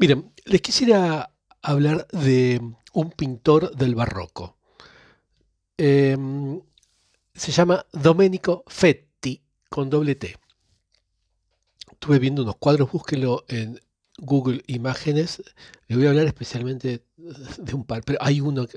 Miren, 0.00 0.32
les 0.44 0.62
quisiera 0.62 1.34
hablar 1.60 2.06
de 2.12 2.60
un 2.92 3.10
pintor 3.10 3.74
del 3.74 3.96
barroco. 3.96 4.56
Em, 5.76 6.60
se 7.34 7.50
llama 7.50 7.84
Domenico 7.92 8.62
Fetti, 8.68 9.42
con 9.68 9.90
doble 9.90 10.14
T. 10.14 10.36
Estuve 11.90 12.20
viendo 12.20 12.42
unos 12.42 12.56
cuadros, 12.58 12.92
búsquenlo 12.92 13.44
en 13.48 13.80
Google 14.18 14.62
Imágenes. 14.68 15.42
Le 15.88 15.96
voy 15.96 16.06
a 16.06 16.10
hablar 16.10 16.26
especialmente 16.26 17.04
de 17.16 17.74
un 17.74 17.84
par, 17.84 18.04
pero 18.04 18.18
hay 18.22 18.40
uno, 18.40 18.68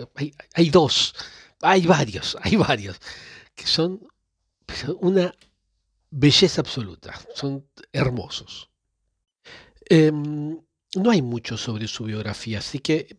hay, 0.55 0.69
dos, 0.71 1.13
hay 1.61 1.85
varios, 1.85 2.35
hay 2.41 2.55
varios, 2.55 2.99
que 3.53 3.67
son 3.67 4.01
una 5.01 5.35
belleza 6.09 6.61
absoluta, 6.61 7.13
son 7.35 7.67
hermosos. 7.93 8.71
Em, 9.88 10.59
no 10.95 11.11
hay 11.11 11.21
mucho 11.21 11.57
sobre 11.57 11.87
su 11.87 12.05
biografía, 12.05 12.59
así 12.59 12.79
que 12.79 13.18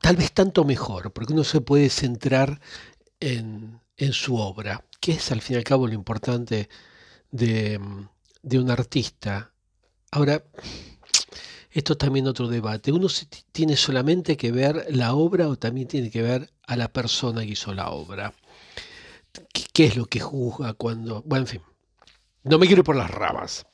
tal 0.00 0.16
vez 0.16 0.32
tanto 0.32 0.64
mejor, 0.64 1.12
porque 1.12 1.32
uno 1.32 1.44
se 1.44 1.60
puede 1.60 1.88
centrar 1.88 2.60
en, 3.20 3.80
su 4.12 4.36
obra, 4.36 4.84
que 5.00 5.12
es 5.12 5.30
al 5.30 5.40
fin 5.40 5.54
y 5.54 5.58
al 5.58 5.64
cabo 5.64 5.86
lo 5.86 5.94
importante 5.94 6.68
de, 7.30 7.80
de 8.42 8.58
un 8.58 8.70
artista. 8.70 9.52
Ahora, 10.10 10.42
esto 11.70 11.94
es 11.94 11.98
también 11.98 12.26
otro 12.26 12.48
debate. 12.48 12.92
Uno 12.92 13.08
tiene 13.50 13.76
solamente 13.76 14.36
que 14.36 14.52
ver 14.52 14.86
la 14.90 15.14
obra 15.14 15.48
o 15.48 15.56
también 15.56 15.88
tiene 15.88 16.10
que 16.10 16.20
ver 16.20 16.52
a 16.66 16.76
la 16.76 16.92
persona 16.92 17.42
que 17.42 17.52
hizo 17.52 17.72
la 17.72 17.90
obra. 17.90 18.34
¿Qué, 19.72 19.86
es 19.86 19.96
lo 19.96 20.06
que 20.06 20.20
juzga 20.20 20.74
cuando... 20.74 21.22
Bueno, 21.22 21.44
en 21.44 21.48
fin, 21.48 21.62
no 22.42 22.58
me 22.58 22.66
quiero 22.66 22.80
ir 22.80 22.84
por 22.84 22.96
las 22.96 23.10
ramas. 23.10 23.66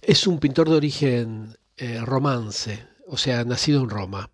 Es 0.00 0.26
un 0.26 0.38
pintor 0.38 0.70
de 0.70 0.76
origen 0.76 1.58
eh, 1.82 2.00
romance, 2.00 2.78
o 3.08 3.16
sea, 3.16 3.42
nacido 3.44 3.82
en 3.82 3.90
Roma, 3.90 4.30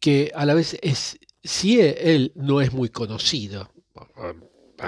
que 0.00 0.32
a 0.34 0.44
la 0.44 0.54
vez 0.54 0.76
es, 0.82 1.16
si 1.44 1.80
él 1.80 2.32
no 2.34 2.60
es 2.60 2.72
muy 2.72 2.88
conocido, 2.88 3.70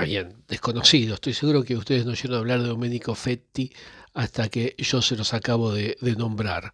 bien, 0.04 0.42
desconocido, 0.48 1.14
estoy 1.14 1.34
seguro 1.34 1.62
que 1.62 1.76
ustedes 1.76 2.04
no 2.04 2.10
oyeron 2.10 2.38
hablar 2.38 2.62
de 2.62 2.66
Domenico 2.66 3.14
Fetti 3.14 3.72
hasta 4.14 4.48
que 4.48 4.74
yo 4.76 5.00
se 5.00 5.14
los 5.14 5.34
acabo 5.34 5.70
de, 5.70 5.96
nombrar. 6.16 6.72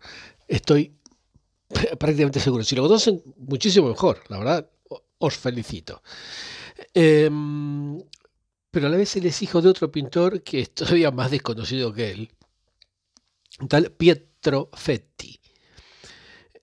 Estoy 0.48 0.94
prácticamente 1.98 2.40
seguro. 2.40 2.64
Si 2.64 2.74
lo 2.74 2.84
conocen, 2.84 3.22
muchísimo 3.36 3.90
mejor, 3.90 4.22
la 4.28 4.38
verdad, 4.38 4.70
os 5.18 5.36
felicito. 5.36 6.02
Em, 6.94 8.02
pero 8.70 8.86
a 8.86 8.90
la 8.90 8.96
vez 8.96 9.16
él 9.16 9.26
es 9.26 9.42
hijo 9.42 9.60
de 9.60 9.68
otro 9.68 9.92
pintor 9.92 10.42
que 10.42 10.60
es 10.60 10.72
todavía 10.72 11.10
más 11.10 11.30
desconocido 11.30 11.92
que 11.92 12.10
él, 12.10 12.30
tal 13.68 13.92
Pietro 13.92 14.70
Fetti. 14.72 15.40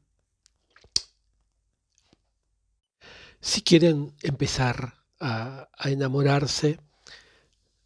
si 3.40 3.62
quieren 3.62 4.14
empezar 4.22 4.94
a, 5.20 5.68
a, 5.76 5.90
enamorarse 5.90 6.80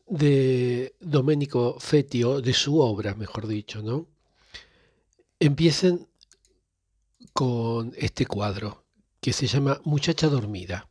de 0.06 0.94
Domenico 1.00 1.78
Fetti 1.80 2.24
o 2.24 2.40
de 2.40 2.54
su 2.54 2.80
obra, 2.80 3.14
mejor 3.14 3.46
dicho, 3.46 3.82
¿no? 3.82 4.11
Empiecen 5.44 6.06
con 7.32 7.92
este 7.96 8.26
cuadro 8.26 8.84
que 9.20 9.32
se 9.32 9.48
llama 9.48 9.80
Muchacha 9.82 10.28
Dormida. 10.28 10.88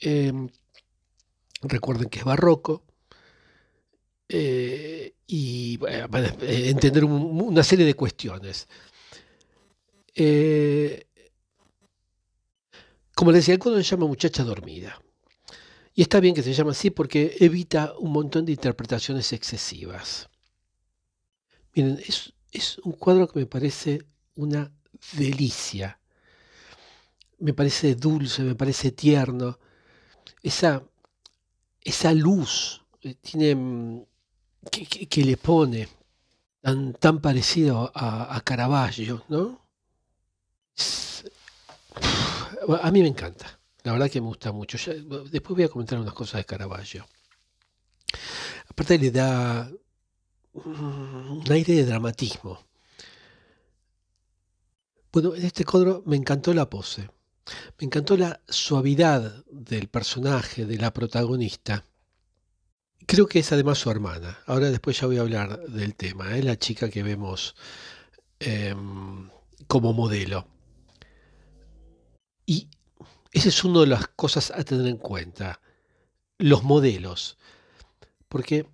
Em, 0.00 0.48
recuerden 1.62 2.08
que 2.08 2.18
es 2.18 2.24
barroco 2.24 2.82
eh, 4.28 5.14
y 5.28 5.76
van 5.76 6.24
a 6.24 6.34
entender 6.40 7.04
una 7.04 7.62
serie 7.62 7.86
de 7.86 7.94
cuestiones. 7.94 8.66
Eh, 10.16 11.06
como 13.14 13.30
les 13.30 13.42
decía, 13.42 13.54
el 13.54 13.60
cuadro 13.60 13.80
se 13.80 13.90
llama 13.90 14.08
Muchacha 14.08 14.42
Dormida. 14.42 15.00
Y 15.94 16.02
está 16.02 16.18
bien 16.18 16.34
que 16.34 16.42
se 16.42 16.52
llame 16.52 16.72
así 16.72 16.90
porque 16.90 17.36
evita 17.38 17.94
un 17.96 18.10
montón 18.10 18.44
de 18.44 18.50
interpretaciones 18.50 19.32
excesivas. 19.32 20.28
Miren, 21.76 22.00
es, 22.04 22.33
es 22.54 22.78
un 22.78 22.92
cuadro 22.92 23.28
que 23.28 23.40
me 23.40 23.46
parece 23.46 24.00
una 24.36 24.72
delicia. 25.12 25.98
Me 27.40 27.52
parece 27.52 27.96
dulce, 27.96 28.42
me 28.42 28.54
parece 28.54 28.92
tierno. 28.92 29.58
Esa, 30.42 30.82
esa 31.82 32.12
luz 32.12 32.82
eh, 33.02 33.16
tiene, 33.20 33.54
mm, 33.56 34.06
que, 34.70 35.24
le 35.24 35.36
pone 35.36 35.88
tan, 36.62 36.94
tan 36.94 37.20
parecido 37.20 37.90
a, 37.92 38.40
Caravaggio, 38.42 39.24
¿no? 39.28 39.62
a 42.80 42.90
mí 42.90 43.02
me 43.02 43.08
encanta. 43.08 43.58
La 43.82 43.92
verdad 43.92 44.10
que 44.10 44.20
me 44.20 44.28
gusta 44.28 44.52
mucho. 44.52 44.78
después 45.30 45.56
voy 45.56 45.64
a 45.64 45.68
comentar 45.68 45.98
unas 45.98 46.14
cosas 46.14 46.38
de 46.38 46.44
Caravaggio. 46.46 47.06
Aparte 48.68 48.98
le 48.98 49.10
da 49.10 49.70
un 50.54 51.44
aire 51.50 51.74
de 51.74 51.84
dramatismo. 51.84 52.64
Bueno, 55.12 55.34
en 55.34 55.44
este 55.44 55.64
cuadro 55.64 56.02
me 56.06 56.16
encantó 56.16 56.54
la 56.54 56.68
pose, 56.68 57.08
me 57.78 57.86
encantó 57.86 58.16
la 58.16 58.40
suavidad 58.48 59.44
del 59.50 59.88
personaje, 59.88 60.66
de 60.66 60.78
la 60.78 60.92
protagonista. 60.92 61.84
Creo 63.06 63.26
que 63.26 63.40
es 63.40 63.52
además 63.52 63.78
su 63.78 63.90
hermana. 63.90 64.38
Ahora 64.46 64.70
después 64.70 64.98
ya 64.98 65.06
voy 65.06 65.18
a 65.18 65.22
hablar 65.22 65.60
del 65.68 65.94
tema, 65.94 66.32
es 66.32 66.40
¿eh? 66.40 66.42
la 66.42 66.58
chica 66.58 66.88
que 66.88 67.02
vemos 67.02 67.54
em, 68.40 69.28
como 69.66 69.92
modelo. 69.92 70.48
Y 72.46 72.68
esa 73.32 73.48
es 73.48 73.64
una 73.64 73.80
de 73.80 73.86
las 73.88 74.08
cosas 74.08 74.50
a 74.50 74.64
tener 74.64 74.86
en 74.86 74.96
cuenta, 74.96 75.60
los 76.38 76.62
modelos. 76.64 77.36
Porque 78.28 78.66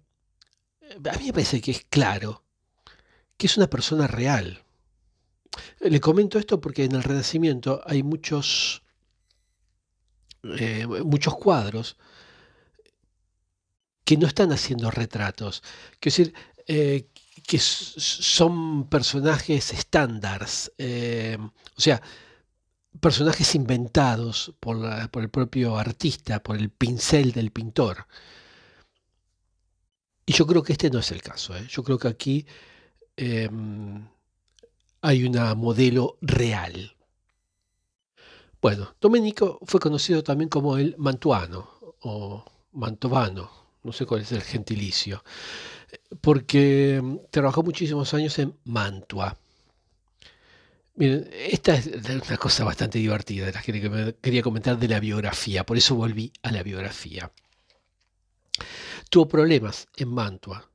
a 0.90 1.19
mí 1.19 1.26
me 1.26 1.32
parece 1.32 1.60
que 1.60 1.70
es 1.70 1.87
claro 1.88 2.44
que 3.37 3.46
es 3.46 3.56
una 3.56 3.69
persona 3.69 4.06
real. 4.06 4.62
Le 5.81 6.00
comento 6.00 6.38
esto 6.38 6.60
porque 6.60 6.84
en 6.84 6.92
el 6.92 7.02
Renacimiento 7.02 7.81
hay 7.87 8.02
muchos, 8.02 8.82
eh, 10.42 10.87
muchos 10.87 11.37
cuadros 11.37 11.96
que 14.04 14.16
no 14.16 14.26
están 14.26 14.52
haciendo 14.52 14.90
retratos. 14.90 15.62
Quiero 15.98 16.16
decir, 16.16 16.34
eh, 16.66 17.08
que 17.46 17.58
son 17.58 18.88
personajes 18.88 19.72
estándares. 19.72 20.72
Eh, 20.78 21.38
o 21.40 21.81
sea, 21.81 22.02
personajes 23.00 23.54
inventados 23.54 24.52
por, 24.60 25.10
por 25.10 25.22
el 25.22 25.31
propio 25.31 25.78
artista, 25.78 26.43
por 26.43 26.56
el 26.56 26.70
pincel 26.70 27.32
del 27.32 27.50
pintor. 27.52 28.06
Y 30.31 30.32
yo 30.32 30.47
creo 30.47 30.62
que 30.62 30.75
este 30.75 30.91
no 30.91 31.00
es 31.00 31.11
el 31.11 31.23
caso. 31.23 31.56
¿eh? 31.56 31.67
Yo 31.69 31.82
creo 31.82 31.99
que 31.99 32.06
aquí 32.06 32.47
em, 33.17 34.06
hay 35.00 35.25
una 35.25 35.56
modelo 35.56 36.19
real. 36.21 36.94
Bueno, 38.62 38.94
Domenico 39.00 39.59
fue 39.65 39.81
conocido 39.81 40.23
también 40.23 40.49
como 40.49 40.77
el 40.77 40.94
mantuano 40.99 41.69
o 42.03 42.44
mantovano, 42.75 43.50
no 43.82 43.93
sé 43.93 44.06
cuál 44.06 44.21
es 44.21 44.31
el 44.31 44.43
gentilicio, 44.43 45.25
porque 46.21 47.00
mm, 47.03 47.17
trabajó 47.32 47.65
muchísimos 47.65 48.15
años 48.15 48.38
en 48.38 48.56
Mantua. 48.67 49.37
Miren, 50.94 51.29
esta 51.32 51.75
es 51.75 51.88
una 52.29 52.37
cosa 52.37 52.62
bastante 52.62 52.99
divertida 52.99 53.47
de 53.47 53.53
las 53.53 53.65
que 53.65 54.15
quería 54.23 54.43
comentar 54.43 54.79
de 54.79 54.87
la 54.87 55.00
biografía, 55.00 55.67
por 55.67 55.77
eso 55.77 55.97
volví 55.97 56.32
a 56.44 56.53
la 56.53 56.62
biografía. 56.62 57.32
Tuvo 59.10 59.28
problemas 59.28 59.88
en 59.96 60.08
Mantua, 60.08 60.70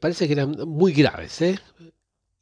parece 0.00 0.26
que 0.26 0.34
eran 0.34 0.50
muy 0.66 0.92
graves, 0.92 1.40
¿eh? 1.42 1.58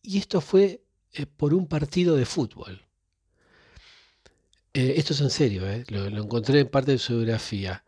y 0.03 0.19
esto 0.19 0.41
fue 0.41 0.83
eh, 1.13 1.27
por 1.27 1.55
un 1.55 1.67
partido 1.67 2.17
de 2.17 2.27
fútbol. 2.27 2.83
Eh, 4.73 4.95
esto 4.97 5.15
es 5.15 5.21
en 5.21 5.31
serio, 5.31 5.69
¿eh? 5.69 5.85
lo, 5.89 6.07
encontré 6.07 6.61
en 6.61 6.69
parte 6.69 6.93
de 6.93 6.99
su 6.99 7.17
biografía. 7.17 7.85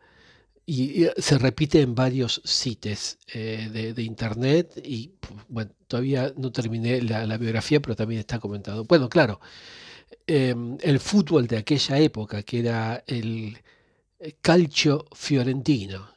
Y, 0.65 1.07
se 1.17 1.37
repite 1.39 1.81
en 1.81 1.95
varios 1.95 2.41
sitios 2.45 3.17
de, 3.33 3.93
internet 3.97 4.79
y 4.83 5.13
bueno, 5.47 5.71
todavía 5.87 6.31
no 6.37 6.51
terminé 6.51 7.01
la, 7.01 7.37
biografía, 7.37 7.79
pero 7.81 7.95
también 7.95 8.19
está 8.19 8.39
comentado. 8.39 8.83
Bueno, 8.85 9.09
claro, 9.09 9.39
em, 10.27 10.77
el 10.81 10.99
fútbol 10.99 11.47
de 11.47 11.57
aquella 11.57 11.97
época, 11.97 12.43
que 12.43 12.59
era 12.59 13.03
el 13.07 13.57
calcio 14.41 15.05
fiorentino, 15.13 16.07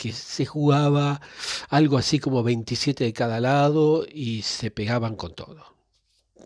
que 0.00 0.14
se 0.14 0.46
jugaba 0.46 1.20
algo 1.68 1.98
así 1.98 2.18
como 2.18 2.42
27 2.42 3.04
de 3.04 3.12
cada 3.12 3.38
lado 3.38 4.06
y 4.10 4.40
se 4.40 4.70
pegaban 4.70 5.14
con 5.14 5.34
todo. 5.34 5.62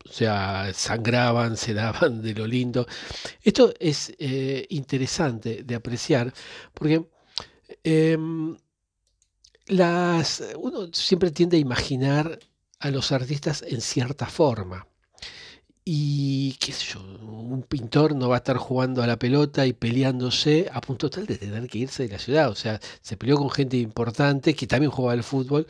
O 0.05 0.13
sea, 0.13 0.73
sangraban, 0.75 1.57
se 1.65 1.73
daban 1.73 2.21
de 2.21 2.35
lo 2.35 2.49
lindo. 2.49 2.85
Esto 3.45 3.73
es 3.79 4.13
eh, 4.19 4.67
interesante 4.71 5.63
de 5.63 5.75
apreciar 5.77 6.35
porque 6.75 7.07
em, 7.85 8.57
las, 9.67 10.43
uno 10.59 10.89
siempre 10.93 11.31
tiende 11.31 11.57
a 11.57 11.61
imaginar 11.61 12.41
a 12.81 12.91
los 12.91 13.13
artistas 13.13 13.63
en 13.63 13.81
cierta 13.81 14.27
forma. 14.27 14.89
Y 15.87 16.55
qué 16.55 16.73
sé 16.73 16.95
yo, 16.95 17.01
un 17.01 17.63
pintor 17.63 18.15
no 18.15 18.31
va 18.31 18.37
a 18.37 18.39
estar 18.39 18.57
jugando 18.57 19.03
a 19.03 19.07
la 19.07 19.19
pelota 19.19 19.67
y 19.67 19.75
peleándose 19.75 20.67
a 20.73 20.81
punto 20.81 21.11
tal 21.11 21.27
de 21.27 21.37
tener 21.37 21.69
que 21.69 21.79
irse 21.79 22.05
de 22.05 22.09
la 22.09 22.19
ciudad. 22.19 22.49
O 22.49 22.55
sea, 22.55 22.81
se 23.03 23.19
peleó 23.19 23.37
con 23.37 23.51
gente 23.51 23.77
importante 23.77 24.55
que 24.55 24.67
también 24.67 24.91
jugaba 24.91 25.13
al 25.13 25.23
fútbol. 25.23 25.67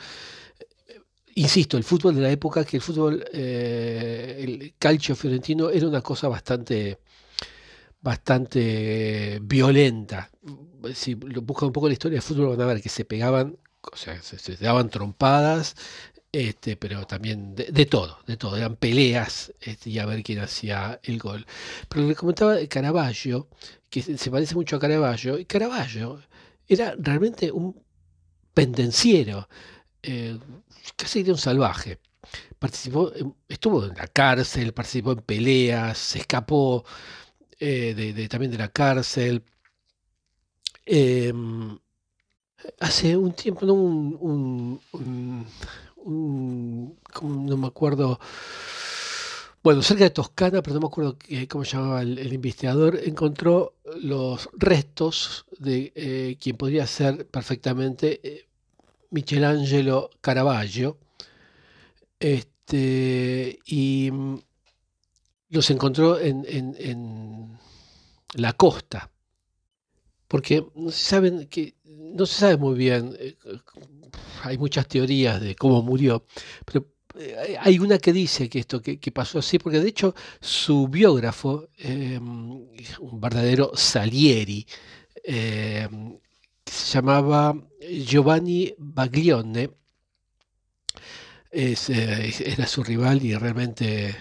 Insisto, 1.34 1.76
el 1.76 1.82
fútbol 1.82 2.14
de 2.14 2.20
la 2.22 2.30
época, 2.30 2.64
que 2.64 2.76
el 2.76 2.82
fútbol, 2.82 3.24
eh, 3.32 4.40
el 4.40 4.74
calcio 4.78 5.16
fiorentino 5.16 5.68
era 5.70 5.88
una 5.88 6.00
cosa 6.00 6.28
bastante, 6.28 7.00
bastante 8.00 9.40
violenta. 9.42 10.30
Si 10.94 11.14
buscan 11.14 11.68
un 11.68 11.72
poco 11.72 11.88
la 11.88 11.94
historia 11.94 12.16
del 12.16 12.22
fútbol 12.22 12.50
van 12.50 12.60
a 12.60 12.66
ver 12.66 12.80
que 12.80 12.88
se 12.88 13.04
pegaban, 13.04 13.58
o 13.80 13.96
sea, 13.96 14.22
se 14.22 14.56
daban 14.58 14.90
trompadas, 14.90 15.74
este, 16.34 16.76
pero 16.76 17.06
también 17.06 17.54
de, 17.54 17.86
todo, 17.86 18.18
de 18.26 18.36
todo, 18.36 18.56
eran 18.56 18.74
peleas 18.74 19.52
este, 19.60 19.90
y 19.90 20.00
a 20.00 20.06
ver 20.06 20.24
quién 20.24 20.40
hacía 20.40 20.98
el 21.04 21.18
gol. 21.20 21.46
Pero 21.88 22.08
le 22.08 22.16
comentaba 22.16 22.56
Caravaggio, 22.68 23.48
que 23.88 24.02
se, 24.02 24.30
parece 24.32 24.56
mucho 24.56 24.76
a 24.76 24.80
Caravaggio, 24.80 25.38
y 25.38 25.44
Caravaggio 25.44 26.20
era 26.66 26.96
realmente 26.98 27.52
un 27.52 27.80
pendenciero, 28.52 29.48
eh, 30.02 30.36
casi 30.96 31.22
de 31.22 31.30
un 31.32 31.38
salvaje. 31.38 32.00
Participó, 32.58 33.12
estuvo 33.48 33.84
en 33.84 33.94
la 33.94 34.08
cárcel, 34.08 34.74
participó 34.74 35.12
en 35.12 35.18
peleas, 35.18 35.98
se 35.98 36.18
escapó 36.20 36.84
eh, 37.60 37.94
de, 37.94 38.28
también 38.28 38.50
de 38.50 38.58
la 38.58 38.68
cárcel. 38.70 39.44
Em, 40.86 41.78
hace 42.80 43.16
un 43.16 43.32
tiempo, 43.34 43.66
¿no? 43.66 43.74
un, 43.74 44.80
no 46.04 47.56
me 47.56 47.66
acuerdo, 47.66 48.20
bueno, 49.62 49.82
cerca 49.82 50.04
de 50.04 50.10
Toscana, 50.10 50.62
pero 50.62 50.74
no 50.74 50.80
me 50.80 50.86
acuerdo 50.86 51.16
cómo 51.48 51.64
llamaba 51.64 52.02
el, 52.02 52.32
investigador, 52.32 53.00
encontró 53.04 53.74
los 54.00 54.48
restos 54.52 55.46
de 55.58 55.92
eh, 55.94 56.36
quien 56.40 56.56
podría 56.56 56.86
ser 56.86 57.26
perfectamente 57.26 58.20
eh, 58.22 58.46
Michelangelo 59.10 60.10
Caravaggio, 60.20 60.98
este, 62.18 63.58
y 63.66 64.10
mm, 64.10 64.38
los 65.50 65.70
encontró 65.70 66.18
en, 66.18 66.44
en 66.48 67.58
la 68.34 68.52
costa, 68.52 69.10
porque 70.28 70.66
saben 70.90 71.46
que 71.48 71.74
no 71.84 72.26
se 72.26 72.40
sabe 72.40 72.56
muy 72.56 72.74
bien 72.76 73.16
eh, 73.18 73.36
hay 74.42 74.58
muchas 74.58 74.86
teorías 74.88 75.40
de 75.40 75.54
cómo 75.56 75.82
murió, 75.82 76.26
pero 76.64 76.86
eh, 77.18 77.56
hay 77.60 77.78
una 77.78 77.98
que 77.98 78.12
dice 78.12 78.48
que 78.48 78.58
esto 78.60 78.82
que, 78.82 78.98
pasó 79.12 79.38
así, 79.38 79.58
porque 79.58 79.80
de 79.80 79.88
hecho 79.88 80.14
su 80.40 80.88
biógrafo, 80.88 81.68
em, 81.78 82.50
un 83.00 83.20
verdadero 83.20 83.72
Salieri, 83.74 84.66
em, 85.22 86.18
se 86.64 86.94
llamaba 86.94 87.54
Giovanni 87.80 88.74
Baglione, 88.78 89.70
eh, 91.52 91.76
era 92.46 92.66
su 92.66 92.82
rival 92.82 93.24
y 93.24 93.34
realmente 93.36 94.16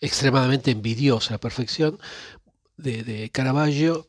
extremadamente 0.00 0.70
envidioso 0.70 1.30
a 1.30 1.32
la 1.32 1.40
perfección 1.40 1.98
de, 2.76 3.30
Caravaggio. 3.32 4.06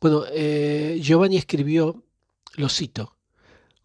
Bueno, 0.00 0.24
eh, 0.32 0.98
Giovanni 1.02 1.36
escribió, 1.36 2.02
lo 2.54 2.68
cito, 2.68 3.16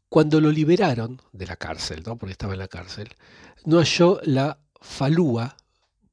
cuando 0.07 0.39
lo 0.39 0.50
liberaron 0.50 1.21
de 1.33 1.45
la 1.45 1.57
cárcel, 1.57 2.03
¿no? 2.06 2.17
porque 2.17 2.31
estaba 2.31 2.53
en 2.53 2.59
la 2.59 2.69
cárcel, 2.69 3.09
no 3.65 3.79
halló 3.79 4.21
la 4.23 4.59
falúa 4.79 5.57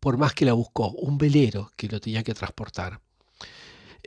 por 0.00 0.16
más 0.16 0.34
que 0.34 0.44
la 0.44 0.54
buscó, 0.54 0.90
un 0.90 1.18
velero 1.18 1.70
que 1.76 1.86
lo 1.86 2.00
tenía 2.00 2.24
que 2.24 2.34
transportar. 2.34 3.00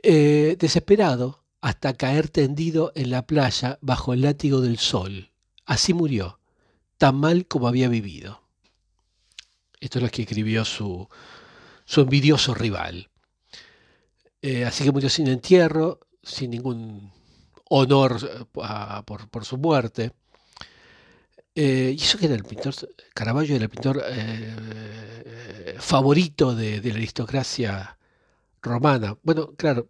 Eh, 0.02 0.56
desesperado, 0.58 1.42
hasta 1.62 1.94
caer 1.94 2.28
tendido 2.28 2.92
en 2.94 3.08
la 3.08 3.26
playa 3.26 3.78
bajo 3.80 4.12
el 4.12 4.20
látigo 4.20 4.60
del 4.60 4.76
sol. 4.76 5.32
Así 5.64 5.94
murió, 5.94 6.38
tan 6.98 7.16
mal 7.16 7.46
como 7.46 7.68
había 7.68 7.88
vivido. 7.88 8.42
Esto 9.80 9.98
es 9.98 10.02
lo 10.02 10.10
que 10.10 10.22
escribió 10.22 10.66
su, 10.66 11.08
su 11.86 12.02
envidioso 12.02 12.52
rival. 12.52 13.08
Eh, 14.42 14.64
así 14.64 14.84
que 14.84 14.92
murió 14.92 15.08
sin 15.08 15.28
entierro, 15.28 16.00
sin 16.22 16.50
ningún 16.50 17.12
honor 17.70 18.18
eh, 18.22 19.04
por, 19.30 19.44
su 19.44 19.56
muerte. 19.58 20.12
Eh, 21.54 21.94
y 21.98 22.02
eso 22.02 22.18
que 22.18 22.26
era 22.26 22.34
el 22.34 22.44
pintor, 22.44 22.74
Caravaggio 23.14 23.56
era 23.56 23.64
el 23.64 23.70
pintor 23.70 24.02
favorito 25.78 26.54
de, 26.54 26.80
la 26.82 26.94
aristocracia 26.94 27.98
romana. 28.60 29.16
Bueno, 29.22 29.54
claro, 29.56 29.88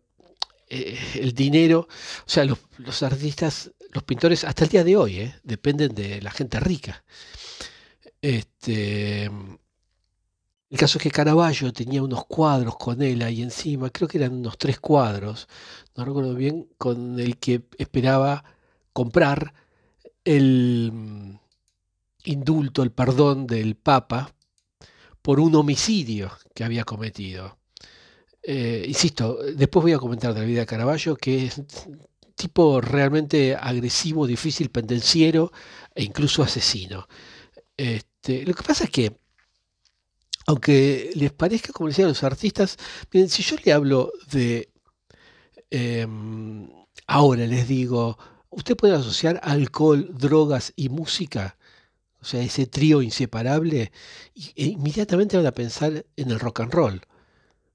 el 0.69 1.33
dinero, 1.35 1.89
o 1.91 2.29
sea, 2.29 2.45
los, 2.45 3.03
artistas, 3.03 3.73
los 3.93 4.05
pintores, 4.05 4.45
hasta 4.45 4.65
el 4.65 4.71
día 4.71 4.85
de 4.85 4.97
hoy, 4.97 5.33
dependen 5.43 5.95
de 5.95 6.23
la 6.23 6.31
gente 6.31 6.61
rica. 6.61 7.05
Este, 8.23 9.31
el 10.77 10.81
caso 10.81 10.99
es 10.99 11.05
que 11.05 11.11
Caravaggio 11.11 11.73
tenía 11.73 12.03
unos 12.03 12.27
cuadros 12.27 12.77
con 12.77 13.01
él 13.01 13.23
ahí 13.23 13.41
encima, 13.41 13.89
creo 13.89 14.07
que 14.07 14.19
eran 14.19 14.35
unos 14.35 14.59
tres 14.59 14.79
cuadros, 14.79 15.49
no 15.97 16.05
recuerdo 16.05 16.35
bien, 16.35 16.69
con 16.77 17.19
el 17.19 17.39
que 17.39 17.63
esperaba 17.79 18.45
comprar 18.93 19.55
el 20.23 20.91
mm, 20.93 21.39
indulto, 22.25 22.83
el 22.83 22.93
perdón 22.93 23.47
del 23.47 23.77
Papa 23.77 24.35
por 25.23 25.41
un 25.41 25.55
homicidio 25.55 26.31
que 26.55 26.63
había 26.63 26.85
cometido. 26.85 27.57
Eh, 28.43 28.85
insisto, 28.87 29.39
después 29.57 29.83
voy 29.83 29.93
a 29.95 29.99
comentar 29.99 30.35
de 30.35 30.41
la 30.41 30.47
vida 30.47 30.61
de 30.61 30.67
Caravaggio, 30.67 31.17
que 31.17 31.47
es 31.47 31.63
tipo 32.35 32.83
realmente 32.83 33.57
agresivo, 33.57 34.27
difícil, 34.27 34.69
pendenciero 34.69 35.53
e 35.95 36.05
incluso 36.05 36.43
asesino. 36.43 37.09
Este, 37.79 38.45
lo 38.45 38.53
que 38.53 38.63
pasa 38.63 38.85
es 38.85 38.91
que 38.91 39.17
aunque 40.47 41.11
les 41.15 41.33
parezca, 41.33 41.73
como 41.73 41.89
decían 41.89 42.09
los 42.09 42.23
artistas, 42.23 42.77
miren, 43.13 43.29
si 43.29 43.43
yo 43.43 43.57
le 43.65 43.73
hablo 43.73 44.13
de, 44.31 44.71
em, 45.71 46.69
ahora 47.07 47.47
les 47.47 47.69
digo, 47.69 48.19
usted 48.51 48.77
puede 48.77 48.95
asociar 48.95 49.41
alcohol, 49.43 50.09
drogas 50.17 50.73
y 50.77 50.89
música, 50.89 51.59
o 52.21 52.25
sea, 52.25 52.43
ese 52.43 52.67
trío 52.67 53.03
inseparable, 53.03 53.93
e 54.35 54.67
inmediatamente 54.67 55.37
van 55.37 55.47
a 55.47 55.53
pensar 55.53 56.07
en 56.17 56.31
el 56.31 56.41
rock 56.41 56.61
and 56.61 56.73
roll 56.73 57.01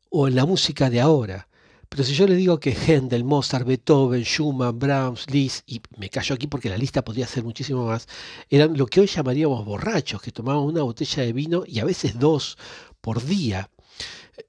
o 0.09 0.27
en 0.27 0.35
la 0.35 0.45
música 0.45 0.89
de 0.89 1.01
ahora. 1.01 1.47
Pero 1.91 2.05
si 2.05 2.13
yo 2.13 2.25
le 2.25 2.35
digo 2.35 2.57
que 2.57 2.71
Händel, 2.71 3.25
Mozart, 3.25 3.67
Beethoven, 3.67 4.23
Schumann, 4.23 4.79
Brahms, 4.79 5.29
Liszt, 5.29 5.69
y 5.69 5.81
me 5.97 6.09
callo 6.09 6.35
aquí 6.35 6.47
porque 6.47 6.69
la 6.69 6.77
lista 6.77 7.03
podría 7.03 7.27
ser 7.27 7.43
muchísimo 7.43 7.85
más, 7.85 8.07
eran 8.49 8.77
lo 8.77 8.85
que 8.85 9.01
hoy 9.01 9.07
llamaríamos 9.07 9.65
borrachos, 9.65 10.21
que 10.21 10.31
tomaban 10.31 10.63
una 10.63 10.83
botella 10.83 11.23
de 11.23 11.33
vino 11.33 11.63
y 11.67 11.79
a 11.79 11.83
veces 11.83 12.17
dos 12.17 12.57
por 13.01 13.21
día. 13.25 13.69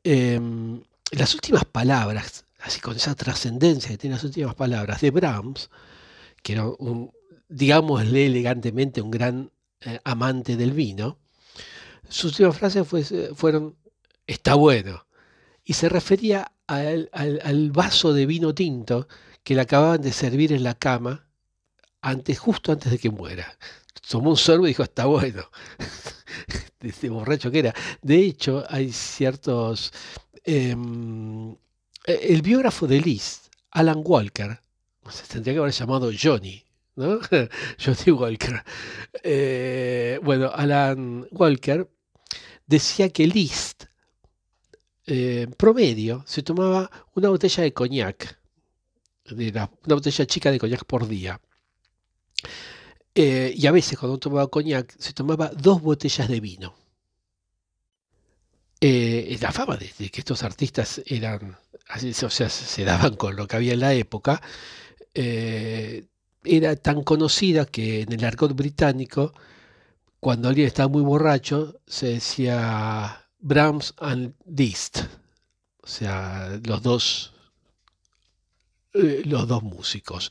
Em, 0.04 0.82
las 1.10 1.34
últimas 1.34 1.64
palabras, 1.64 2.44
así 2.60 2.80
con 2.80 2.94
esa 2.94 3.16
trascendencia 3.16 3.90
que 3.90 3.98
tiene 3.98 4.14
las 4.14 4.24
últimas 4.24 4.54
palabras 4.54 5.00
de 5.00 5.10
Brahms, 5.10 5.68
que 6.44 6.52
era 6.52 6.68
un, 6.68 7.10
digámosle 7.48 8.26
elegantemente, 8.26 9.02
un 9.02 9.10
gran 9.10 9.50
eh, 9.80 9.98
amante 10.04 10.56
del 10.56 10.70
vino, 10.70 11.18
sus 12.08 12.26
últimas 12.26 12.56
frases 12.56 12.86
fueron, 13.34 13.76
está 14.28 14.54
bueno. 14.54 15.06
Y 15.64 15.72
se 15.74 15.88
refería 15.88 16.52
al, 16.72 17.70
vaso 17.72 18.12
de 18.12 18.26
vino 18.26 18.54
tinto 18.54 19.08
que 19.42 19.54
le 19.54 19.62
acababan 19.62 20.00
de 20.00 20.12
servir 20.12 20.52
en 20.52 20.62
la 20.64 20.74
cama 20.74 21.26
antes, 22.00 22.38
justo 22.38 22.72
antes 22.72 22.90
de 22.90 22.98
que 22.98 23.10
muera. 23.10 23.58
Tomó 24.08 24.30
un 24.30 24.36
sorbo 24.36 24.66
y 24.66 24.70
dijo, 24.70 24.82
está 24.82 25.06
bueno. 25.06 25.44
este 26.80 27.08
borracho 27.08 27.50
que 27.50 27.60
era. 27.60 27.74
De 28.02 28.16
hecho, 28.16 28.64
hay 28.68 28.92
ciertos... 28.92 29.92
Em, 30.44 31.52
e, 32.04 32.18
el 32.30 32.42
biógrafo 32.42 32.86
de 32.86 33.00
Liz, 33.00 33.50
Alan 33.70 34.02
Walker, 34.04 34.58
se 35.10 35.26
tendría 35.26 35.54
que 35.54 35.60
haber 35.60 35.72
llamado 35.72 36.10
Johnny, 36.20 36.64
¿no? 36.96 37.20
Johnny 37.78 38.10
Walker. 38.12 38.64
Eh, 39.22 40.18
bueno, 40.22 40.50
Alan 40.52 41.26
Walker 41.30 41.88
decía 42.66 43.10
que 43.10 43.26
Liszt, 43.26 43.84
eh, 45.06 45.48
promedio, 45.56 46.24
se 46.26 46.42
tomaba 46.42 46.90
una 47.14 47.28
botella 47.28 47.62
de 47.64 47.72
coñac, 47.72 48.38
una 49.30 49.70
botella 49.84 50.26
chica 50.26 50.50
de 50.50 50.58
coñac 50.58 50.84
por 50.84 51.06
día. 51.08 51.40
Eh, 53.14 53.52
y 53.56 53.66
a 53.66 53.72
veces 53.72 53.98
cuando 53.98 54.18
tomaba 54.18 54.46
coñac 54.48 54.94
se 54.98 55.12
tomaba 55.12 55.48
dos 55.48 55.82
botellas 55.82 56.28
de 56.28 56.40
vino. 56.40 56.74
Eh, 58.80 59.38
la 59.40 59.52
fama 59.52 59.76
de, 59.76 59.88
que 60.10 60.20
estos 60.20 60.42
artistas 60.42 61.00
eran, 61.06 61.56
o 61.94 62.30
sea, 62.30 62.48
se 62.48 62.84
daban 62.84 63.14
con 63.16 63.36
lo 63.36 63.46
que 63.46 63.56
había 63.56 63.74
en 63.74 63.80
la 63.80 63.94
época, 63.94 64.42
eh, 65.14 66.06
era 66.44 66.74
tan 66.76 67.04
conocida 67.04 67.66
que 67.66 68.02
en 68.02 68.12
el 68.12 68.24
argot 68.24 68.54
británico, 68.54 69.34
cuando 70.20 70.48
alguien 70.48 70.66
estaba 70.66 70.88
muy 70.88 71.02
borracho, 71.02 71.80
se 71.86 72.08
decía 72.08 73.21
Brahms 73.42 73.94
and 73.98 74.34
Liszt, 74.46 75.00
o 75.82 75.86
sea, 75.86 76.60
los 76.64 76.82
dos, 76.82 77.34
los 78.92 79.48
dos 79.48 79.62
músicos. 79.62 80.30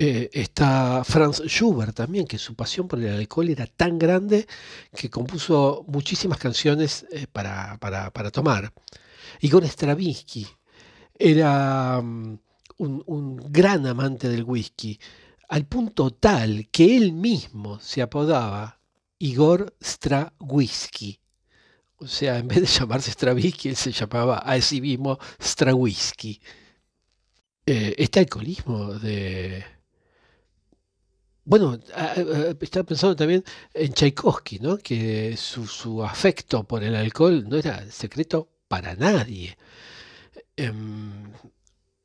Eh, 0.00 0.30
está 0.32 1.02
Franz 1.02 1.42
Schubert 1.46 1.94
también, 1.94 2.24
que 2.26 2.38
su 2.38 2.54
pasión 2.54 2.86
por 2.86 3.00
el 3.00 3.12
alcohol 3.16 3.48
era 3.48 3.66
tan 3.66 3.98
grande 3.98 4.46
que 4.94 5.10
compuso 5.10 5.84
muchísimas 5.88 6.38
canciones 6.38 7.04
eh, 7.10 7.26
para, 7.26 7.78
para, 7.78 8.30
tomar. 8.30 8.72
Igor 9.40 9.64
Stravinsky 9.64 10.46
era 11.18 12.00
mm, 12.00 12.38
un, 12.78 13.36
gran 13.50 13.86
amante 13.86 14.28
del 14.28 14.44
whisky, 14.44 15.00
al 15.48 15.66
punto 15.66 16.12
tal 16.12 16.68
que 16.70 16.96
él 16.96 17.12
mismo 17.12 17.80
se 17.80 18.00
apodaba 18.00 18.77
Igor 19.18 19.74
Strawisky. 19.82 21.20
O 21.96 22.06
sea, 22.06 22.38
en 22.38 22.48
vez 22.48 22.60
de 22.60 22.66
llamarse 22.66 23.10
Stravinsky, 23.10 23.70
él 23.70 23.76
se 23.76 23.92
llamaba 23.92 24.38
a 24.38 24.60
sí 24.60 24.80
mismo 24.80 25.18
Strawisky. 25.40 26.40
Eh, 27.66 27.94
este 27.98 28.20
alcoholismo 28.20 28.94
de, 28.94 29.64
bueno, 31.48 31.78
estaba 32.60 32.84
pensando 32.84 33.16
también 33.16 33.42
en 33.72 33.92
Tchaikovsky, 33.94 34.58
¿no? 34.58 34.76
que 34.76 35.34
su, 35.38 36.04
afecto 36.04 36.62
por 36.64 36.84
el 36.84 36.94
alcohol 36.94 37.48
no 37.48 37.56
era 37.56 37.90
secreto 37.90 38.50
para 38.68 38.94
nadie. 38.94 39.56
Em, 40.56 41.32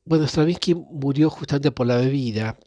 bueno, 0.05 0.27
Stravinsky 0.27 0.75
murió 0.75 1.29
justamente 1.29 1.71
por 1.71 1.87
la 1.87 1.97
bebida. 1.97 2.57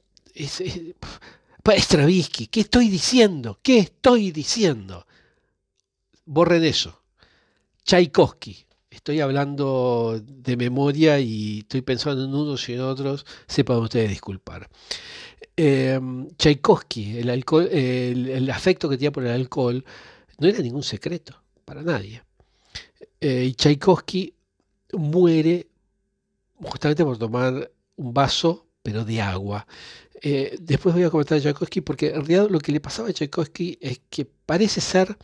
Stravinsky, 1.75 2.47
¿qué 2.47 2.61
estoy 2.61 2.89
diciendo? 2.89 3.59
¿Qué 3.63 3.79
estoy 3.79 4.31
diciendo? 4.31 5.07
Borren 6.25 6.65
eso. 6.65 7.03
Tchaikovsky. 7.85 8.65
Estoy 8.91 9.21
hablando 9.21 10.21
de 10.25 10.57
memoria 10.57 11.19
y 11.21 11.61
estoy 11.61 11.83
pensando 11.83 12.25
en 12.25 12.35
unos 12.35 12.69
y 12.69 12.75
en 12.75 12.81
otros. 12.81 13.27
Sepan 13.47 13.79
ustedes 13.79 14.11
disculpar. 14.11 14.69
Em, 15.57 16.29
Tchaikovsky, 16.37 17.19
el, 17.19 18.51
afecto 18.51 18.89
que 18.89 18.97
tenía 18.97 19.13
por 19.13 19.25
el 19.25 19.33
alcohol, 19.33 19.85
no 20.39 20.49
era 20.49 20.61
ningún 20.61 20.83
secreto 20.83 21.43
para 21.65 21.83
nadie. 21.83 22.23
Eh, 23.21 23.45
y 23.45 23.55
Tchaikovsky 23.55 24.35
muere 24.93 25.67
justamente 26.63 27.05
por 27.05 27.19
tomar 27.19 27.71
un 27.97 28.15
vaso, 28.15 28.67
pero 28.83 29.05
de 29.05 29.21
agua. 29.21 29.67
Eh, 30.23 30.57
después 30.61 30.95
voy 30.95 31.05
a 31.05 31.11
comentar 31.11 31.39
a 31.39 31.41
Tchaikovsky 31.41 31.81
porque 31.83 32.09
en 32.09 32.27
realidad 32.27 32.49
lo 32.51 32.59
que 32.59 32.73
le 32.73 32.81
pasaba 32.81 33.09
a 33.09 33.13
Tchaikovsky 33.13 33.79
es 33.81 34.01
que 34.11 34.25
parece 34.25 34.81
ser 34.81 35.17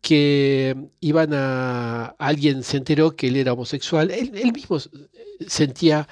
que 0.00 0.76
iban 1.00 1.32
a... 1.34 2.14
Alguien 2.18 2.62
se 2.62 2.76
enteró 2.76 3.16
que 3.16 3.28
él 3.28 3.36
era 3.36 3.52
homosexual. 3.52 4.10
él 4.10 4.52
mismo 4.52 4.78
sentía 5.46 6.08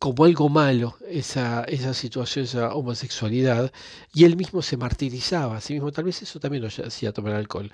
como 0.00 0.24
algo 0.24 0.48
malo 0.48 0.96
esa, 1.10 1.62
esa 1.64 1.92
situación, 1.92 2.46
esa 2.46 2.74
homosexualidad, 2.74 3.70
y 4.14 4.24
él 4.24 4.34
mismo 4.34 4.62
se 4.62 4.78
martirizaba 4.78 5.58
a 5.58 5.60
sí 5.60 5.74
mismo, 5.74 5.92
tal 5.92 6.04
vez 6.04 6.22
eso 6.22 6.40
también 6.40 6.62
lo 6.62 6.68
hacía 6.68 7.12
tomar 7.12 7.34
alcohol. 7.34 7.70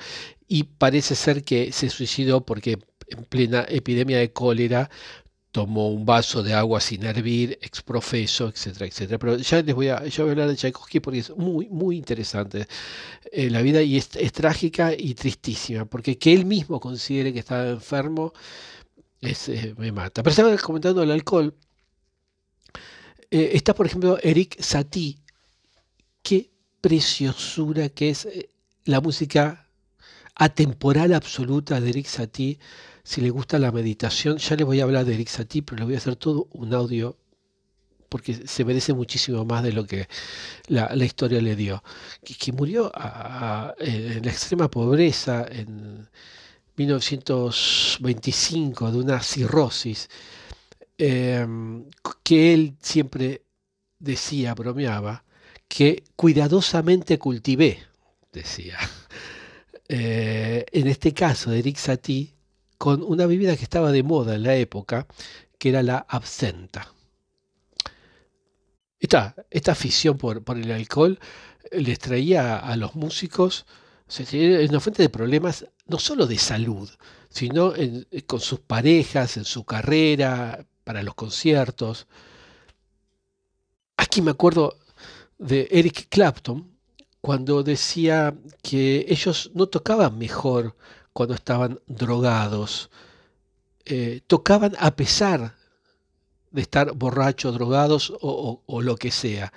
Y 0.48 0.64
parece 0.64 1.14
ser 1.14 1.44
que 1.44 1.70
se 1.70 1.88
suicidó 1.88 2.44
porque 2.44 2.78
en 3.06 3.24
plena 3.26 3.64
epidemia 3.68 4.18
de 4.18 4.32
cólera 4.32 4.90
tomó 5.56 5.88
un 5.88 6.04
vaso 6.04 6.42
de 6.42 6.52
agua 6.52 6.80
sin 6.80 7.02
hervir, 7.04 7.58
exprofeso, 7.62 8.48
etcétera, 8.48 8.84
etcétera. 8.86 9.18
Pero 9.18 9.38
ya 9.38 9.62
les 9.62 9.74
voy 9.74 9.88
a, 9.88 10.04
yo 10.04 10.24
voy 10.24 10.30
a 10.30 10.32
hablar 10.32 10.48
de 10.48 10.56
Tchaikovsky 10.56 11.00
porque 11.00 11.20
es 11.20 11.30
muy, 11.34 11.66
muy 11.70 11.96
interesante 11.96 12.66
eh, 13.32 13.48
la 13.48 13.62
vida 13.62 13.80
y 13.80 13.96
es, 13.96 14.10
trágica 14.32 14.92
y 14.92 15.14
tristísima, 15.14 15.86
porque 15.86 16.18
que 16.18 16.34
él 16.34 16.44
mismo 16.44 16.78
considere 16.78 17.32
que 17.32 17.38
estaba 17.38 17.70
enfermo 17.70 18.34
eh, 19.22 19.74
me 19.78 19.92
mata. 19.92 20.22
Pero 20.22 20.30
estaba 20.30 20.56
comentando 20.58 21.02
el 21.02 21.10
alcohol 21.10 21.54
eh, 23.30 23.50
está, 23.54 23.74
por 23.74 23.86
ejemplo, 23.86 24.18
Eric 24.22 24.60
Satie. 24.60 25.16
Qué 26.22 26.50
preciosura 26.82 27.88
que 27.88 28.10
es 28.10 28.26
eh, 28.26 28.50
la 28.84 29.00
música 29.00 29.68
atemporal 30.34 31.14
absoluta 31.14 31.80
de 31.80 31.88
Eric 31.88 32.06
Satie. 32.06 32.58
Si 33.06 33.20
le 33.20 33.30
gusta 33.30 33.60
la 33.60 33.70
meditación, 33.70 34.38
ya 34.38 34.56
les 34.56 34.66
voy 34.66 34.80
a 34.80 34.82
hablar 34.82 35.04
de 35.04 35.14
Eric 35.14 35.28
Satie, 35.28 35.62
pero 35.62 35.76
les 35.76 35.86
voy 35.86 35.94
a 35.94 35.98
hacer 35.98 36.16
todo 36.16 36.48
un 36.52 36.74
audio 36.74 37.16
porque 38.08 38.34
se 38.34 38.64
merece 38.64 38.94
muchísimo 38.94 39.44
más 39.44 39.62
de 39.62 39.72
lo 39.72 39.86
que 39.86 40.08
la, 40.66 40.92
historia 41.04 41.40
le 41.40 41.54
dio. 41.54 41.84
Que, 42.24 42.52
murió 42.52 42.90
en 43.78 44.24
la 44.24 44.30
extrema 44.30 44.68
pobreza 44.70 45.46
en 45.48 46.08
1925 46.76 48.90
de 48.90 48.98
una 48.98 49.22
cirrosis 49.22 50.08
Em, 50.98 51.84
que 52.22 52.54
él 52.54 52.76
siempre 52.80 53.42
decía, 53.98 54.54
bromeaba, 54.54 55.24
que 55.68 56.04
cuidadosamente 56.16 57.18
cultivé, 57.18 57.78
decía. 58.32 58.78
Eh, 59.88 60.66
en 60.72 60.88
este 60.88 61.14
caso 61.14 61.52
de 61.52 61.60
Eric 61.60 61.76
Satie, 61.76 62.34
con 62.78 63.02
una 63.02 63.26
bebida 63.26 63.56
que 63.56 63.64
estaba 63.64 63.92
de 63.92 64.02
moda 64.02 64.34
en 64.34 64.42
la 64.42 64.56
época, 64.56 65.06
que 65.58 65.70
era 65.70 65.82
la 65.82 65.98
absenta. 66.08 66.92
Esta, 68.98 69.34
esta 69.50 69.72
afición 69.72 70.16
por, 70.18 70.42
el 70.56 70.70
alcohol 70.72 71.18
les 71.72 71.98
traía 71.98 72.58
a 72.58 72.76
los 72.76 72.94
músicos 72.94 73.66
una 74.68 74.80
fuente 74.80 75.02
de 75.02 75.08
problemas 75.08 75.66
no 75.86 75.98
solo 75.98 76.26
de 76.26 76.38
salud, 76.38 76.88
sino 77.28 77.72
con 78.26 78.40
sus 78.40 78.60
parejas, 78.60 79.36
en 79.36 79.44
su 79.44 79.64
carrera, 79.64 80.64
para 80.84 81.02
los 81.02 81.14
conciertos. 81.14 82.06
Aquí 83.96 84.22
me 84.22 84.30
acuerdo 84.30 84.78
de 85.38 85.68
Eric 85.70 86.06
Clapton 86.08 86.76
cuando 87.20 87.62
decía 87.64 88.36
que 88.62 89.04
ellos 89.08 89.50
no 89.54 89.66
tocaban 89.66 90.16
mejor 90.16 90.76
cuando 91.16 91.34
estaban 91.34 91.80
drogados, 91.86 92.90
eh, 93.86 94.20
tocaban 94.26 94.76
a 94.78 94.94
pesar 94.94 95.56
de 96.50 96.60
estar 96.60 96.92
borrachos, 96.92 97.54
drogados 97.54 98.12
o, 98.20 98.82
lo 98.82 98.96
que 98.96 99.10
sea. 99.10 99.50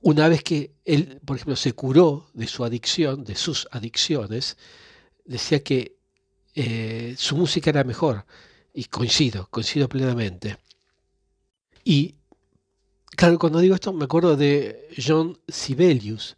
Una 0.00 0.28
vez 0.28 0.44
que 0.44 0.76
él, 0.84 1.20
por 1.24 1.38
ejemplo, 1.38 1.56
se 1.56 1.72
curó 1.72 2.30
de 2.34 2.46
su 2.46 2.64
adicción, 2.64 3.24
de 3.24 3.34
sus 3.34 3.66
adicciones, 3.72 4.56
decía 5.24 5.60
que 5.64 5.96
eh, 6.54 7.16
su 7.18 7.36
música 7.36 7.70
era 7.70 7.82
mejor. 7.82 8.24
Y 8.72 8.84
coincido, 8.84 9.48
coincido 9.50 9.88
plenamente. 9.88 10.56
Y 11.82 12.14
claro, 13.16 13.40
cuando 13.40 13.58
digo 13.58 13.74
esto 13.74 13.92
me 13.92 14.04
acuerdo 14.04 14.36
de 14.36 14.88
John 15.04 15.36
Sibelius, 15.48 16.36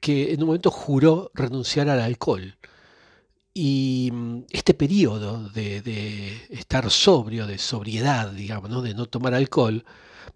que 0.00 0.32
en 0.32 0.40
un 0.40 0.46
momento 0.46 0.70
juró 0.70 1.30
renunciar 1.34 1.90
al 1.90 2.00
alcohol. 2.00 2.56
Y 3.58 4.10
mm, 4.12 4.44
este 4.50 4.74
periodo 4.74 5.48
de, 5.48 6.42
estar 6.50 6.90
sobrio, 6.90 7.46
de 7.46 7.56
sobriedad, 7.56 8.30
digamos, 8.30 8.82
de 8.82 8.92
no 8.92 9.06
tomar 9.06 9.32
alcohol, 9.32 9.82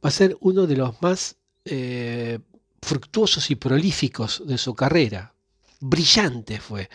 va 0.02 0.08
a 0.08 0.10
ser 0.10 0.38
uno 0.40 0.66
de 0.66 0.76
los 0.76 1.02
más 1.02 1.36
eh, 1.66 2.38
fructuosos 2.80 3.50
y 3.50 3.56
prolíficos 3.56 4.42
de 4.46 4.56
su 4.56 4.74
carrera. 4.74 5.34
Brillante 5.80 6.60
fue. 6.60 6.88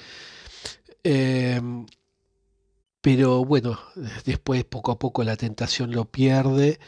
Em, 1.03 1.85
pero 3.01 3.45
bueno, 3.45 3.79
después 4.25 4.63
poco 4.63 4.93
a 4.93 4.97
poco 4.97 5.23
la 5.23 5.35
tentación 5.37 5.91
lo 5.91 6.05
pierde 6.05 6.79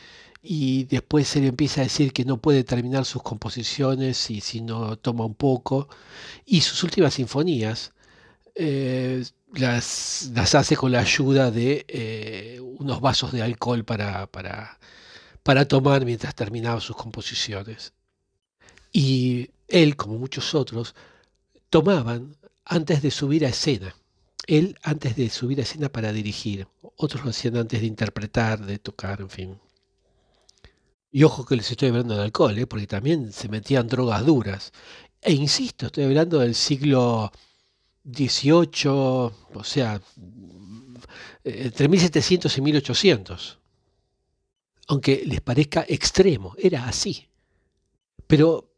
y 0.42 0.86
después 0.86 1.28
se 1.28 1.42
le 1.42 1.48
empieza 1.50 1.82
a 1.82 1.84
decir 1.84 2.12
que 2.12 2.26
no 2.26 2.42
puede 2.42 2.64
terminar 2.64 3.06
sus 3.06 3.22
composiciones 3.22 4.32
y 4.32 4.42
si 4.42 4.62
no 4.62 4.98
toma 4.98 5.26
un 5.26 5.36
poco. 5.36 5.90
Y 6.44 6.62
sus 6.62 6.84
últimas 6.84 7.14
sinfonías 7.14 7.94
eh, 8.60 9.24
las, 9.54 10.32
las, 10.34 10.56
hace 10.56 10.76
con 10.76 10.92
la 10.92 11.00
ayuda 11.00 11.52
de 11.52 11.86
eh, 11.88 12.60
unos 12.60 13.02
vasos 13.02 13.32
de 13.32 13.42
alcohol 13.42 13.86
para, 13.86 14.28
para, 14.28 14.80
para 15.44 15.68
tomar 15.68 16.06
mientras 16.06 16.36
terminaba 16.36 16.82
sus 16.82 16.96
composiciones. 16.96 17.94
Y 18.92 19.52
él, 19.68 19.96
como 19.96 20.18
muchos 20.18 20.56
otros, 20.56 20.96
tomaban 21.70 22.36
antes 22.66 23.02
de 23.02 23.12
subir 23.12 23.46
a 23.46 23.50
escena. 23.50 23.96
Él 24.48 24.78
antes 24.84 25.16
de 25.16 25.30
subir 25.30 25.60
a 25.60 25.64
escena 25.64 25.90
para 25.90 26.12
dirigir. 26.12 26.68
Otros 26.96 27.24
lo 27.24 27.30
hacían 27.30 27.58
antes 27.58 27.82
de 27.82 27.88
interpretar, 27.88 28.66
de 28.66 28.80
tocar, 28.80 29.22
en 29.22 29.30
fin. 29.30 29.60
Y 31.12 31.24
ojo 31.24 31.46
que 31.46 31.56
les 31.56 31.70
estoy 31.70 31.90
hablando 31.90 32.16
de 32.16 32.24
alcohol, 32.24 32.58
¿eh? 32.58 32.68
porque 32.68 32.88
también 32.88 33.32
se 33.32 33.50
metían 33.50 33.88
drogas 33.88 34.26
duras. 34.26 34.72
E 35.22 35.34
insisto, 35.34 35.88
estoy 35.88 36.06
hablando 36.06 36.40
del 36.40 36.56
siglo 36.56 37.32
XVIII, 38.12 38.90
o 38.90 39.64
sea, 39.64 40.02
entre 41.44 41.88
1700 41.88 42.58
y 42.58 42.62
1800. 42.62 43.60
Aunque 44.88 45.24
les 45.26 45.42
parezca 45.42 45.86
extremo, 45.88 46.56
era 46.58 46.88
así. 46.88 47.28
Pero 48.26 48.72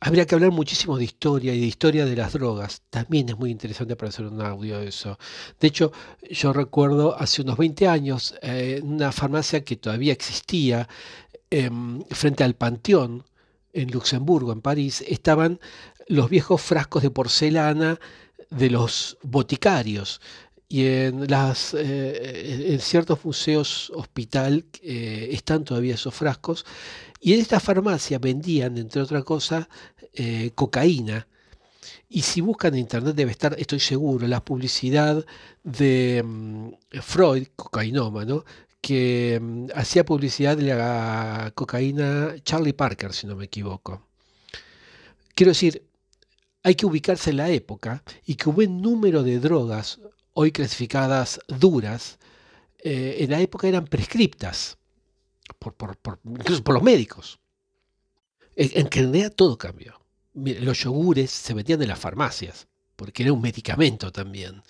habría 0.00 0.26
que 0.26 0.34
hablar 0.34 0.50
muchísimo 0.50 0.96
de 0.96 1.04
historia 1.04 1.54
y 1.54 1.60
de 1.60 1.66
historia 1.66 2.04
de 2.04 2.16
las 2.16 2.32
drogas. 2.32 2.82
También 2.90 3.28
es 3.28 3.38
muy 3.38 3.50
interesante 3.50 3.96
para 3.96 4.10
hacer 4.10 4.26
un 4.26 4.40
audio 4.40 4.78
de 4.78 4.88
eso. 4.88 5.18
De 5.58 5.68
hecho, 5.68 5.92
yo 6.30 6.52
recuerdo 6.52 7.16
hace 7.18 7.42
unos 7.42 7.56
20 7.56 7.88
años, 7.88 8.34
eh, 8.42 8.80
una 8.82 9.12
farmacia 9.12 9.64
que 9.64 9.76
todavía 9.76 10.12
existía 10.12 10.88
em, 11.50 12.02
frente 12.10 12.44
al 12.44 12.54
Panteón, 12.54 13.24
en 13.74 13.90
Luxemburgo, 13.90 14.52
en 14.52 14.62
París, 14.62 15.04
estaban 15.06 15.60
los 16.06 16.30
viejos 16.30 16.62
frascos 16.62 17.02
de 17.02 17.10
porcelana 17.10 17.98
de 18.56 18.70
los 18.70 19.18
boticarios. 19.22 20.20
Y 20.68 20.86
en, 20.86 21.26
las, 21.28 21.74
eh, 21.74 22.72
en 22.72 22.80
ciertos 22.80 23.24
museos 23.24 23.92
hospital 23.94 24.64
eh, 24.82 25.28
están 25.30 25.62
todavía 25.62 25.94
esos 25.94 26.14
frascos 26.14 26.64
y 27.20 27.34
en 27.34 27.40
esta 27.40 27.60
farmacia 27.60 28.18
vendían, 28.18 28.76
entre 28.78 29.02
otras 29.02 29.24
cosas, 29.24 29.66
eh, 30.14 30.50
cocaína. 30.54 31.26
Y 32.08 32.22
si 32.22 32.40
buscan 32.40 32.74
en 32.74 32.80
internet 32.80 33.14
debe 33.14 33.30
estar, 33.30 33.54
estoy 33.58 33.80
seguro, 33.80 34.26
la 34.26 34.44
publicidad 34.44 35.24
de 35.62 36.22
mm, 36.24 36.68
Freud, 37.02 37.48
cocainómano, 37.56 38.44
que 38.80 39.38
mm, 39.40 39.66
hacía 39.74 40.04
publicidad 40.04 40.56
de 40.56 40.64
la 40.64 41.52
cocaína 41.54 42.34
Charlie 42.42 42.74
Parker, 42.74 43.12
si 43.12 43.26
no 43.26 43.36
me 43.36 43.46
equivoco. 43.46 44.06
Quiero 45.34 45.50
decir, 45.50 45.82
hay 46.64 46.74
que 46.74 46.86
ubicarse 46.86 47.30
en 47.30 47.36
la 47.36 47.50
época 47.50 48.02
y 48.24 48.34
que 48.34 48.48
un 48.48 48.54
buen 48.56 48.80
número 48.80 49.22
de 49.22 49.38
drogas, 49.38 50.00
hoy 50.32 50.50
clasificadas 50.50 51.38
duras, 51.46 52.18
eh, 52.78 53.18
en 53.20 53.30
la 53.30 53.40
época 53.40 53.68
eran 53.68 53.84
prescriptas 53.84 54.78
por, 55.58 55.74
incluso 56.24 56.64
por 56.64 56.74
los 56.74 56.82
médicos. 56.82 57.38
En, 58.56 58.86
en 58.86 58.90
realidad 58.90 59.32
todo 59.32 59.58
cambió. 59.58 60.00
Los 60.32 60.80
yogures 60.80 61.30
se 61.30 61.52
vendían 61.52 61.82
en 61.82 61.88
las 61.88 61.98
farmacias, 61.98 62.66
porque 62.96 63.22
era 63.22 63.32
un 63.34 63.42
medicamento 63.42 64.10
también. 64.10 64.62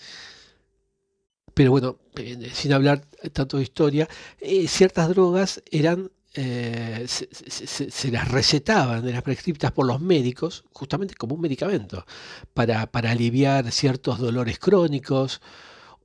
Pero 1.54 1.70
bueno, 1.70 2.00
eh, 2.16 2.50
sin 2.52 2.72
hablar 2.72 3.06
tanto 3.32 3.58
de 3.58 3.62
historia, 3.62 4.08
eh, 4.40 4.66
ciertas 4.66 5.08
drogas 5.10 5.62
eran 5.70 6.10
eh, 6.34 7.06
se, 7.06 8.10
las 8.10 8.28
recetaban, 8.28 9.06
eran 9.06 9.22
prescriptas 9.22 9.70
por 9.70 9.86
los 9.86 10.00
médicos, 10.00 10.64
justamente 10.72 11.14
como 11.14 11.36
un 11.36 11.40
medicamento, 11.40 12.04
para, 12.52 12.86
para 12.90 13.12
aliviar 13.12 13.70
ciertos 13.70 14.18
dolores 14.18 14.58
crónicos 14.58 15.40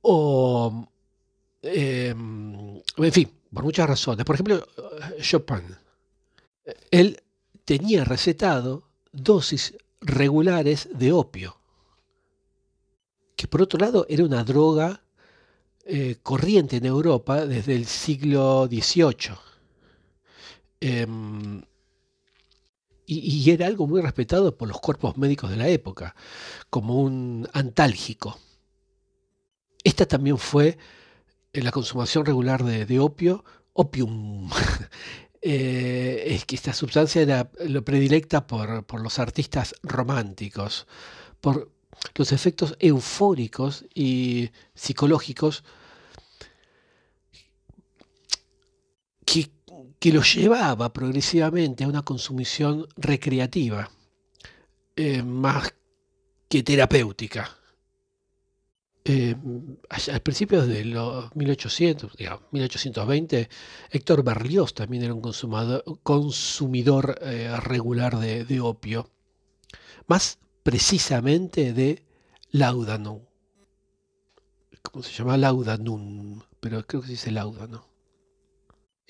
o, 0.02 0.88
em, 1.62 2.80
en 2.96 3.12
fin, 3.12 3.30
por 3.52 3.64
muchas 3.64 3.88
razones. 3.88 4.24
Por 4.24 4.36
ejemplo, 4.36 4.66
Chopin. 5.20 5.76
Él 6.92 7.20
tenía 7.64 8.04
recetado 8.04 8.88
dosis 9.12 9.74
regulares 10.00 10.88
de 10.94 11.12
opio, 11.12 11.56
que 13.36 13.48
por 13.48 13.62
otro 13.62 13.80
lado 13.80 14.06
era 14.08 14.24
una 14.24 14.44
droga 14.44 15.02
eh, 15.84 16.18
corriente 16.22 16.76
en 16.76 16.86
Europa 16.86 17.46
desde 17.46 17.74
el 17.74 17.86
siglo 17.86 18.68
XVIII. 18.70 19.49
Em, 20.80 21.62
y, 23.06 23.50
era 23.50 23.66
algo 23.66 23.86
muy 23.86 24.00
respetado 24.00 24.56
por 24.56 24.68
los 24.68 24.80
cuerpos 24.80 25.18
médicos 25.18 25.50
de 25.50 25.56
la 25.56 25.68
época, 25.68 26.14
como 26.70 27.00
un 27.00 27.48
antálgico. 27.52 28.38
Esta 29.82 30.06
también 30.06 30.38
fue 30.38 30.78
la 31.52 31.72
consumación 31.72 32.24
regular 32.24 32.62
de, 32.62 33.00
opio, 33.00 33.44
opium, 33.72 34.48
eh, 35.42 36.24
es 36.28 36.44
que 36.44 36.54
esta 36.54 36.72
sustancia 36.72 37.22
era 37.22 37.50
lo 37.66 37.84
predilecta 37.84 38.46
por, 38.46 38.84
por, 38.84 39.00
los 39.00 39.18
artistas 39.18 39.74
románticos, 39.82 40.86
por 41.40 41.72
los 42.14 42.32
efectos 42.32 42.76
eufóricos 42.78 43.84
y 43.94 44.50
psicológicos 44.74 45.64
que, 49.98 50.12
los 50.12 50.34
llevaba 50.34 50.92
progresivamente 50.92 51.84
a 51.84 51.88
una 51.88 52.02
consumición 52.02 52.86
recreativa, 52.96 53.90
eh, 54.96 55.22
más 55.22 55.74
que 56.48 56.62
terapéutica 56.62 57.60
eh, 59.04 59.34
a 59.88 60.20
principios 60.20 60.66
de 60.66 60.84
los 60.84 61.34
1800, 61.34 62.16
digamos, 62.16 62.42
1820, 62.52 63.48
Héctor 63.90 64.22
Berlioz 64.22 64.74
también 64.74 65.02
era 65.04 65.14
un 65.14 65.22
consumidor 66.02 67.18
eh, 67.22 67.56
regular 67.60 68.18
de, 68.18 68.60
opio, 68.60 69.10
más 70.06 70.38
precisamente 70.62 71.72
de 71.72 72.04
laudanum. 72.52 73.22
¿Cómo 74.82 75.02
se 75.02 75.12
llama? 75.12 75.36
Laudanum, 75.36 76.42
pero 76.60 76.86
creo 76.86 77.00
que 77.00 77.08
se 77.08 77.12
dice 77.12 77.30
laudanum. 77.30 77.89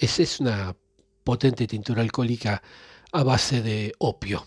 Es 0.01 0.41
una 0.41 0.75
potente 1.25 1.67
tintura 1.67 2.01
alcohólica 2.03 2.63
a 3.13 3.23
base 3.23 3.61
de 3.61 3.93
opio 3.99 4.47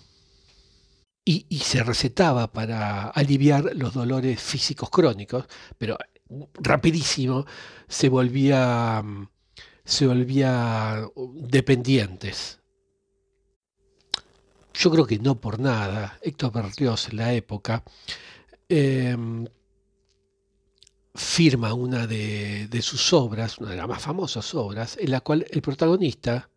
y, 1.26 1.60
se 1.60 1.84
recetaba 1.84 2.52
para 2.52 3.10
aliviar 3.10 3.72
los 3.76 3.94
dolores 3.94 4.42
físicos 4.42 4.90
crónicos, 4.90 5.46
pero 5.78 5.98
rapidísimo 6.56 7.46
se 7.88 8.10
volvía, 8.10 9.02
mm, 9.04 9.30
se 9.86 10.08
volvía 10.08 11.08
uh, 11.16 11.34
dependientes. 11.48 12.60
Yo 14.74 14.92
creo 14.92 15.06
que 15.06 15.20
no 15.20 15.40
por 15.40 15.60
nada, 15.60 16.18
Héctor 16.22 16.52
Berlioz 16.52 17.10
en 17.10 17.18
la 17.18 17.34
época 17.34 17.84
em, 18.70 19.46
firma 21.16 21.74
una 21.74 22.08
de, 22.08 22.80
sus 22.82 23.14
obras, 23.14 23.58
una 23.60 23.72
de 23.72 23.78
las 23.78 23.88
más 23.88 24.02
famosas 24.02 24.54
obras, 24.56 24.98
en 25.00 25.12
la 25.12 25.22
cual 25.22 25.46
el 25.50 25.62
protagonista, 25.62 26.50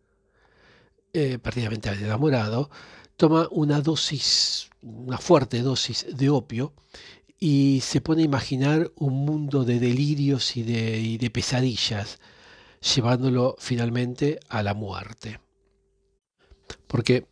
eh, 1.13 1.37
perdidamente 1.39 1.89
enamorado, 1.89 2.69
toma 3.15 3.47
una 3.51 3.81
dosis, 3.81 4.69
una 4.81 5.17
fuerte 5.17 5.61
dosis 5.61 6.05
de 6.15 6.29
opio 6.29 6.73
y 7.39 7.81
se 7.83 8.01
pone 8.01 8.23
a 8.23 8.25
imaginar 8.25 8.91
un 8.95 9.25
mundo 9.25 9.63
de 9.63 9.79
delirios 9.79 10.57
y 10.57 10.63
de, 10.63 11.29
pesadillas, 11.31 12.19
llevándolo 12.95 13.55
finalmente 13.59 14.39
a 14.49 14.63
la 14.63 14.73
muerte. 14.73 15.39
Porque 16.87 17.27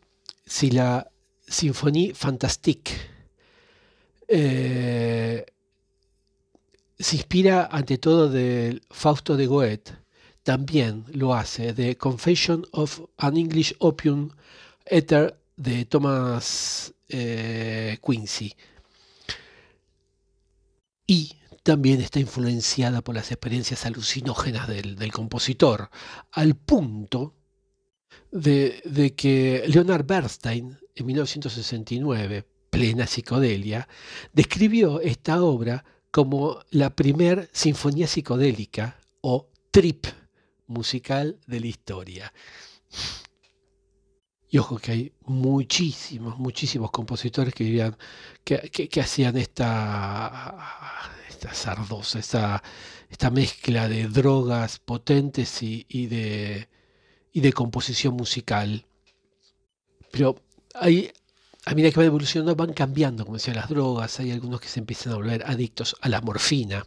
si 0.46 0.70
la 0.70 1.10
Sinfonie 1.48 2.14
Fantastique 2.14 2.92
eh, 4.28 5.46
se 6.98 7.18
inspira 7.18 7.68
ante 7.72 7.98
todo 7.98 8.30
del 8.30 8.82
Fausto 8.90 9.36
de 9.36 9.48
Goethe, 9.48 9.92
también 10.44 11.06
lo 11.12 11.34
hace 11.34 11.74
de 11.74 11.98
Confession 11.98 12.66
of 12.72 13.02
an 13.18 13.36
English 13.36 13.76
Opium 13.80 14.30
Ether 14.86 15.40
de 15.58 15.86
Thomas 15.86 16.94
eh, 17.10 17.98
Quincy. 18.06 18.56
Y 21.08 21.38
también 21.64 22.02
está 22.02 22.20
influenciada 22.20 23.02
por 23.02 23.16
las 23.16 23.32
experiencias 23.32 23.86
alucinógenas 23.86 24.68
del, 24.68 25.12
compositor, 25.12 25.90
al 26.32 26.56
punto 26.56 27.34
de, 28.32 28.82
de, 28.86 29.16
que 29.16 29.64
Leonard 29.68 30.06
Bernstein, 30.06 30.78
en 30.94 31.06
1969, 31.06 32.46
plena 32.70 33.08
psicodelia, 33.08 33.88
describió 34.32 35.02
esta 35.02 35.42
obra 35.42 35.84
como 36.16 36.62
la 36.70 36.96
primer 36.96 37.50
sinfonía 37.52 38.08
psicodélica 38.08 39.02
o 39.20 39.50
trip 39.70 40.06
musical 40.66 41.38
de 41.46 41.60
la 41.60 41.68
historia. 41.68 42.34
Y 44.48 44.58
ojo 44.58 44.78
que 44.78 44.92
hay 44.94 45.14
muchísimos, 45.26 46.38
muchísimos 46.40 46.90
compositores 46.92 47.54
que, 47.54 49.02
hacían 49.02 49.36
esta, 49.36 50.56
esta 51.28 51.54
sardosa, 51.54 52.20
esta, 52.20 52.64
esta 53.10 53.30
mezcla 53.30 53.90
de 53.90 54.08
drogas 54.08 54.80
potentes 54.80 55.62
y, 55.62 56.08
de, 56.08 56.70
y 57.34 57.42
de 57.42 57.52
composición 57.52 58.14
musical. 58.14 58.86
Pero 60.14 60.38
hay, 60.76 61.12
a 61.66 61.74
medida 61.74 61.92
que 61.92 61.98
van 61.98 62.08
evolucionando, 62.08 62.56
van 62.56 62.74
cambiando, 62.74 63.26
como 63.26 63.38
decía, 63.38 63.54
las 63.54 63.70
drogas. 63.70 64.20
Hay 64.20 64.32
algunos 64.32 64.62
que 64.62 64.68
se 64.68 64.80
empiezan 64.80 65.14
a 65.14 65.16
volver 65.16 65.44
adictos 65.46 65.96
a 66.02 66.10
la 66.10 66.22
morfina. 66.22 66.86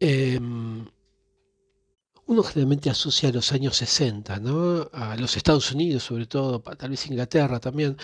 Em, 0.00 0.86
uno 2.26 2.42
generalmente 2.42 2.90
asocia 2.90 3.30
a 3.30 3.32
los 3.32 3.52
años 3.52 3.76
60, 3.76 4.38
¿no? 4.40 4.88
a 4.92 5.16
los 5.16 5.36
Estados 5.36 5.72
Unidos 5.72 6.02
sobre 6.04 6.26
todo, 6.26 6.60
tal 6.60 6.90
vez 6.90 7.06
Inglaterra 7.06 7.60
también, 7.60 7.96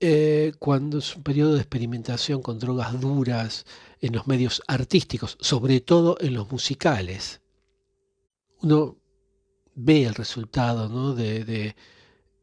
eh, 0.00 0.52
cuando 0.58 0.98
es 0.98 1.14
un 1.16 1.22
periodo 1.22 1.54
de 1.54 1.60
experimentación 1.60 2.42
con 2.42 2.58
drogas 2.58 3.00
duras 3.00 3.64
en 4.00 4.14
los 4.14 4.26
medios 4.26 4.62
artísticos, 4.66 5.36
sobre 5.40 5.80
todo 5.80 6.16
en 6.20 6.34
los 6.34 6.50
musicales. 6.50 7.40
Uno 8.62 8.96
ve 9.74 10.04
el 10.04 10.14
resultado 10.14 10.88
¿no? 10.88 11.14
de, 11.14 11.44
de 11.44 11.76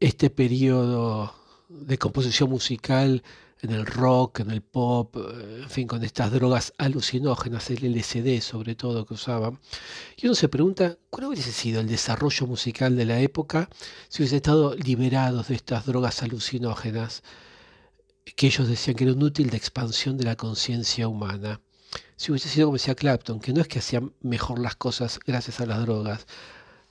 este 0.00 0.30
periodo 0.30 1.39
de 1.70 1.98
composición 1.98 2.50
musical 2.50 3.22
en 3.62 3.70
el 3.70 3.86
rock, 3.86 4.40
en 4.40 4.50
el 4.50 4.62
pop, 4.62 5.16
eh, 5.16 5.60
en 5.62 5.70
fin, 5.70 5.86
con 5.86 6.02
estas 6.02 6.32
drogas 6.32 6.72
alucinógenas, 6.78 7.70
el 7.70 7.84
LSD 7.84 8.40
sobre 8.40 8.74
todo 8.74 9.06
que 9.06 9.14
usaban. 9.14 9.60
Y 10.16 10.26
uno 10.26 10.34
se 10.34 10.48
pregunta, 10.48 10.98
¿cuál 11.10 11.26
hubiese 11.26 11.52
sido 11.52 11.80
el 11.80 11.86
desarrollo 11.86 12.46
musical 12.46 12.96
de 12.96 13.04
la 13.04 13.20
época 13.20 13.68
si 14.08 14.22
hubiese 14.22 14.36
estado 14.36 14.74
liberados 14.74 15.48
de 15.48 15.54
estas 15.54 15.86
drogas 15.86 16.22
alucinógenas 16.22 17.22
que 18.36 18.46
ellos 18.46 18.68
decían 18.68 18.96
que 18.96 19.04
eran 19.04 19.22
útil 19.22 19.50
de 19.50 19.56
expansión 19.56 20.16
de 20.16 20.24
la 20.24 20.36
conciencia 20.36 21.06
humana? 21.06 21.60
Si 22.16 22.32
hubiese 22.32 22.48
sido 22.48 22.66
como 22.66 22.76
decía 22.76 22.94
Clapton, 22.94 23.40
que 23.40 23.52
no 23.52 23.60
es 23.60 23.68
que 23.68 23.78
hacían 23.78 24.12
mejor 24.20 24.58
las 24.58 24.76
cosas 24.76 25.20
gracias 25.24 25.60
a 25.60 25.66
las 25.66 25.80
drogas, 25.82 26.26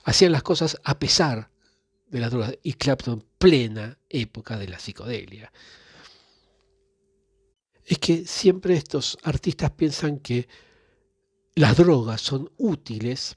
hacían 0.04 0.32
las 0.32 0.42
cosas 0.42 0.78
a 0.84 0.98
pesar 0.98 1.49
de 2.10 2.20
las 2.20 2.30
drogas. 2.30 2.58
Y 2.62 2.74
Clapton, 2.74 3.24
plena 3.38 3.98
época 4.08 4.58
de 4.58 4.68
la 4.68 4.78
psicodelia 4.78 5.50
es 7.90 7.98
que 7.98 8.24
siempre 8.24 8.76
estos 8.76 9.18
artistas 9.24 9.72
piensan 9.72 10.20
que 10.20 10.48
las 11.56 11.76
drogas 11.76 12.20
son 12.20 12.48
útiles, 12.56 13.36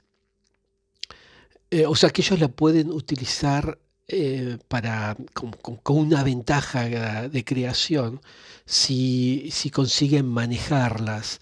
eh, 1.70 1.86
o 1.86 1.96
sea, 1.96 2.10
que 2.10 2.22
ellos 2.22 2.38
la 2.38 2.46
pueden 2.46 2.92
utilizar 2.92 3.80
eh, 4.06 4.58
para, 4.68 5.16
con, 5.32 5.96
una 5.96 6.22
ventaja 6.22 6.84
de 7.28 7.44
creación 7.44 8.20
si, 8.64 9.50
consiguen 9.72 10.28
manejarlas, 10.28 11.40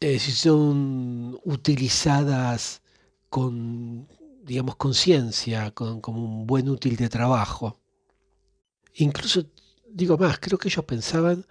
eh, 0.00 0.18
si 0.18 0.32
son 0.32 1.38
utilizadas 1.44 2.80
con, 3.28 4.08
digamos, 4.42 4.76
conciencia, 4.76 5.70
con, 5.72 6.00
como 6.00 6.24
un 6.24 6.46
buen 6.46 6.68
útil 6.68 6.96
de 6.96 7.08
trabajo. 7.08 7.78
Incluso, 8.94 9.44
digo 9.88 10.18
más, 10.18 10.38
creo 10.38 10.58
que 10.58 10.68
ellos 10.68 10.84
pensaban 10.84 11.46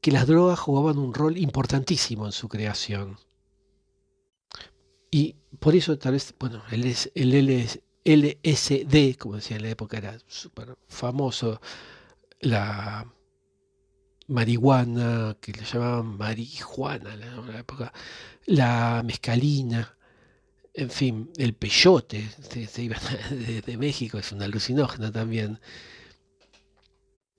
que 0.00 0.12
las 0.12 0.26
drogas 0.26 0.58
jugaban 0.58 0.98
un 0.98 1.14
rol 1.14 1.36
importantísimo 1.38 2.26
en 2.26 2.32
su 2.32 2.48
creación. 2.48 3.18
Y 5.10 5.36
por 5.58 5.74
eso 5.74 5.98
tal 5.98 6.12
vez, 6.12 6.34
bueno, 6.38 6.62
el, 6.70 6.94
el 7.14 7.80
LSD, 8.04 9.16
como 9.18 9.36
decía 9.36 9.56
en 9.56 9.62
la 9.62 9.70
época, 9.70 9.98
era 9.98 10.18
súper 10.26 10.76
famoso, 10.88 11.60
la 12.40 13.10
marihuana, 14.28 15.36
que 15.40 15.52
le 15.52 15.64
llamaban 15.64 16.18
marihuana 16.18 17.14
en 17.14 17.46
la 17.46 17.58
época, 17.58 17.92
la 18.46 19.02
mescalina, 19.04 19.97
en 20.78 20.90
fin, 20.90 21.30
el 21.36 21.54
peyote, 21.54 22.28
se, 22.40 22.82
iba 22.82 22.96
de, 23.66 23.76
México, 23.76 24.16
es 24.16 24.30
un 24.30 24.42
alucinógeno 24.42 25.10
también. 25.10 25.58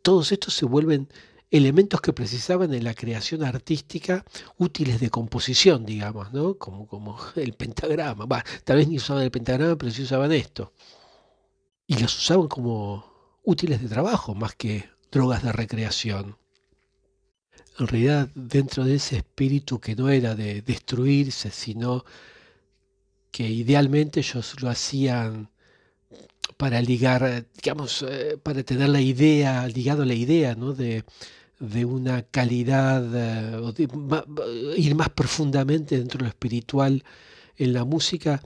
Todos 0.01 0.33
estos 0.33 0.53
se 0.53 0.65
vuelven 0.65 1.07
elementos 1.49 2.01
que 2.01 2.11
precisaban 2.11 2.73
en 2.73 2.83
la 2.83 2.93
creación 2.93 3.43
artística 3.43 4.25
útiles 4.57 4.99
de 4.99 5.09
composición, 5.09 5.85
digamos, 5.85 6.33
¿no? 6.33 6.57
Como, 6.57 6.85
como 6.85 7.17
el 7.37 7.53
pentagrama. 7.53 8.27
tal 8.65 8.77
vez 8.77 8.89
ni 8.89 8.97
usaban 8.97 9.23
el 9.23 9.31
pentagrama, 9.31 9.77
pero 9.77 9.89
sí 9.89 10.01
usaban 10.01 10.33
esto. 10.33 10.73
Y 11.87 11.97
los 11.97 12.17
usaban 12.17 12.49
como 12.49 13.39
útiles 13.43 13.81
de 13.81 13.87
trabajo, 13.87 14.35
más 14.35 14.53
que 14.55 14.89
drogas 15.11 15.43
de 15.43 15.53
recreación. 15.53 16.37
En 17.79 17.87
realidad, 17.87 18.27
dentro 18.35 18.83
de 18.83 18.95
ese 18.95 19.15
espíritu 19.15 19.79
que 19.79 19.95
no 19.95 20.09
era 20.09 20.35
de 20.35 20.61
destruirse, 20.61 21.51
sino 21.51 22.03
que 23.31 23.47
idealmente 23.47 24.21
ellos 24.21 24.61
lo 24.61 24.69
hacían 24.69 25.49
para 26.57 26.81
ligar, 26.81 27.47
digamos, 27.55 28.03
eh, 28.07 28.37
para 28.41 28.63
tener 28.63 28.89
la 28.89 29.01
idea, 29.01 29.67
ligado 29.67 30.03
a 30.03 30.05
la 30.05 30.13
idea, 30.13 30.55
¿no? 30.55 30.73
De, 30.73 31.03
de 31.59 31.85
una 31.85 32.23
calidad, 32.23 33.03
eh, 33.13 33.87
ir 34.77 34.95
más 34.95 35.09
profundamente 35.09 35.97
dentro 35.97 36.19
de 36.19 36.23
lo 36.25 36.29
espiritual 36.29 37.03
en 37.57 37.73
la 37.73 37.85
música, 37.85 38.41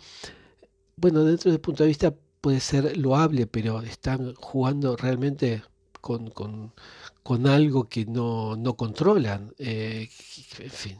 bueno, 0.96 1.24
dentro 1.24 1.52
del 1.52 1.60
punto 1.60 1.84
de 1.84 1.90
vista 1.90 2.14
puede 2.42 2.60
ser 2.60 2.98
loable, 2.98 3.48
pero 3.48 3.82
están 3.82 4.34
jugando 4.36 4.96
realmente 4.96 5.64
con, 6.02 6.30
con, 6.30 7.48
algo 7.48 7.88
que 7.88 8.06
no, 8.06 8.56
no 8.56 8.76
controlan. 8.76 9.54
Eh, 9.58 10.10
en 10.60 10.70
fin, 10.70 11.00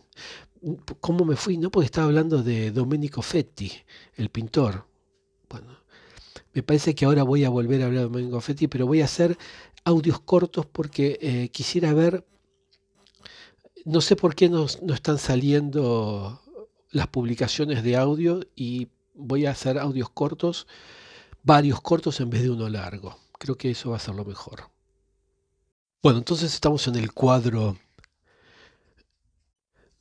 ¿cómo 1.00 1.26
me 1.26 1.36
fui? 1.36 1.58
No, 1.58 1.70
porque 1.70 1.86
estaba 1.86 2.08
hablando 2.08 2.44
de 2.44 2.72
Domenico 2.72 3.22
Fetti, 3.22 3.72
el 4.16 4.30
pintor. 4.30 4.86
Bueno, 5.50 5.68
me 6.54 6.64
parece 6.64 6.96
que 6.96 7.06
ahora 7.06 7.24
voy 7.24 7.44
a 7.44 7.50
volver 7.50 7.82
a 7.82 7.86
hablar 7.86 8.04
de 8.04 8.10
Domenico 8.10 8.42
Fetti, 8.42 8.68
pero 8.68 8.88
voy 8.88 9.02
a 9.02 9.06
hacer 9.06 9.38
audios 9.84 10.20
cortos 10.22 10.66
porque 10.66 11.18
eh, 11.22 11.50
quisiera 11.50 11.94
ver, 11.94 12.26
no 13.86 14.02
sé 14.02 14.16
por 14.16 14.36
qué 14.36 14.50
no, 14.50 14.66
no, 14.82 14.94
están 14.94 15.18
saliendo 15.18 16.42
las 16.92 17.08
publicaciones 17.08 17.84
de 17.84 17.98
audio 17.98 18.42
y 18.56 18.88
voy 19.14 19.46
a 19.46 19.52
hacer 19.52 19.78
audios 19.78 20.10
cortos, 20.10 20.68
varios 21.44 21.82
cortos 21.82 22.20
en 22.20 22.30
vez 22.30 22.44
de 22.44 22.52
uno 22.52 22.70
largo. 22.70 23.18
Creo 23.38 23.58
que 23.58 23.72
eso 23.72 23.90
va 23.90 23.98
a 23.98 24.00
ser 24.00 24.16
lo 24.16 24.24
mejor. 24.24 24.70
Bueno, 26.02 26.20
entonces 26.20 26.54
estamos 26.54 26.88
en 26.88 26.96
el 26.96 27.14
cuadro 27.14 27.78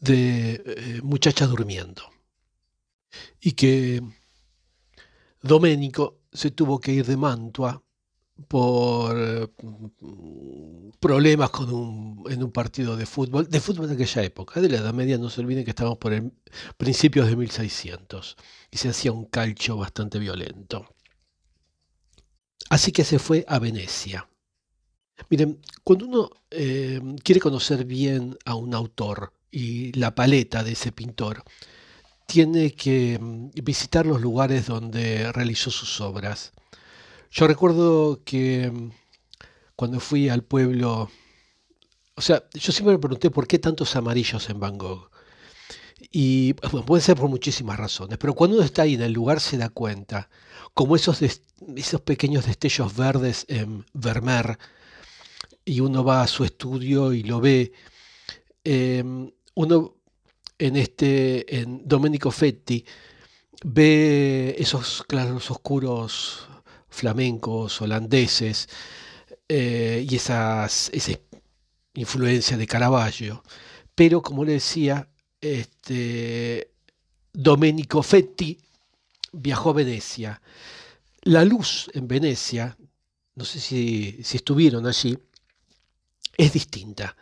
de 0.03 0.63
eh, 0.67 1.01
durmiendo. 1.47 2.03
Y 3.41 3.53
que 3.53 4.03
Doménico 5.41 6.19
se 6.33 6.51
tuvo 6.51 6.81
que 6.81 6.93
ir 6.93 7.07
de 7.07 7.17
Mantua 7.17 7.83
por 8.49 9.17
eh, 9.17 9.49
problemas 10.99 11.51
con 11.51 11.73
un, 11.73 12.25
en 12.29 12.43
un 12.43 12.51
partido 12.51 12.97
de 12.97 13.07
fútbol, 13.07 13.49
de 13.49 13.61
fútbol 13.61 13.89
de 13.89 13.95
aquella 13.95 14.23
época, 14.23 14.61
de 14.61 14.69
la 14.69 14.79
Edad 14.79 14.95
Media, 14.95 15.19
no 15.19 15.31
se 15.31 15.41
olviden 15.41 15.65
que 15.65 15.71
estamos 15.71 15.99
por 15.99 16.13
el, 16.13 16.33
principios 16.77 17.29
de 17.29 17.37
1600 17.37 18.37
y 18.71 18.79
se 18.79 18.89
hacía 18.89 19.13
un 19.13 19.27
calcho 19.27 19.77
bastante 19.77 20.19
violento. 20.19 20.95
Así 22.71 22.91
que 22.91 23.05
se 23.05 23.19
fue 23.19 23.45
a 23.47 23.59
Venecia. 23.59 24.29
Miren, 25.29 25.61
cuando 25.85 26.07
uno 26.07 26.31
eh, 26.51 27.01
quiere 27.23 27.41
conocer 27.41 27.85
bien 27.85 28.37
a 28.45 28.55
un 28.55 28.75
autor 28.75 29.33
y 29.53 29.93
la 29.93 30.15
paleta 30.17 30.65
de 30.65 30.73
ese 30.73 30.91
pintor, 30.91 31.45
tiene 32.27 32.73
que 32.73 33.19
mm, 33.21 33.51
visitar 33.63 34.07
los 34.07 34.21
lugares 34.21 34.67
donde 34.67 35.31
realizó 35.33 35.71
sus 35.71 36.01
obras 36.01 36.53
yo 37.33 37.47
recuerdo 37.47 38.21
que 38.25 38.71
mm, 38.71 38.91
cuando 39.75 40.01
fui 40.01 40.29
al 40.29 40.45
pueblo, 40.45 41.11
o 42.15 42.21
sea, 42.21 42.45
yo 42.53 42.73
siempre 42.73 42.93
me 42.95 42.99
pregunté 43.01 43.31
por 43.31 43.47
qué 43.47 43.59
tantos 43.59 43.97
amarillos 43.97 44.51
en 44.51 44.61
Van 44.61 44.77
Gogh. 44.77 45.11
Y 46.11 46.53
bueno, 46.71 46.85
puede 46.85 47.03
ser 47.03 47.17
por 47.17 47.31
muchísimas 47.31 47.79
razones, 47.79 48.19
pero 48.19 48.35
cuando 48.35 48.57
uno 48.57 48.65
está 48.67 48.83
ahí 48.83 48.95
en 48.95 49.03
el 49.03 49.13
lugar 49.13 49.41
se 49.41 49.57
da 49.57 49.71
cuenta, 49.71 50.29
como 50.75 50.95
esos, 50.95 51.23
esos 51.23 52.01
pequeños 52.03 52.45
destellos 52.45 52.95
verdes 52.95 53.47
en 53.49 53.87
Vermeer, 53.95 54.59
y 55.65 55.81
uno 55.81 56.05
va 56.05 56.23
a 56.23 56.27
su 56.27 56.45
estudio 56.45 57.15
y 57.15 57.23
lo 57.23 57.41
ve, 57.41 57.73
em, 58.65 59.31
uno 59.55 59.97
en 60.59 60.77
este, 60.77 61.61
en 61.61 61.87
Domenico 61.87 62.31
Fetti, 62.31 62.85
ve 63.65 64.55
esos 64.59 65.03
claros 65.05 65.51
oscuros 65.51 66.49
flamencos, 66.89 67.81
holandeses, 67.81 68.69
eh, 69.49 70.07
y 70.09 70.17
esas, 70.17 70.91
esa 70.93 71.13
influencia 71.95 72.57
de 72.57 72.67
Caravaggio. 72.67 73.43
Pero, 73.95 74.23
como 74.23 74.45
le 74.45 74.53
decía, 74.53 75.09
este, 75.41 76.71
Domenico 77.33 78.03
Fetti 78.03 78.59
viajó 79.33 79.71
a 79.71 79.75
Venecia. 79.75 80.41
La 81.23 81.45
luz 81.45 81.91
en 81.95 82.09
Venecia, 82.09 82.77
no 83.35 83.45
sé 83.45 83.61
si, 83.61 84.21
si 84.23 84.37
estuvieron 84.37 84.87
allí, 84.87 85.19
es 86.37 86.53
distinta. 86.53 87.17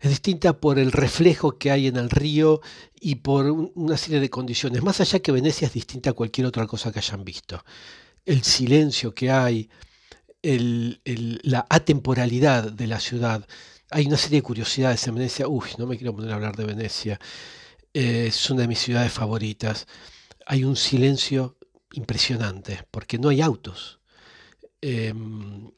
Es 0.00 0.10
distinta 0.10 0.60
por 0.60 0.78
el 0.78 0.92
reflejo 0.92 1.58
que 1.58 1.70
hay 1.70 1.88
en 1.88 1.96
el 1.96 2.10
río 2.10 2.60
y 3.00 3.16
por 3.16 3.50
una 3.50 3.96
serie 3.96 4.20
de 4.20 4.30
condiciones. 4.30 4.82
Más 4.82 5.00
allá 5.00 5.18
que 5.20 5.32
Venecia 5.32 5.66
es 5.66 5.72
distinta 5.72 6.10
a 6.10 6.12
cualquier 6.12 6.46
otra 6.46 6.66
cosa 6.66 6.92
que 6.92 7.00
hayan 7.00 7.24
visto. 7.24 7.64
El 8.24 8.44
silencio 8.44 9.12
que 9.14 9.30
hay, 9.30 9.68
la 10.42 11.66
atemporalidad 11.68 12.70
de 12.72 12.86
la 12.86 13.00
ciudad. 13.00 13.46
Hay 13.90 14.06
una 14.06 14.16
serie 14.16 14.38
de 14.38 14.42
curiosidades 14.42 15.06
en 15.08 15.16
Venecia. 15.16 15.48
Uy, 15.48 15.68
no 15.78 15.86
me 15.86 15.96
quiero 15.96 16.14
poner 16.14 16.30
a 16.32 16.36
hablar 16.36 16.56
de 16.56 16.64
Venecia. 16.64 17.18
es 17.92 18.50
una 18.50 18.62
de 18.62 18.68
mis 18.68 18.78
ciudades 18.78 19.12
favoritas. 19.12 19.86
Hay 20.46 20.64
un 20.64 20.76
silencio 20.76 21.56
impresionante 21.92 22.84
porque 22.90 23.18
no 23.18 23.30
hay 23.30 23.40
autos. 23.40 23.98
Em, 24.80 25.70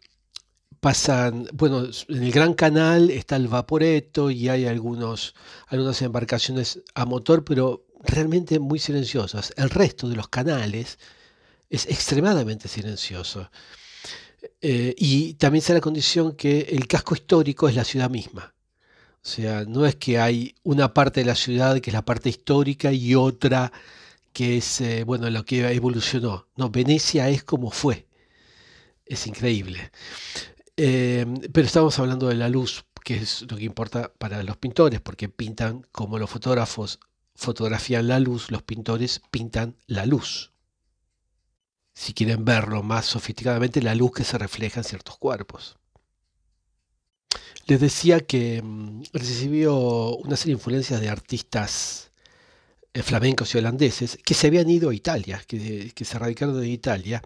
pasan, 0.80 1.48
bueno, 1.52 1.84
en 2.08 2.22
el 2.22 2.32
Gran 2.32 2.54
Canal 2.54 3.10
está 3.10 3.36
el 3.36 3.48
Vaporeto 3.48 4.30
y 4.30 4.48
hay 4.48 4.66
algunos, 4.66 5.34
algunas 5.68 6.00
embarcaciones 6.02 6.80
a 6.94 7.04
motor, 7.04 7.44
pero 7.44 7.86
realmente 8.02 8.58
muy 8.58 8.78
silenciosas. 8.78 9.52
El 9.56 9.70
resto 9.70 10.08
de 10.08 10.16
los 10.16 10.28
canales 10.28 10.98
es 11.68 11.86
extremadamente 11.86 12.68
silencioso. 12.68 13.50
Eh, 14.62 14.94
y 14.96 15.34
también 15.34 15.62
se 15.62 15.72
da 15.72 15.78
la 15.78 15.82
condición 15.82 16.34
que 16.34 16.60
el 16.60 16.86
casco 16.86 17.14
histórico 17.14 17.68
es 17.68 17.74
la 17.74 17.84
ciudad 17.84 18.10
misma. 18.10 18.54
O 19.22 19.28
sea, 19.28 19.64
no 19.66 19.84
es 19.84 19.96
que 19.96 20.18
hay 20.18 20.54
una 20.62 20.94
parte 20.94 21.20
de 21.20 21.26
la 21.26 21.34
ciudad 21.34 21.78
que 21.80 21.90
es 21.90 21.94
la 21.94 22.04
parte 22.04 22.30
histórica 22.30 22.90
y 22.90 23.14
otra 23.14 23.70
que 24.32 24.56
es, 24.58 24.80
eh, 24.80 25.04
bueno, 25.04 25.28
lo 25.28 25.44
que 25.44 25.68
evolucionó. 25.72 26.48
No, 26.56 26.70
Venecia 26.70 27.28
es 27.28 27.44
como 27.44 27.70
fue. 27.70 28.06
Es 29.04 29.26
increíble. 29.26 29.90
Eh, 30.82 31.26
pero 31.52 31.66
estamos 31.66 31.98
hablando 31.98 32.28
de 32.28 32.36
la 32.36 32.48
luz, 32.48 32.86
que 33.04 33.16
es 33.16 33.42
lo 33.42 33.58
que 33.58 33.64
importa 33.64 34.14
para 34.16 34.42
los 34.42 34.56
pintores, 34.56 34.98
porque 34.98 35.28
pintan 35.28 35.86
como 35.92 36.18
los 36.18 36.30
fotógrafos 36.30 37.00
fotografían 37.34 38.08
la 38.08 38.18
luz, 38.18 38.50
los 38.50 38.62
pintores 38.62 39.20
pintan 39.30 39.76
la 39.86 40.06
luz. 40.06 40.52
Si 41.92 42.14
quieren 42.14 42.46
verlo 42.46 42.82
más 42.82 43.04
sofisticadamente, 43.04 43.82
la 43.82 43.94
luz 43.94 44.12
que 44.12 44.24
se 44.24 44.38
refleja 44.38 44.80
en 44.80 44.84
ciertos 44.84 45.18
cuerpos. 45.18 45.76
Les 47.66 47.78
decía 47.78 48.20
que 48.20 48.62
mm, 48.62 49.02
recibió 49.12 50.16
una 50.16 50.36
serie 50.36 50.54
de 50.54 50.60
influencias 50.60 50.98
de 50.98 51.10
artistas 51.10 52.10
eh, 52.94 53.02
flamencos 53.02 53.54
y 53.54 53.58
holandeses 53.58 54.18
que 54.24 54.32
se 54.32 54.46
habían 54.46 54.70
ido 54.70 54.88
a 54.88 54.94
Italia, 54.94 55.42
que, 55.46 55.92
se 55.94 56.18
radicaron 56.18 56.56
en 56.64 56.70
Italia. 56.70 57.22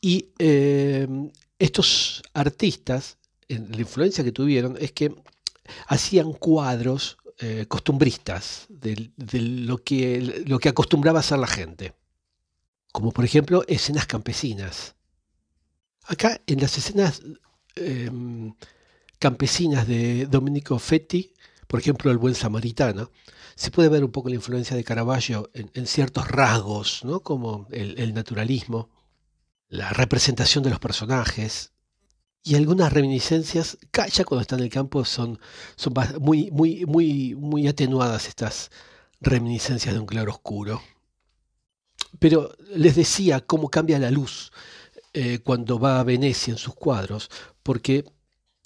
Y 0.00 0.28
eh, 0.38 1.08
estos 1.58 2.22
artistas, 2.32 3.18
la 3.48 3.80
influencia 3.80 4.24
que 4.24 4.32
tuvieron 4.32 4.76
es 4.80 4.92
que 4.92 5.14
hacían 5.86 6.32
cuadros 6.32 7.18
eh, 7.38 7.66
costumbristas 7.68 8.66
de, 8.68 9.10
lo, 9.16 9.78
que, 9.78 10.44
lo 10.46 10.58
que 10.58 10.68
acostumbraba 10.68 11.20
hacer 11.20 11.38
la 11.38 11.46
gente, 11.46 11.94
como 12.92 13.12
por 13.12 13.24
ejemplo 13.24 13.64
escenas 13.66 14.06
campesinas. 14.06 14.94
Acá 16.04 16.40
en 16.46 16.60
las 16.60 16.76
escenas 16.78 17.22
em, 17.76 18.54
campesinas 19.18 19.88
de 19.88 20.26
Domenico 20.26 20.78
Fetti, 20.78 21.32
por 21.66 21.80
ejemplo 21.80 22.10
El 22.10 22.18
buen 22.18 22.34
samaritano, 22.34 23.10
se 23.56 23.70
puede 23.70 23.88
ver 23.88 24.04
un 24.04 24.12
poco 24.12 24.28
la 24.28 24.36
influencia 24.36 24.76
de 24.76 24.84
Caravaggio 24.84 25.50
en, 25.54 25.86
ciertos 25.86 26.28
rasgos, 26.28 27.04
¿no? 27.04 27.20
como 27.20 27.66
el, 27.70 28.14
naturalismo, 28.14 28.90
la 29.74 29.90
representación 29.90 30.62
de 30.62 30.70
los 30.70 30.78
personajes 30.78 31.72
y 32.44 32.54
algunas 32.54 32.92
reminiscencias, 32.92 33.76
ya 34.12 34.24
cuando 34.24 34.42
está 34.42 34.54
en 34.54 34.62
el 34.62 34.70
campo 34.70 35.04
son, 35.04 35.40
son 35.74 35.94
muy, 36.20 36.50
muy, 36.52 36.86
muy, 36.86 37.34
muy 37.34 37.66
atenuadas 37.66 38.28
estas 38.28 38.70
reminiscencias 39.20 39.92
de 39.92 40.00
un 40.00 40.06
claro 40.06 40.30
oscuro. 40.30 40.80
Pero 42.20 42.54
les 42.76 42.94
decía 42.94 43.40
cómo 43.40 43.68
cambia 43.68 43.98
la 43.98 44.12
luz 44.12 44.52
eh, 45.12 45.40
cuando 45.40 45.80
va 45.80 45.98
a 45.98 46.04
Venecia 46.04 46.52
en 46.52 46.58
sus 46.58 46.74
cuadros, 46.74 47.28
porque 47.64 48.04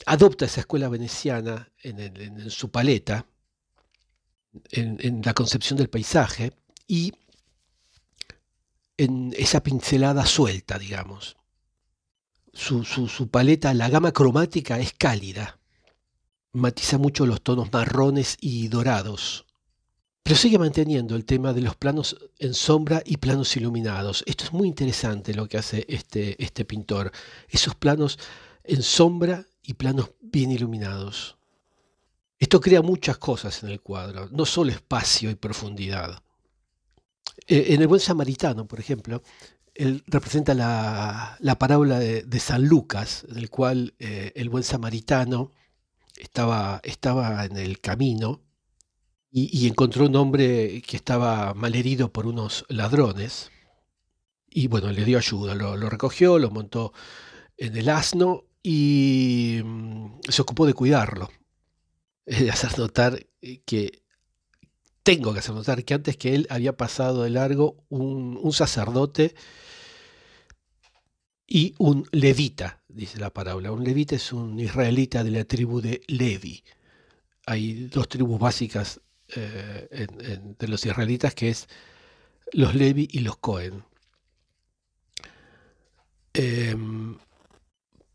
adopta 0.04 0.44
esa 0.44 0.60
escuela 0.60 0.90
veneciana 0.90 1.72
en 1.82 2.50
su 2.50 2.70
paleta, 2.70 3.26
en, 4.72 5.22
la 5.24 5.32
concepción 5.32 5.78
del 5.78 5.88
paisaje 5.88 6.52
y 6.86 7.12
en 8.98 9.32
esa 9.38 9.62
pincelada 9.62 10.26
suelta, 10.26 10.78
digamos. 10.78 11.36
Su, 12.52 13.28
paleta, 13.30 13.72
la 13.72 13.88
gama 13.88 14.12
cromática 14.12 14.80
es 14.80 14.92
cálida, 14.92 15.60
matiza 16.52 16.98
mucho 16.98 17.24
los 17.24 17.40
tonos 17.40 17.72
marrones 17.72 18.36
y 18.40 18.66
dorados, 18.66 19.46
pero 20.24 20.34
sigue 20.34 20.58
manteniendo 20.58 21.14
el 21.14 21.24
tema 21.24 21.52
de 21.52 21.60
los 21.60 21.76
planos 21.76 22.16
en 22.38 22.54
sombra 22.54 23.00
y 23.06 23.18
planos 23.18 23.56
iluminados. 23.56 24.24
Esto 24.26 24.44
es 24.44 24.52
muy 24.52 24.66
interesante 24.66 25.34
lo 25.34 25.48
que 25.48 25.58
hace 25.58 25.86
este, 25.88 26.42
este 26.42 26.64
pintor, 26.64 27.12
esos 27.48 27.76
planos 27.76 28.18
en 28.64 28.82
sombra 28.82 29.46
y 29.62 29.74
planos 29.74 30.10
bien 30.20 30.50
iluminados. 30.50 31.38
Esto 32.40 32.60
crea 32.60 32.82
muchas 32.82 33.18
cosas 33.18 33.62
en 33.62 33.68
el 33.68 33.80
cuadro, 33.80 34.28
no 34.32 34.44
solo 34.44 34.72
espacio 34.72 35.30
y 35.30 35.36
profundidad. 35.36 36.22
E, 37.46 37.74
en 37.74 37.82
el 37.82 37.88
buen 37.88 38.00
samaritano, 38.00 38.66
por 38.66 38.80
ejemplo, 38.80 39.22
él 39.74 40.02
representa 40.06 40.54
la, 40.54 41.56
parábola 41.58 41.98
de, 41.98 42.40
San 42.40 42.66
Lucas, 42.66 43.24
en 43.28 43.38
el 43.38 43.48
cual 43.48 43.94
eh, 43.98 44.32
el 44.34 44.48
buen 44.48 44.64
samaritano 44.64 45.52
estaba, 46.16 46.80
estaba 46.82 47.44
en 47.44 47.56
el 47.56 47.80
camino 47.80 48.42
y, 49.30 49.68
encontró 49.68 50.06
un 50.06 50.16
hombre 50.16 50.82
que 50.82 50.96
estaba 50.96 51.54
malherido 51.54 52.12
por 52.12 52.26
unos 52.26 52.64
ladrones. 52.68 53.50
Y 54.50 54.66
bueno, 54.66 54.90
le 54.90 55.04
dio 55.04 55.18
ayuda, 55.18 55.54
lo, 55.54 55.76
lo 55.76 55.90
recogió, 55.90 56.38
lo 56.38 56.50
montó 56.50 56.92
en 57.56 57.76
el 57.76 57.88
asno 57.88 58.44
y 58.62 59.60
mm, 59.64 60.20
se 60.28 60.42
ocupó 60.42 60.66
de 60.66 60.74
cuidarlo 60.74 61.30
de 62.26 62.50
hacer 62.50 62.78
notar 62.78 63.26
eh, 63.42 63.60
que 63.64 64.02
tengo 65.08 65.32
que 65.32 65.38
hacer 65.38 65.54
notar 65.54 65.86
que 65.86 65.94
antes 65.94 66.18
que 66.18 66.34
él 66.34 66.46
había 66.50 66.76
pasado 66.76 67.22
de 67.22 67.30
largo 67.30 67.82
un, 67.88 68.52
sacerdote 68.52 69.34
y 71.46 71.74
un 71.78 72.06
levita, 72.12 72.82
dice 72.88 73.18
la 73.18 73.32
parábola. 73.32 73.72
Un 73.72 73.84
levita 73.84 74.16
es 74.16 74.34
un 74.34 74.60
israelita 74.60 75.24
de 75.24 75.30
la 75.30 75.44
tribu 75.44 75.80
de 75.80 76.02
Levi. 76.08 76.62
Hay 77.46 77.86
dos 77.86 78.06
tribus 78.06 78.38
básicas 78.38 79.00
eh, 79.34 80.06
de 80.58 80.68
los 80.68 80.84
israelitas 80.84 81.34
que 81.34 81.48
es 81.48 81.68
los 82.52 82.74
Levi 82.74 83.08
y 83.10 83.20
los 83.20 83.38
Cohen. 83.38 83.84
Em, 86.34 87.16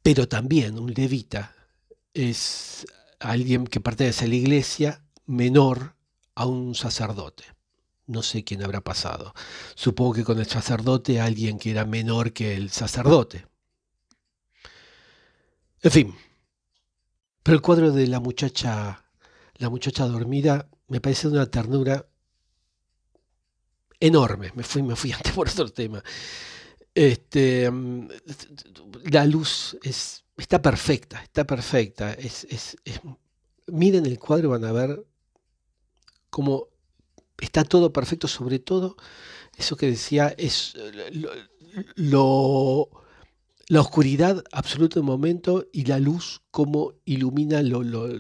pero 0.04 0.28
también 0.28 0.78
un 0.78 0.94
levita 0.94 1.56
es 2.14 2.86
alguien 3.20 3.66
que 3.66 3.80
pertenece 3.80 4.26
a 4.26 4.28
la 4.28 4.36
iglesia 4.36 5.04
menor 5.26 5.96
a 6.36 6.46
un 6.46 6.76
sacerdote. 6.76 7.44
No 8.08 8.22
sé 8.22 8.44
quién 8.44 8.64
habrá 8.64 8.82
pasado. 8.82 9.34
Supongo 9.76 10.14
que 10.14 10.24
con 10.24 10.40
el 10.40 10.48
sacerdote 10.48 11.22
alguien 11.22 11.58
que 11.58 11.72
era 11.72 11.86
menor 11.86 12.34
que 12.34 12.56
el 12.56 12.70
sacerdote. 12.70 13.48
En 15.82 15.92
fin. 15.92 16.16
Pero 17.44 17.56
el 17.56 17.62
cuadro 17.62 17.92
de 17.92 18.08
la 18.08 18.20
muchacha, 18.20 19.06
la 19.56 19.70
muchacha 19.70 20.06
dormida, 20.06 20.70
me 20.88 21.02
parece 21.02 21.28
de 21.28 21.36
una 21.36 21.46
ternura 21.46 22.06
enorme. 24.00 24.52
Me 24.56 24.64
fui, 24.64 24.84
me 24.84 24.96
fui 24.96 25.12
antes 25.14 25.32
por 25.34 25.48
otro 25.48 25.70
tema. 25.70 26.04
Este, 26.94 27.72
la 29.12 29.26
luz 29.26 29.78
es 29.82 30.24
está 30.38 30.62
perfecta, 30.62 31.22
está 31.24 31.46
perfecta. 31.46 32.14
Es, 32.14 32.78
miren 33.68 34.06
el 34.06 34.20
cuadro 34.20 34.50
van 34.50 34.66
a 34.66 34.72
ver 34.72 35.06
cómo 36.34 36.68
está 37.40 37.64
todo 37.64 37.94
perfecto, 37.94 38.28
sobre 38.28 38.58
todo 38.58 38.98
eso 39.56 39.78
que 39.78 39.86
decía 39.86 40.34
es 40.36 40.74
lo, 41.96 42.90
la 43.68 43.82
oscuridad 43.82 44.44
absoluta 44.52 44.96
del 44.96 45.04
momento 45.04 45.68
y 45.72 45.86
la 45.86 46.00
luz 46.00 46.42
como 46.52 46.94
ilumina, 47.06 47.62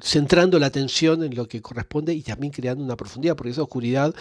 centrando 0.01 0.59
la 0.59 0.67
atención 0.67 1.23
en 1.23 1.35
lo 1.35 1.47
que 1.47 1.61
corresponde 1.61 2.13
y 2.13 2.21
también 2.21 2.53
creando 2.53 2.83
una 2.83 2.95
profundidad, 2.95 3.35
porque 3.35 3.51
esa 3.51 3.63
oscuridad 3.63 4.15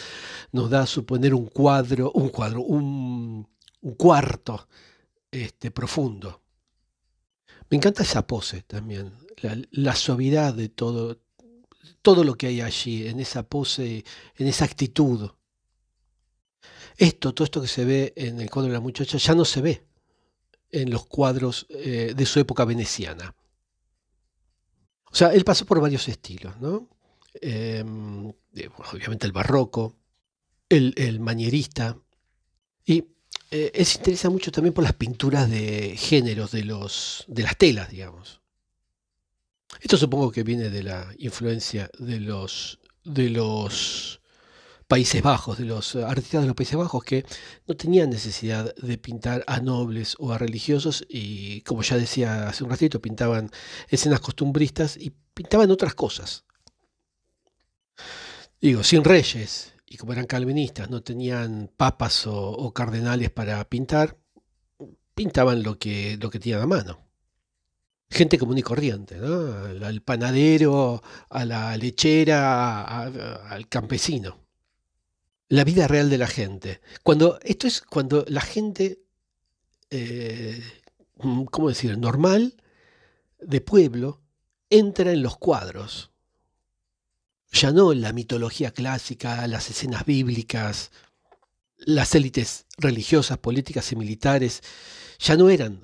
nos 0.51 0.71
da 0.71 0.83
a 0.83 0.87
suponer 0.87 1.35
un 1.35 1.47
cuadro, 1.47 2.11
un 2.13 2.29
cuadro, 2.31 2.63
un, 2.63 3.47
cuarto 3.97 4.69
este, 5.31 5.71
profundo. 5.71 6.41
Me 7.71 7.77
encanta 7.77 8.03
esa 8.03 8.27
pose 8.27 8.63
también, 8.63 9.13
la, 9.71 9.95
suavidad 9.95 10.55
de 10.55 10.69
todo, 10.69 11.19
todo 12.03 12.25
lo 12.25 12.35
que 12.35 12.49
hay 12.49 12.61
allí, 12.61 13.07
en 13.07 13.21
esa 13.21 13.42
pose, 13.42 14.05
en 14.37 14.47
esa 14.47 14.64
actitud. 14.64 15.31
Esto, 16.97 17.33
todo 17.33 17.45
esto 17.45 17.62
que 17.62 17.68
se 17.68 17.85
ve 17.85 18.12
en 18.16 18.40
el 18.40 18.51
cuadro 18.51 18.68
de 18.68 18.75
la 18.75 18.81
muchacha, 18.81 19.18
ya 19.18 19.35
no 19.35 19.45
se 19.45 19.61
ve 19.61 19.87
en 20.71 20.90
los 20.90 21.07
cuadros 21.07 21.66
eh, 21.71 22.12
de 22.16 22.27
su 22.27 22.40
época 22.40 22.64
veneciana. 22.64 23.35
O 25.11 25.14
sea, 25.14 25.29
él 25.29 25.45
pasó 25.45 25.66
por 25.66 25.81
varios 25.81 26.09
estilos, 26.09 26.59
¿no? 26.61 26.88
Em, 27.35 28.31
eh, 28.55 28.68
obviamente 28.92 29.27
el 29.27 29.33
barroco, 29.33 29.97
el, 30.68 31.21
manierista, 31.21 31.99
y 32.85 33.05
eh, 33.51 33.73
él 33.75 33.85
se 33.85 33.99
interesa 33.99 34.31
mucho 34.31 34.51
también 34.51 34.73
por 34.73 34.85
las 34.85 34.95
pinturas 34.95 35.51
de 35.51 35.97
géneros 35.99 36.51
de, 36.51 36.64
los, 36.64 37.25
de 37.29 37.42
las 37.42 37.57
telas, 37.59 37.90
digamos. 37.90 38.42
Esto 39.81 39.97
supongo 39.97 40.31
que 40.31 40.43
viene 40.43 40.71
de 40.71 40.83
la 40.83 41.13
influencia 41.19 41.91
de 41.99 42.21
los, 42.21 42.79
de 43.05 43.31
los 43.31 44.21
Países 44.87 45.23
Bajos, 45.23 45.59
de 45.59 45.65
los 45.65 45.97
artistas 45.97 46.43
de 46.43 46.49
los 46.49 46.57
Países 46.57 46.77
Bajos 46.77 47.03
que 47.03 47.25
no 47.67 47.75
tenían 47.77 48.11
necesidad 48.11 48.75
de 48.77 48.99
pintar 48.99 49.43
a 49.47 49.61
nobles 49.61 50.17
o 50.19 50.33
a 50.33 50.39
religiosos 50.39 51.05
y, 51.09 51.63
como 51.63 51.83
ya 51.83 51.97
decía 51.97 52.49
hace 52.49 52.63
un 52.63 52.71
ratito, 52.71 53.01
pintaban 53.01 53.51
escenas 53.89 54.21
costumbristas 54.21 54.97
y 54.99 55.15
pintaban 55.33 55.71
otras 55.71 55.95
cosas. 55.95 56.45
Digo, 58.61 58.85
sin 58.85 59.03
reyes, 59.03 59.75
y 59.87 59.97
como 59.97 60.13
eran 60.13 60.27
calvinistas, 60.27 60.89
no 60.89 61.03
tenían 61.03 61.71
papas 61.77 62.27
o, 62.27 62.73
cardenales 62.73 63.31
para 63.31 63.65
pintar, 63.69 64.19
pintaban 65.15 65.63
lo 65.63 65.79
que, 65.79 66.17
lo 66.21 66.31
que 66.31 66.39
tenían 66.39 66.61
a 66.61 66.67
mano. 66.67 67.01
Gente 68.12 68.38
común 68.38 68.59
y 68.59 68.62
corriente, 68.62 69.16
¿no? 69.16 69.87
Al 69.87 70.03
panadero, 70.03 71.03
a 71.31 71.44
la 71.44 71.77
lechera, 71.77 73.03
al 73.05 73.68
campesino 73.68 74.42
la 75.53 75.64
vida 75.64 75.87
real 75.87 76.09
de 76.09 76.16
la 76.16 76.29
gente. 76.29 76.81
Cuando, 77.03 77.38
esto 77.42 77.66
es 77.66 77.83
cuando 77.83 78.25
la 78.27 78.40
gente, 78.40 79.03
eh, 79.90 80.62
mm, 81.18 81.44
¿cómo 81.44 81.68
decir?, 81.68 81.98
normal, 81.98 82.57
de 83.38 83.61
pueblo, 83.61 84.22
entra 84.70 85.12
en 85.12 85.22
los 85.22 85.37
cuadros. 85.37 86.11
Ya 87.53 87.70
no 87.70 87.92
la 87.92 88.14
mitología 88.14 88.70
clásica, 88.70 89.46
las 89.46 89.68
escenas 89.68 90.07
bíblicas, 90.07 90.90
las 91.77 92.14
élites 92.14 92.64
religiosas, 92.79 93.37
políticas 93.37 93.92
y 93.92 93.96
militares, 93.96 94.62
ya 95.18 95.37
no 95.37 95.51
eran 95.51 95.83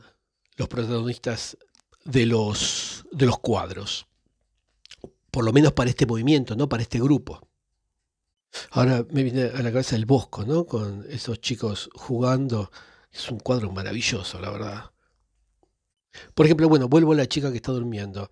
los 0.57 0.69
protagonistas 0.69 1.59
de 2.05 2.27
los, 2.27 3.05
de 3.13 3.27
los 3.27 3.39
cuadros. 3.39 4.07
Por 5.31 5.45
lo 5.45 5.53
menos 5.53 5.73
para 5.73 5.91
este 5.91 6.07
movimiento, 6.07 6.57
no 6.57 6.69
para 6.69 6.83
este 6.83 7.01
grupo. 7.01 7.41
Ahora 8.71 9.05
me 9.11 9.23
viene 9.23 9.45
a 9.45 9.63
la 9.63 9.71
cabeza 9.71 9.97
el 9.97 10.07
Bosco, 10.07 10.45
¿no? 10.45 10.65
Con 10.65 11.07
esos 11.11 11.41
chicos 11.41 11.91
jugando. 11.95 12.71
Es 13.13 13.31
un 13.31 13.39
cuadro 13.39 13.71
maravilloso, 13.71 14.41
la 14.41 14.51
verdad. 14.51 14.91
Por 16.35 16.47
ejemplo, 16.47 16.69
bueno, 16.69 16.89
vuelvo 16.89 17.13
a 17.13 17.17
la 17.17 17.27
chica 17.27 17.51
que 17.51 17.57
está 17.57 17.73
durmiendo. 17.73 18.31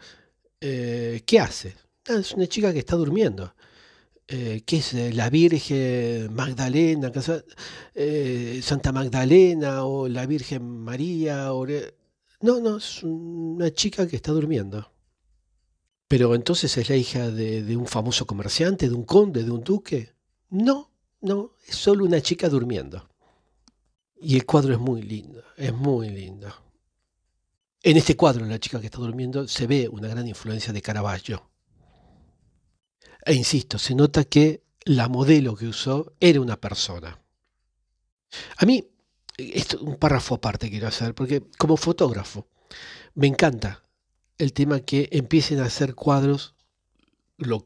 Eh, 0.60 1.22
¿Qué 1.26 1.38
hace? 1.40 1.76
Ah, 2.08 2.16
es 2.20 2.32
una 2.32 2.46
chica 2.46 2.72
que 2.72 2.78
está 2.78 2.96
durmiendo. 2.96 3.54
Eh, 4.28 4.62
¿Qué 4.66 4.78
es? 4.78 4.94
Eh, 4.94 5.12
la 5.12 5.30
Virgen 5.30 6.34
Magdalena, 6.34 7.12
Santa 8.62 8.92
Magdalena 8.92 9.84
o 9.84 10.08
la 10.08 10.26
Virgen 10.26 10.62
María. 10.64 11.52
No, 12.40 12.60
no, 12.60 12.76
es 12.76 13.02
una 13.02 13.72
chica 13.72 14.06
que 14.06 14.16
está 14.16 14.32
durmiendo. 14.32 14.90
Pero 16.08 16.34
entonces 16.34 16.76
es 16.76 16.88
la 16.88 16.96
hija 16.96 17.30
de, 17.30 17.76
un 17.76 17.86
famoso 17.86 18.26
comerciante, 18.26 18.88
de 18.88 18.94
un 18.94 19.04
conde, 19.04 19.42
de 19.42 19.50
un 19.50 19.64
duque. 19.64 20.14
No, 20.50 20.92
no, 21.20 21.54
es 21.66 21.76
solo 21.76 22.04
una 22.04 22.20
chica 22.20 22.48
durmiendo. 22.48 23.08
Y 24.20 24.36
el 24.36 24.46
cuadro 24.46 24.72
es 24.72 24.78
muy 24.78 25.02
lindo, 25.02 25.42
es 25.56 25.72
muy 25.72 26.08
lindo. 26.10 26.48
En 27.82 27.96
este 27.96 28.16
cuadro, 28.16 28.46
la 28.46 28.58
chica 28.58 28.80
que 28.80 28.86
está 28.86 28.98
durmiendo, 28.98 29.46
se 29.48 29.66
ve 29.66 29.88
una 29.88 30.08
gran 30.08 30.26
influencia 30.26 30.72
de 30.72 30.82
Caravaggio. 30.82 31.50
E 33.24 33.34
insisto, 33.34 33.78
se 33.78 33.94
nota 33.94 34.24
que 34.24 34.62
la 34.84 35.08
modelo 35.08 35.56
que 35.56 35.66
usó 35.66 36.14
era 36.20 36.40
una 36.40 36.60
persona. 36.60 37.20
A 38.58 38.66
mí, 38.66 38.88
esto, 39.36 39.78
un 39.80 39.96
párrafo 39.96 40.36
aparte 40.36 40.70
quiero 40.70 40.88
hacer, 40.88 41.14
porque 41.14 41.42
como 41.58 41.76
fotógrafo, 41.76 42.46
me 43.14 43.26
encanta 43.26 43.82
el 44.38 44.52
tema 44.52 44.80
que 44.80 45.08
empiecen 45.12 45.60
a 45.60 45.66
hacer 45.66 45.94
cuadros 45.94 46.54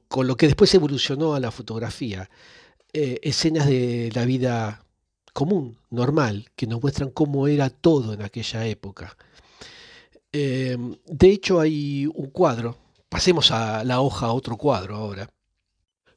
con 0.08 0.26
lo 0.26 0.36
que 0.36 0.46
después 0.46 0.74
evolucionó 0.74 1.34
a 1.34 1.40
la 1.40 1.50
fotografía, 1.50 2.28
eh, 2.92 3.20
escenas 3.22 3.66
de 3.66 4.10
la 4.14 4.24
vida 4.24 4.84
común, 5.32 5.78
normal, 5.90 6.50
que 6.56 6.66
nos 6.66 6.82
muestran 6.82 7.10
cómo 7.10 7.46
era 7.46 7.70
todo 7.70 8.14
en 8.14 8.22
aquella 8.22 8.66
época. 8.66 9.16
Em, 10.32 10.96
de 11.06 11.30
hecho, 11.30 11.60
hay 11.60 12.06
un 12.06 12.30
cuadro, 12.30 12.78
pasemos 13.08 13.50
a 13.52 13.84
la 13.84 14.00
hoja 14.00 14.26
a 14.26 14.32
otro 14.32 14.56
cuadro 14.56 14.96
ahora, 14.96 15.30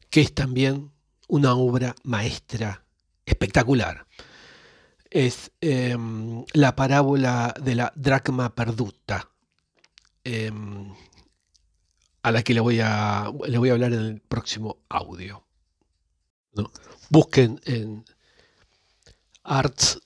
que 0.09 0.21
es 0.21 0.33
también 0.33 0.91
una 1.27 1.55
obra 1.55 1.95
maestra 2.03 2.85
espectacular. 3.25 4.05
Es 5.13 5.51
em, 5.61 6.43
la 6.53 6.75
parábola 6.75 7.53
de 7.61 7.75
la 7.75 7.93
dracma 7.95 8.55
perduta 8.55 9.29
Em, 10.23 10.93
a 12.21 12.31
la 12.31 12.43
que 12.43 12.53
le 12.53 12.61
voy 12.61 12.79
a, 12.81 13.31
le 13.45 13.57
voy 13.57 13.69
a 13.69 13.73
hablar 13.73 13.91
en 13.91 13.99
el 13.99 14.21
próximo 14.21 14.77
audio. 14.87 15.43
Busquen 17.09 17.59
en 17.65 18.05
Arts. 19.43 19.99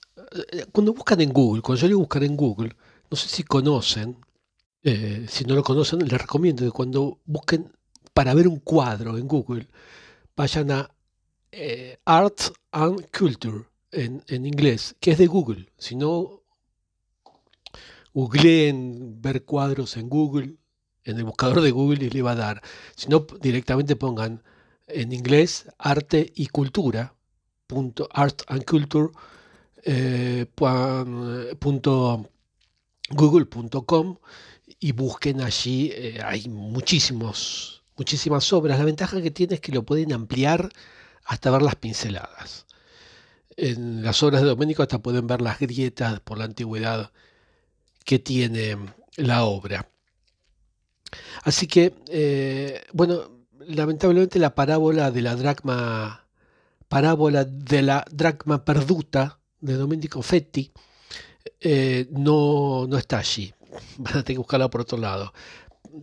Eh, 0.50 0.66
cuando 0.72 0.92
buscan 0.92 1.20
en 1.20 1.32
Google, 1.32 1.62
cuando 1.62 1.80
yo 1.80 1.86
digo 1.86 2.00
buscar 2.00 2.24
en 2.24 2.36
Google, 2.36 2.74
no 3.08 3.16
sé 3.16 3.28
si 3.28 3.44
conocen, 3.44 4.16
eh, 4.82 5.26
si 5.28 5.44
no 5.44 5.54
lo 5.54 5.62
conocen, 5.62 6.00
les 6.00 6.20
recomiendo 6.20 6.64
que 6.64 6.72
cuando 6.72 7.20
busquen 7.24 7.72
para 8.12 8.34
ver 8.34 8.48
un 8.48 8.58
cuadro 8.58 9.16
en 9.16 9.28
Google, 9.28 9.68
vayan 10.36 10.72
a 10.72 10.90
eh, 11.52 11.98
Arts 12.04 12.52
and 12.72 13.06
Culture 13.16 13.66
en, 13.92 14.22
en, 14.28 14.46
inglés, 14.46 14.96
que 15.00 15.12
es 15.12 15.18
de 15.18 15.26
Google. 15.26 15.70
Si 15.78 15.96
no, 15.96 16.42
googleen 18.14 19.20
ver 19.20 19.44
cuadros 19.44 19.96
en 19.96 20.08
Google, 20.08 20.56
en 21.04 21.18
el 21.18 21.24
buscador 21.24 21.60
de 21.60 21.70
Google 21.70 22.04
y 22.04 22.10
le 22.10 22.22
va 22.22 22.32
a 22.32 22.36
dar. 22.36 22.62
Si 22.96 23.08
no, 23.08 23.26
directamente 23.40 23.96
pongan 23.96 24.42
en 24.86 25.12
inglés 25.12 25.66
arte 25.78 26.32
y 26.34 26.46
cultura, 26.46 27.14
punto, 27.66 28.08
art 28.12 28.42
and 28.48 28.64
culture, 28.64 29.10
eh, 29.84 30.46
google.com 33.10 34.18
y 34.80 34.92
busquen 34.92 35.40
allí, 35.40 35.90
eh, 35.94 36.20
hay 36.24 36.48
muchísimos, 36.48 37.82
muchísimas 37.96 38.52
obras. 38.52 38.78
La 38.78 38.84
ventaja 38.84 39.22
que 39.22 39.30
tiene 39.30 39.54
es 39.54 39.60
que 39.60 39.72
lo 39.72 39.84
pueden 39.84 40.12
ampliar 40.12 40.68
hasta 41.24 41.50
ver 41.50 41.62
las 41.62 41.76
pinceladas. 41.76 42.66
En 43.60 44.04
las 44.04 44.22
obras 44.22 44.40
de 44.40 44.48
Doménico 44.48 44.82
hasta 44.82 45.00
pueden 45.00 45.26
ver 45.26 45.40
las 45.42 45.58
grietas 45.58 46.20
por 46.20 46.38
la 46.38 46.44
antigüedad 46.44 47.10
que 48.04 48.20
tiene 48.20 48.76
la 49.16 49.44
obra. 49.44 49.90
Así 51.42 51.66
que, 51.66 51.92
eh, 52.08 52.82
bueno, 52.92 53.46
lamentablemente 53.58 54.38
la 54.38 54.54
parábola 54.54 55.10
de 55.10 55.22
la 55.22 55.34
dracma, 55.34 56.28
parábola 56.88 57.44
de 57.44 57.82
la 57.82 58.04
dracma 58.10 58.64
perduta 58.64 59.40
de 59.60 59.74
Domenico 59.74 60.22
Fetti 60.22 60.72
eh, 61.60 62.06
no, 62.10 62.86
no, 62.86 62.96
está 62.96 63.18
allí. 63.18 63.52
Van 63.98 64.18
a 64.18 64.22
tener 64.22 64.36
que 64.36 64.38
buscarla 64.38 64.70
por 64.70 64.82
otro 64.82 64.98
lado. 64.98 65.32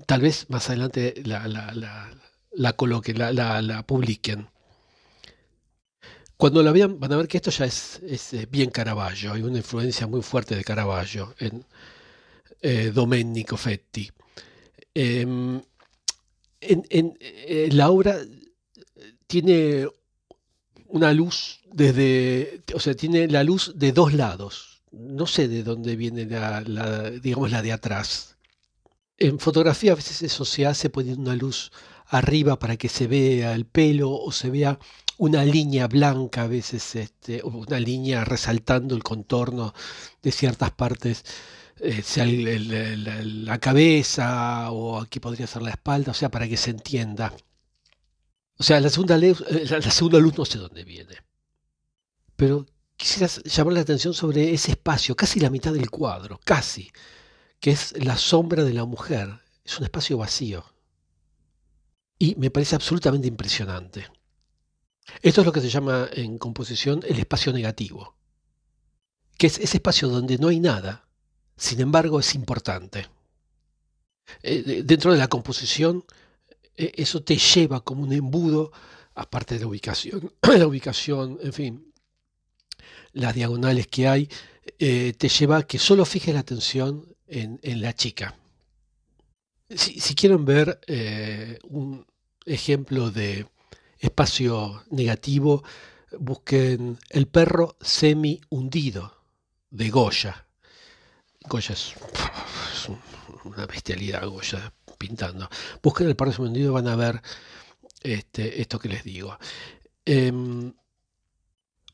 Tal 0.06 0.22
vez 0.22 0.50
más 0.50 0.70
adelante 0.70 1.14
la, 1.26 1.48
la, 1.48 1.74
la, 1.74 2.12
la 2.52 2.74
coloquen, 2.74 3.18
la, 3.20 3.84
publiquen. 3.86 4.50
Cuando 6.38 6.62
la 6.62 6.72
vean 6.72 7.00
van 7.00 7.14
a 7.14 7.18
ver 7.18 7.28
que 7.28 7.38
esto 7.38 7.52
ya 7.52 7.66
es, 7.66 8.00
eh, 8.34 8.48
bien 8.50 8.70
Caravaggio, 8.70 9.34
hay 9.34 9.42
una 9.42 9.58
influencia 9.58 10.06
muy 10.06 10.22
fuerte 10.22 10.56
de 10.56 10.64
Caravaggio 10.64 11.34
en, 11.40 11.64
eh, 12.62 12.92
Domenico 12.94 13.56
Fetti. 13.58 14.10
Em, 14.94 15.62
eh, 16.62 17.70
la 17.72 17.90
obra 17.90 18.18
tiene 19.28 19.88
una 20.88 21.14
luz 21.14 21.62
desde, 21.72 22.62
o 22.74 22.80
sea, 22.80 22.96
tiene 22.96 23.28
la 23.28 23.44
luz 23.44 23.74
de 23.76 23.92
dos 23.92 24.14
lados, 24.14 24.84
no 24.92 25.28
sé 25.28 25.48
de 25.48 25.64
dónde 25.64 25.96
viene 25.96 26.26
la, 26.26 27.12
digamos, 27.12 27.52
la 27.52 27.62
de 27.62 27.72
atrás. 27.72 28.38
En 29.18 29.40
fotografía 29.40 29.94
a 29.94 29.96
veces 29.96 30.22
eso 30.22 30.44
se 30.44 30.66
hace 30.66 30.90
poniendo 30.90 31.22
una 31.22 31.36
luz 31.36 31.72
arriba 32.08 32.60
para 32.60 32.78
que 32.78 32.90
se 32.90 33.08
vea 33.08 33.54
el 33.54 33.66
pelo 33.66 34.12
o 34.12 34.32
se 34.32 34.50
vea 34.50 34.80
una 35.18 35.44
línea 35.46 35.88
blanca, 35.88 36.44
a 36.44 36.48
veces 36.48 36.96
este, 36.96 37.42
una 37.44 37.80
línea 37.80 38.26
resaltando 38.26 38.96
el 38.96 39.04
contorno 39.04 39.74
de 40.22 40.32
ciertas 40.32 40.72
partes, 40.72 41.24
eh, 41.80 42.02
sea 42.02 42.26
la 42.26 43.60
cabeza 43.60 44.72
o 44.72 45.00
aquí 45.00 45.20
podría 45.20 45.48
ser 45.48 45.62
la 45.62 45.72
espalda, 45.72 46.12
o 46.12 46.16
sea, 46.16 46.30
para 46.30 46.48
que 46.48 46.58
se 46.58 46.72
entienda. 46.72 47.34
O 48.58 48.64
sea, 48.64 48.80
la 48.80 48.90
segunda, 48.90 49.18
eh, 49.18 49.36
la 49.70 49.92
segunda 49.92 50.20
luz 50.20 50.38
no 50.38 50.46
sé 50.46 50.58
dónde 50.58 50.84
viene. 50.84 51.16
Pero 52.36 52.66
quisiera 52.96 53.28
llamar 53.44 53.74
la 53.74 53.82
atención 53.82 54.14
sobre 54.14 54.54
ese 54.54 54.72
espacio, 54.72 55.16
casi 55.16 55.40
la 55.40 55.50
mitad 55.50 55.74
del 55.74 55.90
cuadro, 55.90 56.40
casi, 56.44 56.92
que 57.60 57.72
es 57.72 57.94
la 58.04 58.18
sombra 58.18 58.64
de 58.64 58.74
la 58.74 58.86
mujer. 58.86 59.42
Es 59.64 59.78
un 59.78 59.86
espacio 59.86 60.18
vacío. 60.18 60.64
Y 62.18 62.36
me 62.36 62.52
parece 62.52 62.76
absolutamente 62.76 63.28
impresionante. 63.28 64.08
Esto 65.22 65.42
es 65.42 65.46
lo 65.46 65.54
que 65.54 65.62
se 65.62 65.70
llama 65.70 66.10
en 66.14 66.38
composición 66.38 67.02
el 67.08 67.20
espacio 67.20 67.54
negativo, 67.54 68.16
que 69.38 69.48
es 69.48 69.60
ese 69.60 69.78
espacio 69.78 70.08
donde 70.10 70.38
no 70.38 70.48
hay 70.48 70.60
nada, 70.60 71.08
sin 71.58 71.80
embargo 71.82 72.20
es 72.20 72.36
importante. 72.36 73.08
Eh, 74.42 74.84
dentro 74.84 75.12
de 75.12 75.20
la 75.20 75.28
composición, 75.28 76.04
eh, 76.76 76.92
eso 76.96 77.24
te 77.24 77.38
lleva 77.38 77.84
como 77.84 78.04
un 78.04 78.14
embudo, 78.14 78.72
aparte 79.14 79.56
de 79.56 79.62
la 79.62 79.68
ubicación, 79.68 80.34
la 80.58 80.68
ubicación, 80.68 81.38
en 81.42 81.54
fin, 81.54 81.94
las 83.14 83.36
diagonales 83.36 83.88
que 83.88 84.08
hay, 84.08 84.30
eh, 84.80 85.14
te 85.18 85.30
lleva 85.30 85.58
a 85.58 85.64
que 85.68 85.78
solo 85.80 86.06
fijes 86.06 86.34
la 86.34 86.42
atención 86.42 87.16
en, 87.28 87.82
la 87.82 87.94
chica. 87.94 88.36
Si, 89.70 90.14
quieren 90.16 90.46
ver 90.46 90.80
un 91.64 92.06
ejemplo 92.46 93.10
de 93.10 93.48
espacio 94.00 94.84
negativo, 94.92 95.64
busquen 96.20 96.98
el 97.10 97.28
perro 97.28 97.78
semi 97.82 98.40
hundido 98.50 99.24
de 99.70 99.90
Goya. 99.90 100.48
Goya 101.48 101.74
es, 101.74 101.94
una 103.44 103.66
bestialidad, 103.66 104.28
Goya 104.28 104.74
pintando. 104.98 105.50
Busquen 105.82 106.08
el 106.08 106.16
perro 106.16 106.32
semi 106.32 106.48
hundido, 106.48 106.74
van 106.74 106.88
a 106.88 106.96
ver 106.96 107.22
este, 108.02 108.62
esto 108.62 108.80
que 108.80 108.90
les 108.90 109.04
digo. 109.04 109.38
Em, 110.06 110.74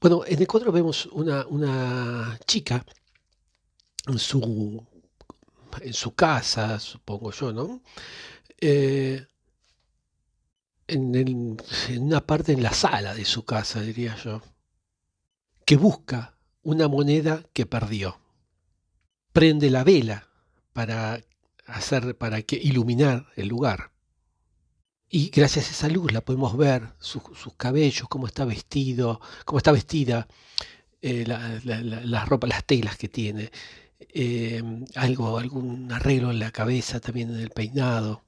bueno, 0.01 0.23
en 0.25 0.39
el 0.39 0.47
cuadro 0.47 0.71
vemos 0.71 1.05
una, 1.05 2.39
chica 2.45 2.83
en 4.07 4.17
su, 4.19 4.85
en 5.79 5.93
su 5.93 6.15
casa, 6.15 6.79
supongo 6.79 7.31
yo, 7.31 7.53
¿no? 7.53 7.81
Eh, 8.59 9.25
en, 10.91 11.57
una 11.99 12.25
parte 12.25 12.51
en 12.51 12.63
la 12.63 12.73
sala 12.73 13.13
de 13.13 13.25
su 13.25 13.45
casa, 13.45 13.81
diría 13.81 14.15
yo, 14.17 14.41
que 15.65 15.77
busca 15.77 16.37
una 16.63 16.87
moneda 16.87 17.43
que 17.53 17.65
perdió. 17.65 18.19
Prende 19.31 19.69
la 19.69 19.83
vela 19.83 20.27
para 20.73 21.21
hacer, 21.65 22.17
para 22.17 22.41
que 22.41 22.57
iluminar 22.57 23.27
el 23.35 23.47
lugar. 23.47 23.91
Y 25.09 25.29
gracias 25.29 25.67
a 25.67 25.71
esa 25.71 25.89
luz 25.89 26.11
la 26.11 26.21
podemos 26.21 26.55
ver, 26.55 26.93
sus 26.99 27.23
cabellos, 27.57 28.07
cómo 28.07 28.27
está 28.27 28.45
vestido, 28.45 29.19
cómo 29.45 29.57
está 29.57 29.71
vestida, 29.71 30.27
eh, 31.01 31.25
las 31.25 32.29
ropas, 32.29 32.49
las 32.49 32.65
telas 32.65 32.97
que 32.97 33.09
tiene, 33.09 33.51
eh, 33.99 34.61
algo, 34.95 35.37
algún 35.37 35.91
arreglo 35.91 36.31
en 36.31 36.39
la 36.39 36.51
cabeza, 36.51 36.99
también 36.99 37.29
en 37.31 37.41
el 37.41 37.49
peinado. 37.49 38.23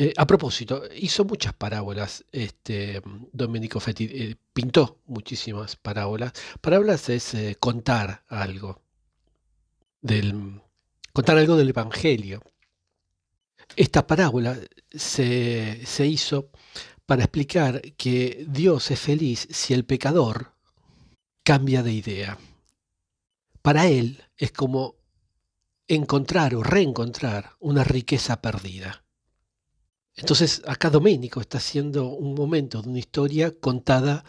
Eh, 0.00 0.14
a 0.16 0.24
propósito, 0.28 0.84
hizo 0.94 1.24
muchas 1.24 1.54
parábolas, 1.54 2.24
este, 2.30 3.02
Domenico 3.32 3.80
Fetti, 3.80 4.36
pintó 4.52 5.00
muchísimas 5.06 5.74
parábolas. 5.74 6.32
Parábolas 6.60 7.08
es 7.08 7.34
contar 7.58 8.24
algo, 8.28 8.80
del, 10.00 10.62
contar 11.12 11.36
algo 11.36 11.56
del 11.56 11.70
Evangelio. 11.70 12.40
Esta 13.74 14.06
parábola 14.06 14.56
se, 14.88 16.06
hizo 16.06 16.50
para 17.04 17.24
explicar 17.24 17.82
que 17.96 18.46
Dios 18.48 18.92
es 18.92 19.00
feliz 19.00 19.48
si 19.50 19.74
el 19.74 19.84
pecador 19.84 20.54
cambia 21.42 21.82
de 21.82 21.92
idea. 21.92 22.38
Para 23.62 23.88
él 23.88 24.22
es 24.36 24.52
como 24.52 24.94
encontrar 25.88 26.54
o 26.54 26.62
reencontrar 26.62 27.54
una 27.58 27.82
riqueza 27.82 28.40
perdida. 28.40 29.04
Entonces 30.18 30.62
acá 30.66 30.90
Doménico 30.90 31.40
está 31.40 31.58
haciendo 31.58 32.08
un 32.08 32.34
momento 32.34 32.82
de 32.82 32.88
una 32.90 32.98
historia 32.98 33.52
contada 33.58 34.24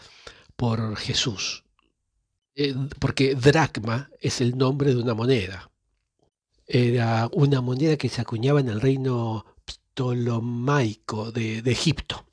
por 0.56 0.96
Jesús, 0.96 1.64
eh, 2.54 2.74
porque 2.98 3.34
dracma 3.34 4.10
es 4.20 4.40
el 4.40 4.56
nombre 4.56 4.94
de 4.94 5.02
una 5.02 5.14
moneda 5.14 5.70
era 6.72 7.28
una 7.32 7.60
moneda 7.60 7.96
que 7.96 8.08
se 8.08 8.20
acuñaba 8.20 8.60
en 8.60 8.68
el 8.68 8.80
reino 8.80 9.44
ptolomaico 9.64 11.32
de, 11.32 11.58
Egipto. 11.66 12.26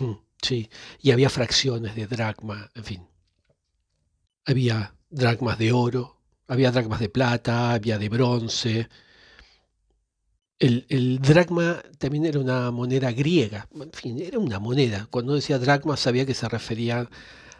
Mm, 0.00 0.12
sí, 0.40 0.70
y 1.02 1.10
había 1.10 1.28
fracciones 1.28 1.94
de 1.94 2.06
dracma, 2.06 2.70
en 2.74 2.84
fin. 2.84 3.06
Había 4.46 4.94
dracmas 5.10 5.58
de 5.58 5.72
oro, 5.72 6.22
había 6.48 6.70
dracmas 6.70 7.00
de 7.00 7.10
plata, 7.10 7.72
había 7.72 7.98
de 7.98 8.08
bronce. 8.08 8.88
El, 10.58 10.86
el, 10.88 11.18
dracma 11.20 11.82
también 11.98 12.24
era 12.24 12.40
una 12.40 12.70
moneda 12.70 13.12
griega, 13.12 13.68
en 13.74 13.92
fin, 13.92 14.20
era 14.20 14.38
una 14.38 14.58
moneda. 14.58 15.06
Cuando 15.10 15.34
decía 15.34 15.58
dracma 15.58 15.96
sabía 15.96 16.24
que 16.24 16.34
se 16.34 16.48
refería 16.48 17.08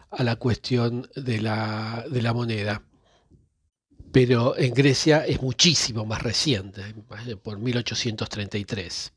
a 0.09 0.23
la 0.23 0.35
cuestión 0.37 1.07
de 1.15 1.41
la, 1.41 2.05
de 2.09 2.21
la 2.21 2.33
moneda 2.33 2.81
pero 4.11 4.57
en 4.57 4.73
Grecia 4.73 5.25
es 5.25 5.41
muchísimo 5.41 6.05
más 6.05 6.23
reciente, 6.23 6.81
por 7.43 7.59
1833. 7.59 9.13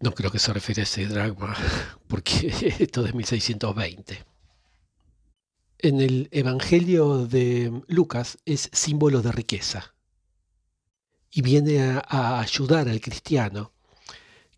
No 0.00 0.12
creo 0.12 0.30
que 0.30 0.38
se 0.38 0.52
refiere 0.52 0.82
a 0.82 0.84
ese 0.84 1.06
drama, 1.06 1.54
porque 2.08 2.48
esto 2.78 3.04
es 3.04 3.14
1620. 3.14 4.24
En 5.78 6.00
el 6.00 6.28
Evangelio 6.30 7.26
de 7.26 7.82
Lucas 7.88 8.38
es 8.46 8.70
símbolo 8.72 9.20
de 9.22 9.32
riqueza 9.32 9.93
y 11.34 11.42
viene 11.42 12.00
a, 12.06 12.38
ayudar 12.40 12.88
al 12.88 13.00
cristiano 13.00 13.72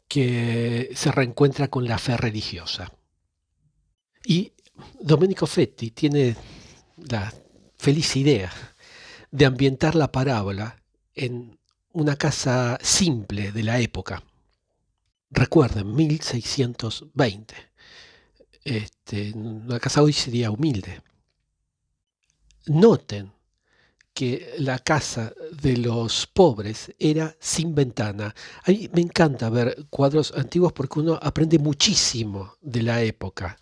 que 0.07 0.91
se 0.95 1.11
reencuentra 1.11 1.69
con 1.69 1.87
la 1.87 1.99
fe 1.99 2.19
religiosa. 2.19 2.93
Y 4.25 4.53
Domenico 5.01 5.47
Fetti 5.47 5.91
tiene 5.91 6.37
la 7.09 7.33
feliz 7.77 8.15
idea 8.17 8.53
de 9.31 9.47
ambientar 9.47 9.95
la 9.95 10.13
parábola 10.13 10.83
en 11.15 11.59
una 11.93 12.17
casa 12.17 12.79
simple 12.83 13.53
de 13.53 13.63
la 13.63 13.81
época. 13.81 14.23
Recuerden, 15.31 15.95
1620. 15.95 17.55
Este, 18.65 19.33
una 19.33 19.81
casa 19.81 20.03
hoy 20.03 20.13
sería 20.13 20.51
humilde. 20.51 21.01
Noten 22.67 23.36
que 24.17 24.55
la 24.61 24.79
casa 24.79 25.35
de 25.61 25.77
los 25.77 26.27
pobres 26.27 26.91
era 26.99 27.37
sin 27.39 27.75
ventana. 27.75 28.35
A 28.65 28.71
me 28.71 29.03
encanta 29.03 29.51
ver 29.51 29.87
cuadros 29.91 30.33
antiguos 30.35 30.73
porque 30.73 31.01
uno 31.01 31.19
aprende 31.21 31.59
muchísimo 31.59 32.55
de 32.63 32.83
la 32.83 33.03
época. 33.03 33.59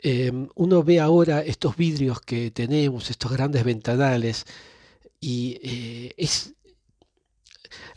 Em, 0.00 0.48
uno 0.54 0.82
ve 0.82 0.98
ahora 0.98 1.42
estos 1.42 1.76
vidrios 1.76 2.22
que 2.22 2.50
tenemos, 2.50 3.10
estos 3.10 3.30
grandes 3.30 3.64
ventanales, 3.64 4.46
y 5.20 5.58
eh, 5.62 6.14
es, 6.16 6.54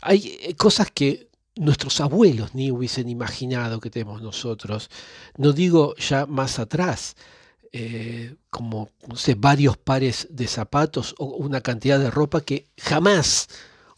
hay 0.02 0.38
eh, 0.42 0.54
cosas 0.56 0.90
que 0.90 1.30
nuestros 1.56 1.98
abuelos 2.02 2.54
ni 2.54 2.70
hubiesen 2.70 3.08
imaginado 3.08 3.80
que 3.80 3.88
tenemos 3.88 4.20
nosotros. 4.20 4.90
No 5.38 5.52
digo 5.54 5.94
ya 5.96 6.26
más 6.26 6.58
atrás, 6.58 7.16
eh, 7.72 8.36
como 8.50 8.90
sé, 9.14 9.34
varios 9.34 9.76
pares 9.76 10.28
de 10.30 10.46
zapatos 10.46 11.14
o 11.18 11.26
una 11.26 11.60
cantidad 11.60 11.98
de 11.98 12.10
ropa 12.10 12.40
que 12.40 12.66
jamás 12.76 13.48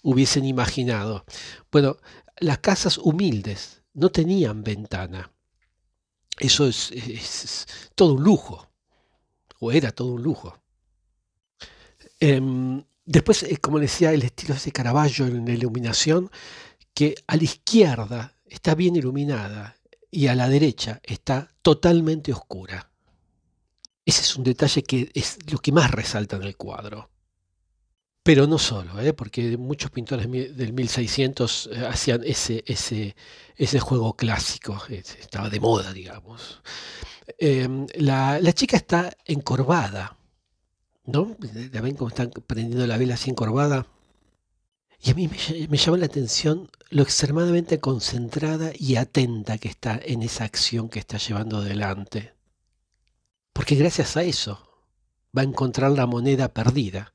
hubiesen 0.03 0.45
imaginado. 0.45 1.25
Bueno, 1.71 1.97
las 2.39 2.59
casas 2.59 2.99
humildes 2.99 3.83
no 3.95 4.11
tenían 4.11 4.63
ventana. 4.63 5.31
Eso 6.39 6.67
es, 6.67 6.91
es 6.93 7.67
todo 7.95 8.15
un 8.15 8.25
lujo, 8.25 8.69
o 9.61 9.71
era 9.71 9.93
todo 9.93 10.09
un 10.13 10.23
lujo. 10.23 10.59
Em, 12.19 12.83
Después, 13.05 13.43
eh, 13.43 13.57
como 13.59 13.81
decía, 13.81 14.13
el 14.13 14.23
estilo 14.23 14.55
de 14.55 14.59
ese 14.59 14.73
Caravaggio 14.73 15.27
en 15.27 15.45
la 15.45 15.53
iluminación, 15.53 16.31
que 16.95 17.15
a 17.27 17.37
la 17.37 17.45
izquierda 17.45 18.37
está 18.47 18.75
bien 18.75 18.97
iluminada 18.97 19.77
y 20.11 20.29
a 20.29 20.35
la 20.35 20.49
derecha 20.49 21.01
está 21.03 21.53
totalmente 21.63 22.33
oscura. 22.33 22.92
Ese 24.05 24.23
es 24.23 24.37
un 24.37 24.45
detalle 24.45 24.83
que 24.83 25.11
es 25.15 25.39
lo 25.51 25.59
que 25.59 25.73
más 25.73 25.91
resalta 25.91 26.37
en 26.37 26.43
el 26.43 26.57
cuadro. 26.57 27.09
pero 28.25 28.47
no 28.47 28.59
solo, 28.59 29.01
¿eh? 29.01 29.13
porque 29.13 29.57
muchos 29.57 29.91
pintores 29.91 30.31
del 30.31 30.73
1600 30.73 31.71
eh, 31.73 31.87
hacían 31.87 32.23
ese, 32.25 32.63
ese, 32.67 33.17
ese 33.57 33.81
juego 33.81 34.15
clásico, 34.15 34.81
estaba 34.89 35.51
de 35.51 35.59
moda, 35.59 35.93
digamos. 35.93 36.61
Em, 37.39 37.87
la, 37.97 38.53
chica 38.53 38.77
está 38.77 39.17
encorvada, 39.25 40.17
¿no? 41.07 41.37
¿La 41.73 41.81
ven 41.81 41.97
cómo 41.97 42.09
están 42.11 42.31
prendiendo 42.47 42.87
la 42.87 42.97
vela 42.97 43.15
así 43.15 43.31
encorvada? 43.31 43.87
Y 45.03 45.11
a 45.11 45.15
mí 45.15 45.29
me, 45.29 45.69
me 45.69 45.77
llama 45.77 45.99
la 45.99 46.07
atención 46.07 46.71
lo 46.91 47.03
extremadamente 47.03 47.81
concentrada 47.81 48.71
y 48.79 48.97
atenta 48.97 49.59
que 49.59 49.69
está 49.69 50.01
en 50.05 50.23
esa 50.23 50.45
acción 50.45 50.89
que 50.89 51.01
está 51.01 51.19
llevando 51.19 51.59
adelante. 51.59 52.35
Porque 53.53 53.75
gracias 53.75 54.17
a 54.17 54.23
eso 54.23 54.69
va 55.37 55.43
a 55.43 55.45
encontrar 55.47 55.91
la 55.93 56.07
moneda 56.07 56.53
perdida 56.53 57.13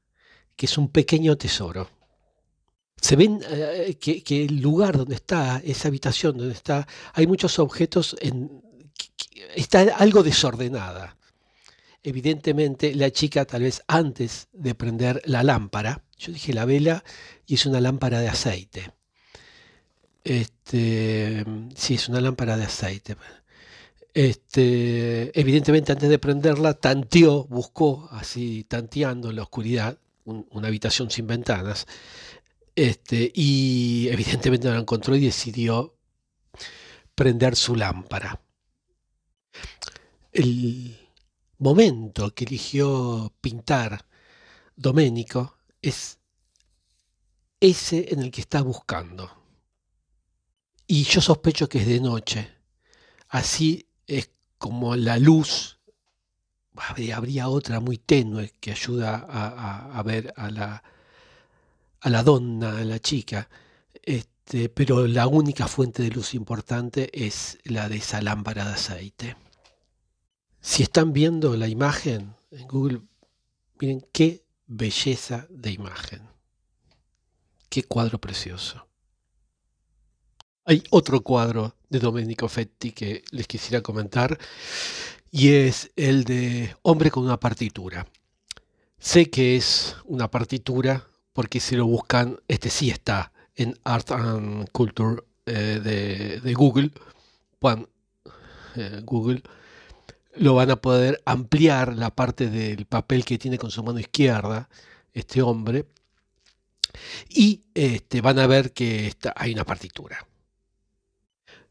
que 0.57 0.65
es 0.65 0.77
un 0.77 0.89
pequeño 0.89 1.37
tesoro. 1.37 1.89
Se 2.99 3.15
ven 3.15 3.39
eh, 3.47 3.95
que, 3.99 4.43
el 4.43 4.59
lugar 4.59 4.97
donde 4.97 5.15
está, 5.15 5.61
esa 5.63 5.87
habitación 5.87 6.35
donde 6.35 6.55
está, 6.55 6.87
hay 7.13 7.27
muchos 7.27 7.59
objetos, 7.59 8.17
en, 8.19 8.63
está 9.55 9.81
algo 9.95 10.23
desordenada. 10.23 11.15
Evidentemente 12.03 12.95
la 12.95 13.11
chica 13.11 13.45
tal 13.45 13.63
vez 13.63 13.83
antes 13.87 14.47
de 14.51 14.73
prender 14.73 15.21
la 15.25 15.43
lámpara, 15.43 16.03
yo 16.17 16.33
dije 16.33 16.53
la 16.53 16.65
vela 16.65 17.03
y 17.45 17.53
es 17.53 17.65
una 17.67 17.79
lámpara 17.79 18.19
de 18.19 18.29
aceite. 18.29 18.91
Este, 20.23 21.45
sí, 21.75 21.95
es 21.95 22.09
una 22.09 22.19
lámpara 22.19 22.57
de 22.57 22.65
aceite. 22.65 23.15
Este, 24.17 25.39
evidentemente 25.39 25.91
antes 25.91 26.09
de 26.09 26.17
prenderla 26.17 26.73
tanteó, 26.73 27.43
buscó 27.43 28.09
así 28.11 28.63
tanteando 28.63 29.29
en 29.29 29.35
la 29.35 29.43
oscuridad 29.43 29.99
una 30.25 30.69
habitación 30.69 31.11
sin 31.11 31.27
ventanas, 31.27 31.85
este, 32.73 33.31
y 33.31 34.07
evidentemente 34.09 34.71
la 34.71 34.79
encontró 34.79 35.15
y 35.15 35.19
decidió 35.19 35.99
prender 37.13 37.55
su 37.55 37.75
lámpara. 37.75 38.41
El 40.31 40.97
momento 41.59 42.33
que 42.33 42.45
eligió 42.45 43.31
pintar 43.39 44.03
Doménico 44.75 45.59
es 45.79 46.17
ese 47.59 48.11
en 48.11 48.21
el 48.21 48.31
que 48.31 48.41
está 48.41 48.63
buscando. 48.63 49.31
Y 50.87 51.03
yo 51.03 51.21
sospecho 51.21 51.69
que 51.69 51.77
es 51.77 51.85
de 51.85 51.99
noche. 51.99 52.51
Así 53.29 53.86
es 54.07 54.31
como 54.57 54.95
la 54.95 55.17
luz 55.17 55.77
habría 57.13 57.49
otra 57.49 57.79
muy 57.79 57.97
tenue 57.97 58.51
que 58.59 58.71
ayuda 58.71 59.25
a, 59.27 60.03
ver 60.03 60.33
a 60.37 60.51
la, 60.51 60.83
a 62.01 62.09
la 62.09 62.23
donna, 62.23 62.77
a 62.77 62.83
la 62.83 62.99
chica, 62.99 63.49
este, 64.03 64.69
pero 64.69 65.07
la 65.07 65.27
única 65.27 65.67
fuente 65.67 66.03
de 66.03 66.09
luz 66.09 66.33
importante 66.33 67.09
es 67.13 67.57
la 67.63 67.89
de 67.89 67.97
esa 67.97 68.21
lámpara 68.21 68.65
de 68.65 68.73
aceite. 68.73 69.35
Si 70.61 70.83
están 70.83 71.13
viendo 71.13 71.55
la 71.55 71.67
imagen 71.67 72.35
en 72.51 72.67
Google, 72.67 73.01
miren 73.79 74.05
qué 74.11 74.45
belleza 74.67 75.47
de 75.49 75.71
imagen. 75.71 76.21
Qué 77.69 77.83
cuadro 77.83 78.19
precioso. 78.19 78.86
Hay 80.69 80.83
otro 80.89 81.21
cuadro 81.21 81.77
de 81.87 81.99
Domenico 81.99 82.49
Fetti 82.49 82.91
que 82.91 83.23
les 83.31 83.47
quisiera 83.47 83.81
comentar 83.81 84.37
y 85.31 85.53
es 85.53 85.91
el 85.95 86.25
de 86.25 86.75
Hombre 86.81 87.09
con 87.09 87.23
una 87.23 87.39
partitura. 87.39 88.05
Sé 88.99 89.29
que 89.29 89.55
es 89.55 89.95
una 90.03 90.29
partitura 90.29 91.07
porque 91.31 91.61
si 91.61 91.77
lo 91.77 91.85
buscan, 91.85 92.41
este 92.49 92.69
sí 92.69 92.89
está 92.89 93.31
en 93.55 93.79
Art 93.85 94.11
and 94.11 94.69
Culture 94.71 95.23
eh, 95.45 96.41
de, 96.43 96.53
Google. 96.53 96.91
Eh, 98.75 99.01
Google 99.05 99.43
lo 100.35 100.53
van 100.53 100.71
a 100.71 100.81
poder 100.81 101.21
ampliar 101.23 101.95
la 101.95 102.13
parte 102.13 102.49
del 102.49 102.85
papel 102.87 103.23
que 103.23 103.37
tiene 103.37 103.57
con 103.57 103.71
su 103.71 103.81
mano 103.85 103.99
izquierda 103.99 104.67
este 105.13 105.41
hombre 105.41 105.85
y 107.29 107.63
este, 107.73 108.19
van 108.19 108.39
a 108.39 108.47
ver 108.47 108.73
que 108.73 109.07
está, 109.07 109.33
hay 109.33 109.53
una 109.53 109.63
partitura. 109.63 110.27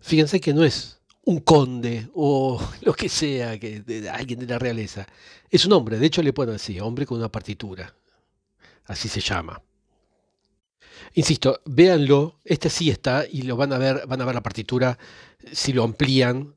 Fíjense 0.06 0.40
que 0.40 0.54
no 0.54 0.62
es 0.62 1.00
un 1.24 1.40
conde 1.40 2.08
o 2.14 2.60
lo 2.82 2.94
que 2.94 3.08
sea, 3.08 3.58
que, 3.58 3.82
alguien 4.12 4.38
de 4.38 4.46
la 4.46 4.56
realeza. 4.56 5.04
Es 5.50 5.66
un 5.66 5.72
hombre, 5.72 5.98
de 5.98 6.06
hecho 6.06 6.22
le 6.22 6.32
ponen 6.32 6.54
así, 6.54 6.78
hombre 6.78 7.04
con 7.04 7.18
una 7.18 7.30
partitura. 7.30 7.92
Así 8.84 9.08
se 9.08 9.20
llama. 9.20 9.60
Insisto, 11.14 11.60
véanlo, 11.64 12.38
este 12.44 12.70
sí 12.70 12.88
está 12.88 13.24
y 13.28 13.42
lo 13.42 13.56
van 13.56 13.72
a 13.72 13.78
ver, 13.78 14.06
van 14.06 14.22
a 14.22 14.24
ver 14.24 14.36
la 14.36 14.44
partitura 14.44 14.96
si 15.52 15.72
lo 15.72 15.82
amplían 15.82 16.54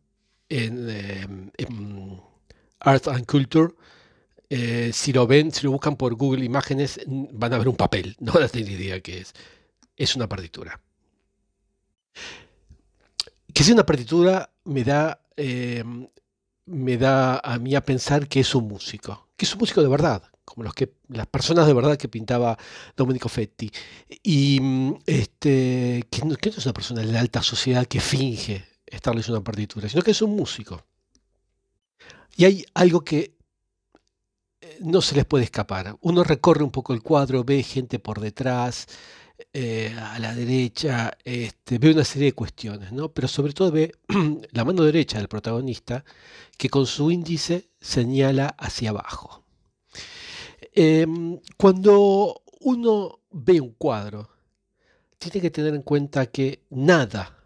en, 0.48 1.52
em, 1.58 2.20
Art 2.80 3.08
and 3.08 3.26
Culture. 3.26 3.74
Eh, 4.52 4.92
si 4.94 5.12
lo 5.12 5.26
ven, 5.26 5.52
si 5.52 5.64
lo 5.64 5.72
buscan 5.72 5.96
por 5.96 6.14
Google 6.14 6.46
Imágenes, 6.46 7.00
van 7.08 7.54
a 7.54 7.58
ver 7.58 7.68
un 7.68 7.76
papel. 7.76 8.16
No 8.20 8.34
van 8.34 8.44
a 8.44 8.48
tener 8.48 8.70
idea 8.70 9.00
qué 9.00 9.22
es. 9.22 9.34
Es 9.98 10.16
una 10.16 10.30
partitura. 10.30 10.80
Que 13.60 13.66
sea 13.66 13.74
una 13.74 13.86
partitura 13.86 14.50
me 14.64 14.86
da, 14.86 15.20
eh, 15.36 15.84
me 16.66 16.98
da 16.98 17.40
a 17.40 17.60
mí 17.60 17.76
a 17.76 17.84
pensar 17.84 18.30
que 18.30 18.40
es 18.40 18.56
un 18.56 18.70
músico, 18.70 19.28
que 19.36 19.44
es 19.44 19.52
un 19.52 19.60
músico 19.60 19.82
de 19.82 19.90
verdad, 19.90 20.24
como 20.46 20.64
los 20.64 20.74
que, 20.74 20.94
las 21.10 21.28
personas 21.28 21.68
de 21.68 21.74
verdad 21.74 21.98
que 21.98 22.08
pintaba 22.08 22.58
Domenico 22.96 23.28
Fetti. 23.28 23.70
Y 24.24 24.62
este, 25.06 26.08
que, 26.10 26.22
no, 26.24 26.38
es 26.42 26.66
una 26.66 26.72
persona 26.72 27.02
de 27.02 27.12
la 27.12 27.20
alta 27.20 27.44
sociedad 27.44 27.86
que 27.86 28.00
finge 28.00 28.66
estarles 28.86 29.28
una 29.28 29.44
partitura, 29.44 29.90
sino 29.90 30.04
que 30.04 30.12
es 30.12 30.22
un 30.22 30.38
músico. 30.38 30.86
Y 32.38 32.46
hay 32.46 32.66
algo 32.76 33.04
que 33.04 33.36
eh, 34.62 34.78
no 34.80 35.02
se 35.02 35.16
les 35.16 35.26
puede 35.26 35.44
escapar. 35.44 35.98
Uno 36.00 36.24
recorre 36.24 36.64
un 36.64 36.72
poco 36.72 36.94
el 36.94 37.02
cuadro, 37.02 37.44
ve 37.44 37.62
gente 37.64 38.00
por 38.00 38.22
detrás, 38.22 38.88
eh, 39.54 39.96
a 39.98 40.20
la 40.20 40.36
derecha, 40.36 41.18
este, 41.24 41.78
ve 41.80 41.92
una 41.92 42.04
serie 42.04 42.28
de 42.28 42.34
cuestiones, 42.34 42.92
¿no? 42.92 43.14
pero 43.14 43.28
sobre 43.28 43.54
todo 43.54 43.72
ve 43.72 43.94
la 44.52 44.66
mano 44.66 44.84
derecha 44.84 45.18
del 45.18 45.30
protagonista 45.30 46.04
que 46.58 46.70
con 46.70 46.86
su 46.86 47.10
índice 47.10 47.70
señala 47.80 48.48
hacia 48.58 48.90
abajo. 48.90 49.46
Em, 50.74 51.40
cuando 51.58 52.44
uno 52.62 53.20
ve 53.32 53.62
un 53.62 53.72
cuadro, 53.72 54.30
tiene 55.18 55.42
que 55.42 55.52
tener 55.52 55.74
en 55.74 55.84
cuenta 55.84 56.26
que 56.26 56.66
nada, 56.70 57.38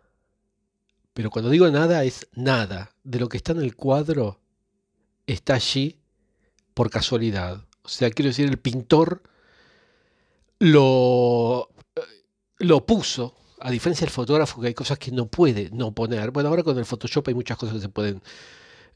pero 1.14 1.30
cuando 1.30 1.52
digo 1.52 1.70
nada 1.70 2.04
es 2.04 2.28
nada, 2.34 2.96
de 3.04 3.20
lo 3.20 3.30
que 3.30 3.38
está 3.38 3.52
en 3.52 3.62
el 3.62 3.76
cuadro 3.76 4.40
está 5.28 5.56
allí 5.56 6.00
por 6.74 6.90
casualidad. 6.90 7.66
O 7.84 7.90
sea, 7.90 8.10
quiero 8.10 8.30
decir, 8.30 8.50
el 8.50 8.58
pintor 8.58 9.24
lo 10.60 11.70
lo 12.64 12.86
puso, 12.86 13.36
a 13.60 13.72
diferencia 13.72 14.06
del 14.06 14.14
fotógrafo 14.14 14.62
que 14.62 14.68
hay 14.68 14.74
cosas 14.74 15.00
que 15.00 15.12
no 15.12 15.28
puede 15.28 15.70
no 15.72 15.94
poner. 15.94 16.32
Bueno, 16.32 16.50
ahora 16.50 16.64
con 16.64 16.78
el 16.78 16.86
Photoshop 16.86 17.28
hay 17.30 17.34
muchas 17.34 17.58
cosas 17.58 17.76
que 17.76 17.82
se 17.82 17.90
pueden 17.90 18.22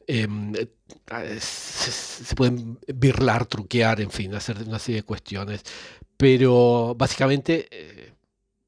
em, 0.06 0.52
se, 1.40 2.34
pueden 2.34 2.78
birlar, 2.86 3.46
truquear, 3.46 4.00
en 4.00 4.10
fin, 4.10 4.34
hacer 4.34 4.56
una 4.66 4.78
serie 4.78 5.00
de 5.00 5.06
cuestiones. 5.06 5.62
Pero 6.16 6.94
básicamente 6.96 7.68
eh, 7.70 8.12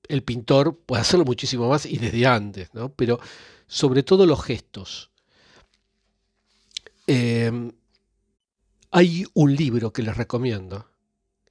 el 0.08 0.22
pintor 0.22 0.78
puede 0.86 1.02
hacerlo 1.02 1.24
muchísimo 1.24 1.68
más 1.68 1.86
y 1.86 1.98
desde 1.98 2.26
antes, 2.26 2.72
¿no? 2.74 2.90
Pero 2.90 3.20
sobre 3.66 4.02
todo 4.02 4.26
los 4.26 4.42
gestos. 4.42 5.10
Em, 7.06 7.72
hay 8.90 9.24
un 9.34 9.54
libro 9.54 9.92
que 9.92 10.02
les 10.02 10.16
recomiendo, 10.16 10.90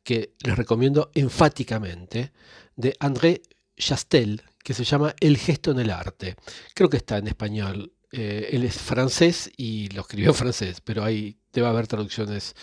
que 0.03 0.33
les 0.43 0.57
recomiendo 0.57 1.11
enfáticamente, 1.13 2.33
de 2.79 2.95
André 3.01 3.41
Chastel, 3.75 4.41
que 4.63 4.73
se 4.73 4.85
llama 4.85 5.13
El 5.19 5.37
gesto 5.37 5.71
en 5.71 5.79
el 5.79 5.89
arte. 5.89 6.37
Creo 6.73 6.89
que 6.89 6.95
está 6.95 7.17
en 7.17 7.27
español. 7.27 7.91
Eh, 8.13 8.51
él 8.53 8.63
es 8.63 8.77
francés 8.77 9.51
y 9.57 9.89
lo 9.89 10.01
escribió 10.01 10.29
en 10.29 10.35
francés, 10.35 10.81
pero 10.81 11.03
ahí 11.03 11.35
debe 11.51 11.67
haber 11.67 11.87
traducciones 11.87 12.55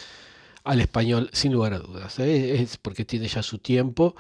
al 0.65 0.81
español 0.81 1.29
sin 1.35 1.53
lugar 1.53 1.75
a 1.75 1.81
dudas. 1.81 2.19
¿eh? 2.19 2.63
Es 2.63 2.79
porque 2.79 3.05
tiene 3.05 3.29
ya 3.29 3.43
su 3.43 3.59
tiempo. 3.59 4.17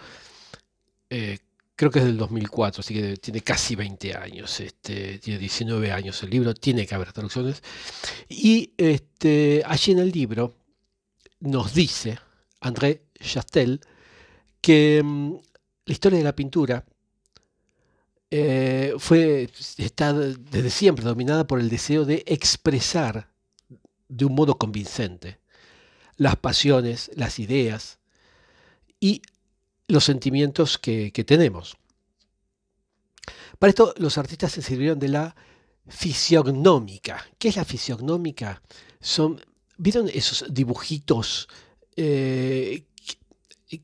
Eh, 1.08 1.38
creo 1.74 1.90
que 1.90 2.00
es 2.00 2.04
del 2.04 2.18
2004, 2.18 2.80
así 2.80 2.92
que 2.92 3.16
tiene 3.16 3.40
casi 3.40 3.74
20 3.74 4.16
años, 4.16 4.60
este, 4.60 5.18
tiene 5.18 5.38
19 5.38 5.92
años 5.92 6.22
el 6.22 6.30
libro, 6.30 6.52
tiene 6.52 6.86
que 6.86 6.94
haber 6.94 7.14
traducciones. 7.14 7.62
Y 8.28 8.72
este, 8.76 9.62
allí 9.64 9.92
en 9.92 10.00
el 10.00 10.10
libro 10.10 10.54
nos 11.40 11.72
dice 11.72 12.18
André 12.60 13.04
Chastel 13.18 13.80
que 14.66 15.00
mm, 15.02 15.36
la 15.86 15.92
historia 15.92 16.18
de 16.18 16.24
la 16.24 16.36
pintura 16.36 16.84
eh, 18.30 18.92
fue, 18.98 19.48
está 19.78 20.12
desde 20.12 20.70
siempre 20.70 21.04
dominada 21.04 21.46
por 21.46 21.60
el 21.60 21.68
deseo 21.68 22.04
de 22.04 22.24
expresar 22.26 23.30
de 24.08 24.24
un 24.24 24.34
modo 24.34 24.58
convincente 24.58 25.38
las 26.16 26.36
pasiones, 26.36 27.10
las 27.14 27.38
ideas 27.38 27.98
y 28.98 29.22
los 29.86 30.04
sentimientos 30.04 30.78
que, 30.78 31.10
tenemos. 31.26 31.76
Para 33.58 33.70
esto 33.70 33.94
los 33.98 34.18
artistas 34.18 34.52
se 34.52 34.62
sirvieron 34.62 34.98
de 34.98 35.08
la 35.08 35.36
fisiognómica. 35.86 37.24
¿Qué 37.38 37.48
es 37.48 37.56
la 37.56 37.64
fisiognómica? 37.64 38.62
Son, 39.00 39.40
¿Vieron 39.76 40.08
esos 40.08 40.46
dibujitos 40.52 41.48
eh, 41.96 42.86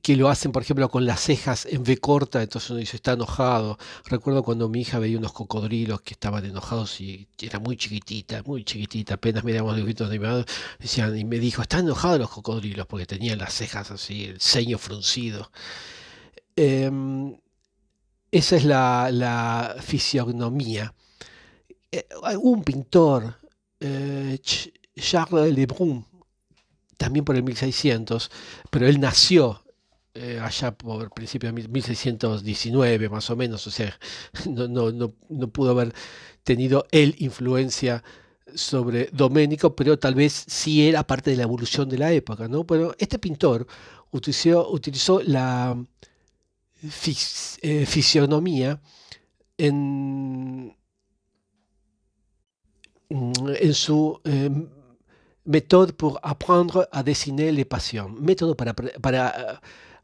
que 0.01 0.17
lo 0.17 0.29
hacen, 0.29 0.53
por 0.53 0.63
ejemplo, 0.63 0.89
con 0.89 1.07
las 1.07 1.21
cejas 1.21 1.67
en 1.67 1.81
V 1.83 1.97
corta, 1.99 2.41
entonces 2.41 2.71
uno 2.71 2.79
dice, 2.79 2.97
está 2.97 3.13
enojado. 3.13 3.79
Recuerdo 4.05 4.45
cuando 4.45 4.69
mi 4.69 4.83
hija 4.83 5.01
veía 5.01 5.19
unos 5.19 5.33
cocodrilos 5.33 6.03
que 6.03 6.15
estaban 6.15 6.45
enojados 6.45 7.01
y 7.01 7.27
era 7.41 7.59
muy 7.59 7.77
chiquitita, 7.77 8.43
muy 8.45 8.65
chiquitita, 8.65 9.15
apenas 9.15 9.43
mirábamos 9.43 9.75
dibujitos 9.77 10.09
animados, 10.09 10.47
decían, 10.79 11.17
y 11.19 11.25
me 11.25 11.41
dijo, 11.41 11.63
están 11.63 11.81
enojados 11.87 12.21
los 12.21 12.31
cocodrilos 12.31 12.87
porque 12.87 13.07
tenían 13.07 13.39
las 13.39 13.55
cejas 13.55 13.91
así, 13.91 14.27
el 14.27 14.41
ceño 14.41 14.79
fruncido. 14.79 15.51
Em, 16.55 17.37
esa 18.31 18.57
es 18.57 18.65
la, 18.65 19.77
fisionomía. 19.81 20.95
Eh, 21.91 22.07
un 22.41 22.63
pintor, 22.63 23.37
eh, 23.81 24.39
Charles 24.97 25.55
Lebrun, 25.55 26.07
también 26.97 27.25
por 27.25 27.35
el 27.37 27.43
1600, 27.43 28.31
pero 28.71 28.87
él 28.87 29.01
nació 29.01 29.62
eh, 30.15 30.39
allá 30.41 30.77
por 30.77 31.11
principio 31.13 31.53
de 31.53 31.69
1619 31.69 33.09
más 33.09 33.31
o 33.31 33.37
menos, 33.37 33.67
o 33.67 33.71
sea, 33.71 33.99
no, 34.51 34.69
no, 34.69 34.93
no, 34.93 35.15
no 35.29 35.49
pudo 35.49 35.71
haber 35.71 35.95
tenido 36.45 36.87
él 36.91 37.15
influencia 37.19 38.03
sobre 38.55 39.09
Doménico, 39.13 39.75
pero 39.75 39.99
tal 39.99 40.15
vez 40.15 40.33
sí 40.47 40.87
era 40.89 41.07
parte 41.07 41.31
de 41.31 41.37
la 41.37 41.45
evolución 41.45 41.89
de 41.89 41.99
la 41.99 42.13
época, 42.13 42.49
¿no? 42.49 42.67
Pero 42.67 42.95
este 42.99 43.19
pintor 43.19 43.67
utilizó, 44.11 44.71
utilizó 44.71 45.23
la 45.23 45.77
eh, 46.83 47.87
fisionomía 47.87 48.81
en, 49.57 50.77
en 53.09 53.75
su 53.75 54.21
eh, 54.25 54.51
método 55.45 55.89
para 55.97 56.19
aprender 56.23 56.89
a 56.91 57.03
dessiner 57.03 57.55
les 57.55 57.67
passions, 57.67 58.21
método 58.21 58.57
para, 58.57 58.75
para 58.75 59.61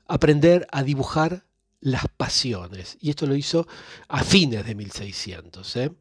aprender 0.08 0.66
a 0.72 0.82
dibujar 0.82 1.44
las 1.80 2.06
pasiones. 2.16 2.96
Y 3.00 3.10
esto 3.10 3.26
lo 3.26 3.36
hizo 3.36 3.68
a 4.08 4.24
fines 4.24 4.66
de 4.66 4.74
1600, 4.74 5.76
¿eh? 5.76 5.92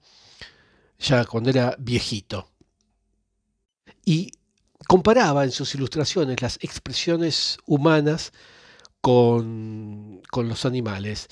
ya 0.99 1.25
cuando 1.25 1.49
era 1.49 1.75
viejito. 1.77 2.49
Y 4.03 4.31
comparaba 4.87 5.43
en 5.43 5.51
sus 5.51 5.75
ilustraciones 5.75 6.41
las 6.41 6.57
expresiones 6.61 7.57
humanas 7.65 8.31
con, 9.01 10.21
los 10.33 10.65
animales. 10.65 11.27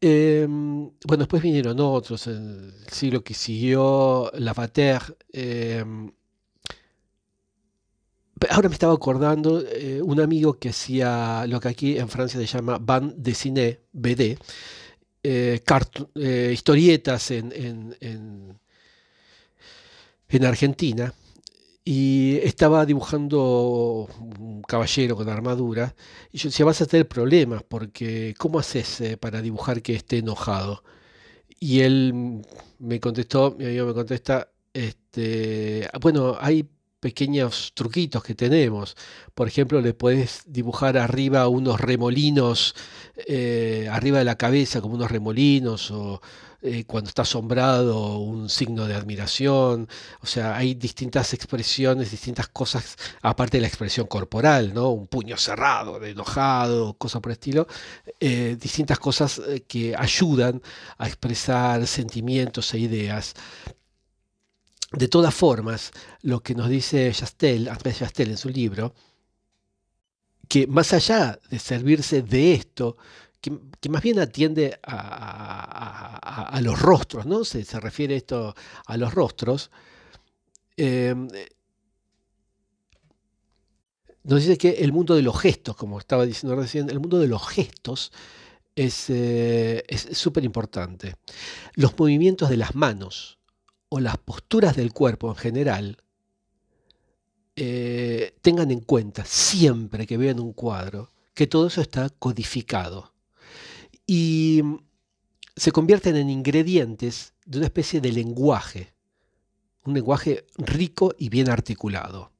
Em, 0.00 0.90
bueno, 1.06 1.22
después 1.22 1.42
vinieron 1.42 1.78
otros, 1.80 2.26
en 2.26 2.72
el 2.86 2.92
siglo 2.92 3.22
que 3.22 3.34
siguió, 3.34 4.30
Lavater, 4.34 5.16
eh, 5.32 5.84
Ahora 8.50 8.68
me 8.68 8.74
estaba 8.74 8.92
acordando 8.92 9.62
eh, 9.66 10.00
un 10.02 10.20
amigo 10.20 10.58
que 10.58 10.68
hacía 10.68 11.46
lo 11.46 11.58
que 11.58 11.68
aquí 11.68 11.98
en 11.98 12.08
Francia 12.08 12.38
se 12.38 12.46
llama 12.46 12.78
band 12.78 13.14
dessinée, 13.16 13.80
BD, 13.92 14.38
eh, 15.22 15.60
eh, 16.14 16.50
historietas 16.52 17.30
en, 17.30 17.50
en, 17.52 17.96
en, 20.28 20.44
Argentina, 20.44 21.14
y 21.82 22.36
estaba 22.42 22.84
dibujando 22.84 24.06
un 24.38 24.60
caballero 24.62 25.16
con 25.16 25.28
armadura, 25.30 25.94
y 26.30 26.38
yo 26.38 26.50
decía, 26.50 26.66
vas 26.66 26.82
a 26.82 26.86
tener 26.86 27.08
problemas, 27.08 27.62
porque 27.62 28.34
¿cómo 28.36 28.58
haces 28.58 29.16
para 29.18 29.40
dibujar 29.40 29.80
que 29.80 29.94
esté 29.94 30.18
enojado? 30.18 30.84
Y 31.58 31.80
él 31.80 32.42
me 32.78 33.00
contestó, 33.00 33.56
mi 33.58 33.64
amigo 33.64 33.86
me 33.86 33.94
contesta, 33.94 34.50
este, 34.74 35.88
bueno, 36.00 36.36
hay 36.38 36.68
pequeños 37.00 37.72
truquitos 37.74 38.22
que 38.22 38.34
tenemos. 38.34 38.96
Por 39.34 39.48
ejemplo, 39.48 39.80
le 39.80 39.94
puedes 39.94 40.42
dibujar 40.46 40.96
arriba 40.96 41.48
unos 41.48 41.80
remolinos, 41.80 42.74
eh, 43.26 43.88
arriba 43.90 44.18
de 44.18 44.24
la 44.24 44.36
cabeza 44.36 44.80
como 44.80 44.94
unos 44.94 45.10
remolinos, 45.10 45.90
o 45.90 46.20
eh, 46.62 46.84
cuando 46.84 47.08
está 47.08 47.22
asombrado 47.22 48.18
un 48.18 48.48
signo 48.48 48.86
de 48.86 48.94
admiración. 48.94 49.88
O 50.20 50.26
sea, 50.26 50.56
hay 50.56 50.74
distintas 50.74 51.32
expresiones, 51.34 52.10
distintas 52.10 52.48
cosas, 52.48 52.96
aparte 53.22 53.58
de 53.58 53.62
la 53.62 53.68
expresión 53.68 54.06
corporal, 54.06 54.72
¿no? 54.74 54.90
Un 54.90 55.06
puño 55.06 55.36
cerrado, 55.36 56.00
de 56.00 56.10
enojado, 56.10 56.94
cosas 56.94 57.20
por 57.20 57.30
el 57.30 57.34
estilo. 57.34 57.66
Eh, 58.20 58.56
distintas 58.60 58.98
cosas 58.98 59.40
que 59.68 59.94
ayudan 59.96 60.62
a 60.98 61.06
expresar 61.06 61.86
sentimientos 61.86 62.72
e 62.74 62.78
ideas. 62.78 63.34
De 64.92 65.08
todas 65.08 65.34
formas, 65.34 65.92
lo 66.22 66.40
que 66.40 66.54
nos 66.54 66.68
dice 66.68 67.10
Chastel, 67.12 67.68
Andrés 67.68 67.98
Chastel 67.98 68.30
en 68.30 68.36
su 68.36 68.48
libro, 68.48 68.94
que 70.48 70.66
más 70.66 70.92
allá 70.92 71.38
de 71.50 71.58
servirse 71.58 72.22
de 72.22 72.54
esto, 72.54 72.96
que, 73.40 73.88
más 73.88 74.02
bien 74.02 74.18
atiende 74.18 74.78
a, 74.82 76.60
los 76.62 76.80
rostros, 76.80 77.26
¿no? 77.26 77.44
Se, 77.44 77.64
se, 77.64 77.78
refiere 77.80 78.16
esto 78.16 78.54
a 78.86 78.96
los 78.96 79.12
rostros. 79.12 79.70
Em, 80.76 81.28
nos 84.24 84.40
dice 84.40 84.58
que 84.58 84.70
el 84.70 84.92
mundo 84.92 85.14
de 85.14 85.22
los 85.22 85.38
gestos, 85.40 85.76
como 85.76 85.98
estaba 85.98 86.26
diciendo 86.26 86.56
recién, 86.56 86.90
el 86.90 86.98
mundo 86.98 87.18
de 87.18 87.28
los 87.28 87.46
gestos 87.46 88.12
es 88.74 89.06
eh, 89.08 89.84
súper 90.12 90.44
importante. 90.44 91.14
Los 91.74 91.98
movimientos 91.98 92.50
de 92.50 92.56
las 92.56 92.74
manos, 92.74 93.38
o 93.88 94.00
las 94.00 94.18
posturas 94.18 94.76
del 94.76 94.92
cuerpo 94.92 95.28
en 95.28 95.36
general, 95.36 95.96
eh, 97.54 98.34
tengan 98.42 98.70
en 98.70 98.80
cuenta 98.80 99.24
siempre 99.24 100.06
que 100.06 100.16
vean 100.16 100.40
un 100.40 100.52
cuadro 100.52 101.12
que 101.32 101.46
todo 101.46 101.68
eso 101.68 101.80
está 101.80 102.10
codificado 102.10 103.14
y 104.06 104.62
se 105.56 105.72
convierten 105.72 106.16
en 106.16 106.28
ingredientes 106.28 107.32
de 107.46 107.58
una 107.58 107.66
especie 107.66 108.00
de 108.00 108.12
lenguaje, 108.12 108.94
un 109.84 109.94
lenguaje 109.94 110.46
rico 110.58 111.14
y 111.18 111.28
bien 111.28 111.48
articulado. 111.48 112.32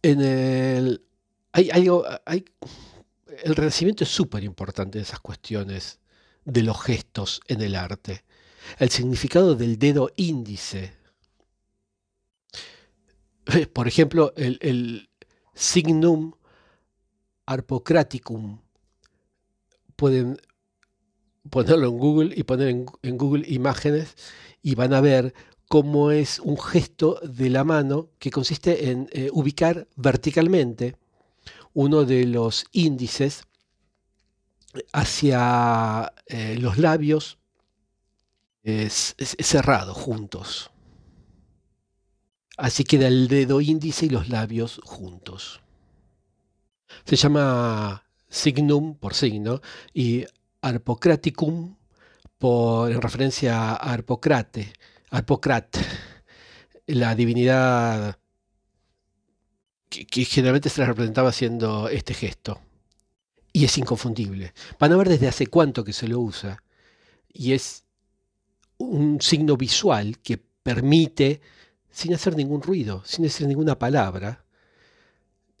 En 0.00 0.20
el, 0.20 1.04
hay, 1.52 1.70
hay, 1.70 2.44
el 3.42 3.56
Renacimiento 3.56 4.04
es 4.04 4.10
súper 4.10 4.44
importante 4.44 4.98
en 4.98 5.02
esas 5.02 5.20
cuestiones 5.20 5.98
de 6.44 6.62
los 6.62 6.80
gestos 6.82 7.40
en 7.48 7.60
el 7.60 7.74
arte 7.74 8.24
el 8.78 8.90
significado 8.90 9.54
del 9.54 9.78
dedo 9.78 10.10
índice. 10.16 10.92
Por 13.72 13.88
ejemplo, 13.88 14.32
el, 14.36 15.08
signum 15.54 16.32
arpocraticum. 17.46 18.60
Pueden 19.96 20.40
ponerlo 21.50 21.88
en 21.88 21.98
Google 21.98 22.34
y 22.36 22.44
poner 22.44 22.68
en, 22.68 23.18
Google 23.18 23.44
imágenes 23.48 24.14
y 24.62 24.76
van 24.76 24.92
a 24.92 25.00
ver 25.00 25.34
cómo 25.68 26.12
es 26.12 26.38
un 26.38 26.60
gesto 26.60 27.20
de 27.22 27.50
la 27.50 27.64
mano 27.64 28.10
que 28.18 28.30
consiste 28.30 28.90
en 28.90 29.08
eh, 29.12 29.30
ubicar 29.32 29.88
verticalmente 29.96 30.96
uno 31.74 32.04
de 32.04 32.26
los 32.26 32.66
índices 32.72 33.42
hacia 34.92 36.12
eh, 36.26 36.56
los 36.60 36.78
labios 36.78 37.37
es, 38.68 39.14
cerrado, 39.18 39.94
juntos. 39.94 40.70
Así 42.56 42.84
queda 42.84 43.08
el 43.08 43.28
dedo 43.28 43.60
índice 43.60 44.06
y 44.06 44.10
los 44.10 44.28
labios 44.28 44.80
juntos. 44.84 45.60
Se 47.04 47.16
llama 47.16 48.04
signum 48.28 48.96
por 48.96 49.14
signo 49.14 49.60
y 49.94 50.24
arpocraticum 50.60 51.76
por, 52.36 52.90
en 52.90 53.00
referencia 53.00 53.72
a 53.72 53.92
Arpocrate, 53.92 54.72
Arpocrat, 55.10 55.76
la 56.86 57.14
divinidad 57.14 58.18
que, 59.88 60.06
que, 60.06 60.24
generalmente 60.24 60.68
se 60.68 60.80
la 60.80 60.86
representaba 60.86 61.30
haciendo 61.30 61.88
este 61.88 62.14
gesto. 62.14 62.60
Y 63.52 63.64
es 63.64 63.78
inconfundible. 63.78 64.52
Van 64.78 64.92
a 64.92 64.96
ver 64.96 65.08
desde 65.08 65.28
hace 65.28 65.46
cuánto 65.46 65.82
que 65.82 65.92
se 65.92 66.06
lo 66.06 66.20
usa. 66.20 66.62
Y 67.32 67.52
es 67.52 67.87
un 68.78 69.20
signo 69.20 69.56
visual 69.56 70.18
que 70.18 70.38
permite, 70.38 71.40
sin 71.90 72.14
hacer 72.14 72.36
ningún 72.36 72.62
ruido, 72.62 73.02
sin 73.04 73.24
decir 73.24 73.46
ninguna 73.46 73.78
palabra, 73.78 74.44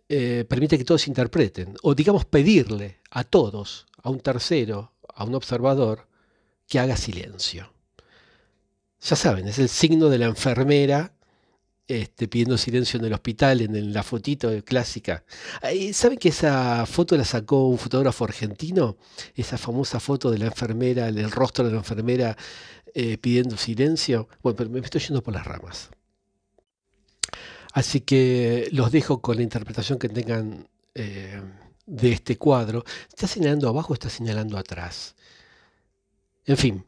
eh, 0.08 0.44
permite 0.48 0.78
que 0.78 0.84
todos 0.84 1.06
interpreten, 1.08 1.74
o 1.82 1.94
digamos 1.94 2.24
pedirle 2.24 3.00
a 3.10 3.24
todos, 3.24 3.86
a 4.02 4.10
un 4.10 4.20
tercero, 4.20 4.92
a 5.14 5.24
un 5.24 5.34
observador, 5.34 6.08
que 6.66 6.78
haga 6.78 6.96
silencio. 6.96 7.72
Ya 9.00 9.16
saben, 9.16 9.48
es 9.48 9.58
el 9.58 9.68
signo 9.68 10.08
de 10.08 10.18
la 10.18 10.26
enfermera 10.26 11.12
este, 11.88 12.28
pidiendo 12.28 12.58
silencio 12.58 12.98
en 12.98 13.06
el 13.06 13.14
hospital, 13.14 13.62
en, 13.62 13.94
la 13.94 14.02
fotito 14.02 14.50
clásica. 14.62 15.24
¿Saben 15.94 16.18
que 16.18 16.28
esa 16.28 16.84
foto 16.84 17.16
la 17.16 17.24
sacó 17.24 17.66
un 17.66 17.78
fotógrafo 17.78 18.24
argentino? 18.24 18.98
Esa 19.34 19.56
famosa 19.56 19.98
foto 19.98 20.30
de 20.30 20.36
la 20.36 20.46
enfermera, 20.46 21.08
el 21.08 21.30
rostro 21.30 21.64
de 21.64 21.72
la 21.72 21.78
enfermera 21.78 22.36
eh, 22.94 23.18
pidiendo 23.18 23.56
silencio. 23.56 24.28
Bueno, 24.42 24.56
pero 24.56 24.70
me 24.70 24.80
estoy 24.80 25.00
yendo 25.00 25.22
por 25.22 25.34
las 25.34 25.46
ramas. 25.46 25.90
Así 27.72 28.00
que 28.00 28.68
los 28.72 28.90
dejo 28.90 29.20
con 29.20 29.36
la 29.36 29.42
interpretación 29.42 29.98
que 29.98 30.08
tengan 30.08 30.68
eh, 30.94 31.40
de 31.86 32.12
este 32.12 32.36
cuadro. 32.36 32.84
¿Está 33.08 33.26
señalando 33.26 33.68
abajo 33.68 33.92
o 33.92 33.94
está 33.94 34.10
señalando 34.10 34.58
atrás? 34.58 35.14
En 36.46 36.56
fin. 36.56 36.84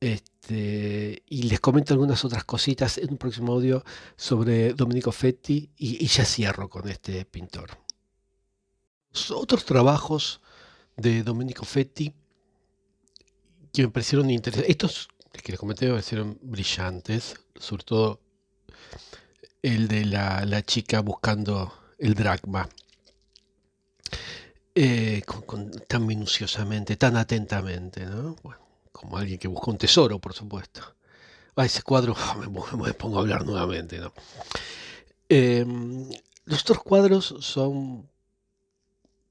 Este, 0.00 1.22
y 1.28 1.44
les 1.44 1.60
comento 1.60 1.94
algunas 1.94 2.24
otras 2.24 2.44
cositas 2.44 2.98
en 2.98 3.10
un 3.10 3.18
próximo 3.18 3.52
audio 3.52 3.84
sobre 4.16 4.74
Domenico 4.74 5.12
Fetti 5.12 5.70
y, 5.76 6.04
ya 6.06 6.24
cierro 6.24 6.68
con 6.68 6.88
este 6.88 7.24
pintor. 7.24 7.78
Otros 9.30 9.64
trabajos 9.64 10.40
de 10.96 11.22
Domenico 11.22 11.64
Fetti 11.64 12.12
que 13.72 13.82
me 13.82 13.88
parecieron 13.88 14.30
interesantes. 14.30 14.70
Estos 14.70 15.08
que 15.40 15.52
les 15.52 15.58
comenté 15.58 15.86
me 15.86 15.92
parecieron 15.92 16.38
brillantes, 16.42 17.36
sobre 17.56 17.84
todo 17.84 18.20
el 19.62 19.88
de 19.88 20.04
la, 20.04 20.62
chica 20.62 21.00
buscando 21.00 21.72
el 21.98 22.14
dragma. 22.14 22.68
Eh, 24.74 25.22
tan 25.88 26.06
minuciosamente, 26.06 26.96
tan 26.96 27.16
atentamente, 27.16 28.06
¿no? 28.06 28.36
como 28.90 29.16
alguien 29.18 29.38
que 29.38 29.48
busca 29.48 29.70
un 29.70 29.78
tesoro, 29.78 30.18
por 30.18 30.32
supuesto. 30.32 30.80
Ah, 31.56 31.66
ese 31.66 31.82
cuadro, 31.82 32.14
me, 32.78 32.94
pongo 32.94 33.18
a 33.18 33.20
hablar 33.20 33.44
nuevamente. 33.44 34.00
Em, 35.28 36.08
los 36.44 36.60
otros 36.62 36.82
cuadros 36.82 37.34
son 37.40 38.08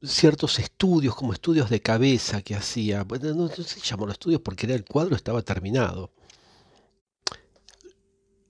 ciertos 0.03 0.59
estudios, 0.59 1.15
como 1.15 1.33
estudios 1.33 1.69
de 1.69 1.81
cabeza 1.81 2.41
que 2.41 2.55
hacía. 2.55 3.05
No, 3.05 3.47
se 3.49 3.79
llamó 3.81 4.05
los 4.05 4.15
estudios 4.15 4.41
porque 4.41 4.65
era 4.65 4.75
el 4.75 4.85
cuadro 4.85 5.15
estaba 5.15 5.41
terminado. 5.41 6.11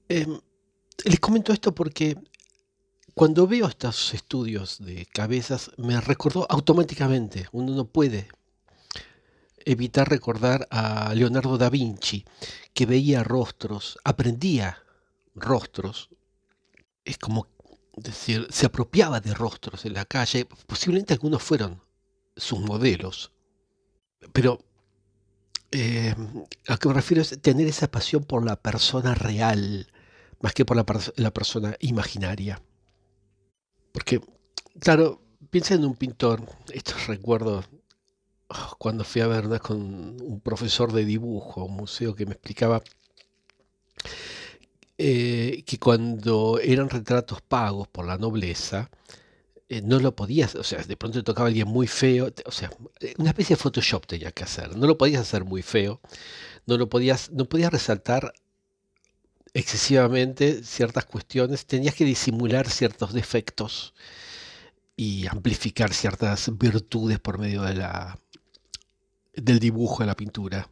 Em, 0.07 0.39
les 1.05 1.19
comento 1.19 1.53
esto 1.53 1.73
porque 1.73 2.17
cuando 3.13 3.47
veo 3.47 3.67
estos 3.67 4.13
estudios 4.13 4.79
de 4.79 5.05
cabezas 5.05 5.71
me 5.77 5.99
recordó 5.99 6.47
automáticamente, 6.49 7.47
uno 7.51 7.73
no 7.73 7.85
puede 7.85 8.29
evitar 9.65 10.09
recordar 10.09 10.67
a 10.71 11.13
Leonardo 11.13 11.57
da 11.57 11.69
Vinci, 11.69 12.25
que 12.73 12.85
veía 12.85 13.23
rostros, 13.23 13.97
aprendía 14.03 14.83
rostros. 15.35 16.09
Es 17.05 17.17
como 17.17 17.47
decir, 18.01 18.47
se 18.49 18.65
apropiaba 18.65 19.19
de 19.19 19.33
rostros 19.33 19.85
en 19.85 19.93
la 19.93 20.05
calle, 20.05 20.47
posiblemente 20.67 21.13
algunos 21.13 21.41
fueron 21.43 21.81
sus 22.35 22.59
modelos. 22.59 23.31
Pero 24.33 24.59
eh, 25.71 26.13
a 26.67 26.73
lo 26.73 26.77
que 26.77 26.87
me 26.89 26.93
refiero 26.93 27.21
es 27.21 27.41
tener 27.41 27.67
esa 27.67 27.89
pasión 27.89 28.23
por 28.23 28.45
la 28.45 28.55
persona 28.55 29.15
real, 29.15 29.87
más 30.41 30.53
que 30.53 30.65
por 30.65 30.77
la, 30.77 31.31
persona 31.31 31.75
imaginaria. 31.79 32.61
Porque, 33.91 34.21
claro, 34.79 35.21
piensa 35.49 35.75
en 35.75 35.85
un 35.85 35.95
pintor, 35.95 36.45
estos 36.73 37.07
recuerdos 37.07 37.65
cuando 38.77 39.05
fui 39.05 39.21
a 39.21 39.27
ver 39.27 39.59
con 39.61 40.21
un 40.21 40.41
profesor 40.41 40.91
de 40.91 41.05
dibujo, 41.05 41.63
un 41.63 41.75
museo 41.75 42.15
que 42.15 42.25
me 42.25 42.33
explicaba 42.33 42.81
eh, 45.03 45.63
que 45.65 45.79
cuando 45.79 46.59
eran 46.59 46.87
retratos 46.87 47.41
pagos 47.41 47.87
por 47.87 48.05
la 48.05 48.19
nobleza, 48.19 48.91
eh, 49.67 49.81
no 49.81 49.99
lo 49.99 50.15
podías, 50.15 50.53
o 50.53 50.63
sea, 50.63 50.83
de 50.83 50.95
pronto 50.95 51.19
te 51.19 51.23
tocaba 51.23 51.47
alguien 51.47 51.67
muy 51.67 51.87
feo, 51.87 52.31
o 52.45 52.51
sea, 52.51 52.69
una 53.17 53.29
especie 53.29 53.55
de 53.55 53.61
Photoshop 53.61 54.05
tenía 54.05 54.31
que 54.31 54.43
hacer, 54.43 54.77
no 54.77 54.85
lo 54.85 54.99
podías 54.99 55.21
hacer 55.21 55.43
muy 55.43 55.63
feo, 55.63 56.01
no 56.67 56.77
lo 56.77 56.87
podías, 56.87 57.31
no 57.31 57.45
podías 57.45 57.71
resaltar 57.71 58.31
excesivamente 59.55 60.63
ciertas 60.63 61.05
cuestiones, 61.05 61.65
tenías 61.65 61.95
que 61.95 62.05
disimular 62.05 62.69
ciertos 62.69 63.11
defectos 63.11 63.95
y 64.95 65.25
amplificar 65.25 65.93
ciertas 65.93 66.55
virtudes 66.59 67.19
por 67.19 67.39
medio 67.39 67.63
de 67.63 67.73
la, 67.73 68.19
del 69.33 69.59
dibujo 69.59 70.03
a 70.03 70.05
la 70.05 70.15
pintura. 70.15 70.69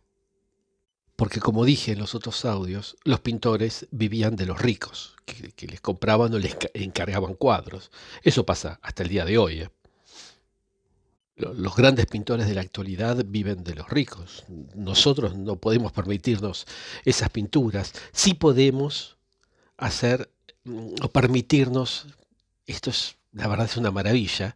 Porque 1.20 1.41
como 1.41 1.65
dije 1.65 1.91
en 1.91 1.99
los 1.99 2.15
otros 2.15 2.45
audios, 2.45 2.95
los 3.03 3.20
pintores 3.20 3.88
vivían 3.91 4.38
de 4.38 4.45
los 4.45 4.57
ricos, 4.57 5.17
que, 5.26 5.67
les 5.67 5.82
compraban 5.82 6.34
o 6.34 6.39
les 6.39 6.55
encargaban 6.74 7.34
cuadros. 7.34 7.91
Eso 8.24 8.45
pasa 8.45 8.80
hasta 8.82 9.03
el 9.03 9.09
día 9.09 9.26
de 9.26 9.38
hoy. 9.38 9.59
¿eh? 9.63 9.70
Los 11.36 11.76
grandes 11.76 12.05
pintores 12.05 12.47
de 12.47 12.53
la 12.53 12.61
actualidad 12.61 13.22
viven 13.26 13.65
de 13.65 13.76
los 13.76 13.89
ricos. 13.89 14.45
Nosotros 14.76 15.36
no 15.36 15.57
podemos 15.57 15.91
permitirnos 15.91 16.65
esas 17.03 17.30
pinturas. 17.32 17.91
Sí 18.13 18.34
podemos 18.34 19.17
hacer 19.76 20.32
mm, 20.63 21.03
o 21.03 21.09
permitirnos, 21.09 22.07
esto 22.65 22.91
es, 22.91 23.17
la 23.34 23.49
verdad 23.49 23.65
es 23.65 23.76
una 23.76 23.91
maravilla, 23.91 24.55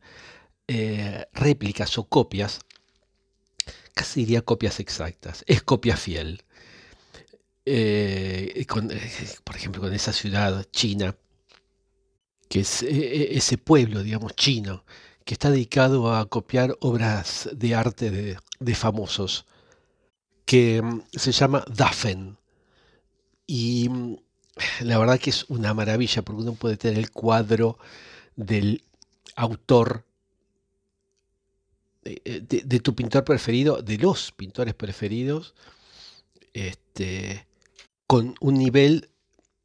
eh, 0.70 1.26
réplicas 1.34 1.98
o 1.98 2.06
copias 2.06 2.62
casi 3.94 4.22
diría 4.22 4.42
copias 4.42 4.80
exactas, 4.80 5.44
es 5.48 5.62
copia 5.64 5.98
fiel. 5.98 6.44
Eh, 7.66 8.54
eh, 8.56 8.66
por 9.44 9.56
ejemplo, 9.56 9.82
con 9.82 9.94
esa 9.94 10.12
ciudad 10.12 10.66
china, 10.72 11.16
que 12.50 12.62
es 12.62 12.84
eh, 12.84 13.36
ese 13.38 13.58
pueblo, 13.58 14.04
digamos, 14.04 14.36
chino, 14.36 14.84
que 15.26 15.34
está 15.34 15.50
dedicado 15.50 16.14
a 16.14 16.28
copiar 16.28 16.78
obras 16.82 17.50
de 17.54 17.76
arte 17.76 18.38
de, 18.60 18.76
famosos, 18.76 19.46
que 20.46 20.82
mm, 20.82 21.02
se 21.14 21.32
llama 21.32 21.66
Dafen. 21.74 22.38
Y 23.48 23.90
mm, 23.90 24.18
la 24.82 24.98
verdad 24.98 25.20
que 25.20 25.30
es 25.30 25.46
una 25.50 25.74
maravilla, 25.74 26.22
porque 26.22 26.42
uno 26.42 26.54
puede 26.54 26.78
tener 26.78 27.00
el 27.00 27.12
cuadro 27.12 27.78
del 28.36 28.84
autor 29.36 30.06
eh, 32.06 32.42
de, 32.42 32.80
tu 32.80 32.96
pintor 32.96 33.24
preferido, 33.24 33.82
de 33.82 33.98
los 33.98 34.32
pintores 34.34 34.74
preferidos, 34.74 35.56
este, 36.54 37.48
con 38.08 38.36
un 38.42 38.56
nivel 38.56 39.10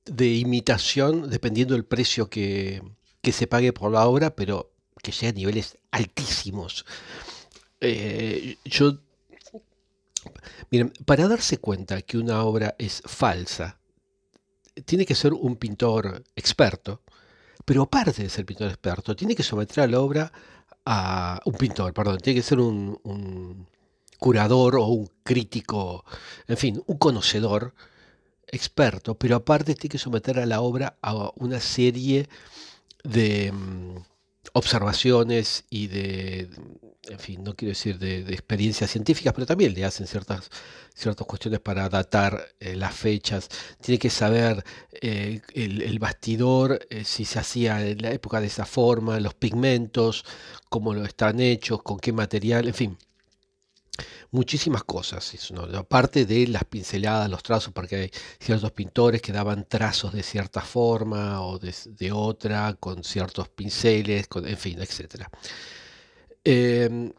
de 0.04 0.34
imitación 0.34 1.28
dependiendo 1.28 1.74
del 1.74 1.84
precio 1.84 2.28
que, 2.28 2.82
se 3.30 3.46
pague 3.46 3.74
por 3.74 3.92
la 3.92 4.06
obra, 4.06 4.34
pero 4.34 4.72
que 5.02 5.12
sea 5.12 5.28
a 5.28 5.32
niveles 5.32 5.76
altísimos. 5.90 6.86
Eh, 7.82 8.56
yo, 8.64 9.00
miren, 10.70 10.94
para 11.04 11.28
darse 11.28 11.58
cuenta 11.58 12.00
que 12.00 12.16
una 12.16 12.42
obra 12.42 12.74
es 12.78 13.02
falsa, 13.04 13.78
tiene 14.86 15.04
que 15.04 15.14
ser 15.14 15.34
un 15.34 15.56
pintor 15.56 16.24
experto, 16.34 17.02
pero 17.64 17.82
aparte 17.82 18.22
de 18.22 18.30
ser 18.30 18.46
pintor 18.46 18.68
experto, 18.68 19.14
tiene 19.14 19.34
que 19.34 19.42
someter 19.42 19.84
a 19.84 19.86
la 19.86 20.00
obra 20.00 20.32
a 20.86 21.40
un 21.44 21.52
pintor, 21.52 21.92
perdón, 21.92 22.18
tiene 22.18 22.40
que 22.40 22.46
ser 22.46 22.60
un, 22.60 23.66
curador 24.18 24.76
o 24.76 24.86
un 24.86 25.10
crítico, 25.22 26.04
en 26.46 26.56
fin, 26.56 26.82
un 26.86 26.96
conocedor 26.96 27.74
experto, 28.52 29.16
pero 29.16 29.36
aparte 29.36 29.74
tiene 29.74 29.92
que 29.92 29.98
someter 29.98 30.38
a 30.38 30.46
la 30.46 30.60
obra 30.60 30.96
a 31.02 31.30
una 31.36 31.60
serie 31.60 32.28
de 33.04 33.52
mm, 33.52 33.96
observaciones 34.52 35.64
y 35.70 35.86
de, 35.88 36.50
en 37.08 37.18
fin, 37.18 37.44
no 37.44 37.54
quiero 37.54 37.70
decir 37.70 37.98
de, 37.98 38.20
experiencias 38.32 38.90
científicas, 38.90 39.32
pero 39.34 39.46
también 39.46 39.74
le 39.74 39.84
hacen 39.84 40.06
ciertas, 40.06 40.50
ciertas 40.94 41.26
cuestiones 41.26 41.60
para 41.60 41.88
datar 41.88 42.48
eh, 42.60 42.76
las 42.76 42.94
fechas. 42.94 43.48
Tiene 43.80 43.98
que 43.98 44.10
saber 44.10 44.64
eh, 45.00 45.40
el, 45.54 45.98
bastidor, 45.98 46.80
eh, 46.90 47.04
si 47.04 47.24
se 47.24 47.38
hacía 47.38 47.86
en 47.86 48.02
la 48.02 48.12
época 48.12 48.40
de 48.40 48.46
esa 48.48 48.66
forma, 48.66 49.20
los 49.20 49.34
pigmentos, 49.34 50.24
cómo 50.68 50.94
lo 50.94 51.04
están 51.04 51.40
hechos, 51.40 51.82
con 51.82 51.98
qué 51.98 52.12
material, 52.12 52.68
en 52.68 52.74
fin. 52.74 52.98
Muchísimas 54.30 54.84
cosas, 54.84 55.32
aparte 55.74 56.24
de 56.24 56.46
las 56.46 56.64
pinceladas, 56.64 57.30
los 57.30 57.42
trazos, 57.42 57.72
porque 57.72 57.96
hay 57.96 58.10
ciertos 58.38 58.72
pintores 58.72 59.22
que 59.22 59.32
daban 59.32 59.66
trazos 59.68 60.12
de 60.12 60.22
cierta 60.22 60.60
forma 60.60 61.40
o 61.42 61.58
de, 61.58 62.12
otra, 62.12 62.74
con 62.74 63.02
ciertos 63.02 63.48
pinceles, 63.48 64.28
con, 64.28 64.46
en 64.46 64.56
fin, 64.56 64.80
etcétera. 64.80 65.30
Em, 66.44 67.12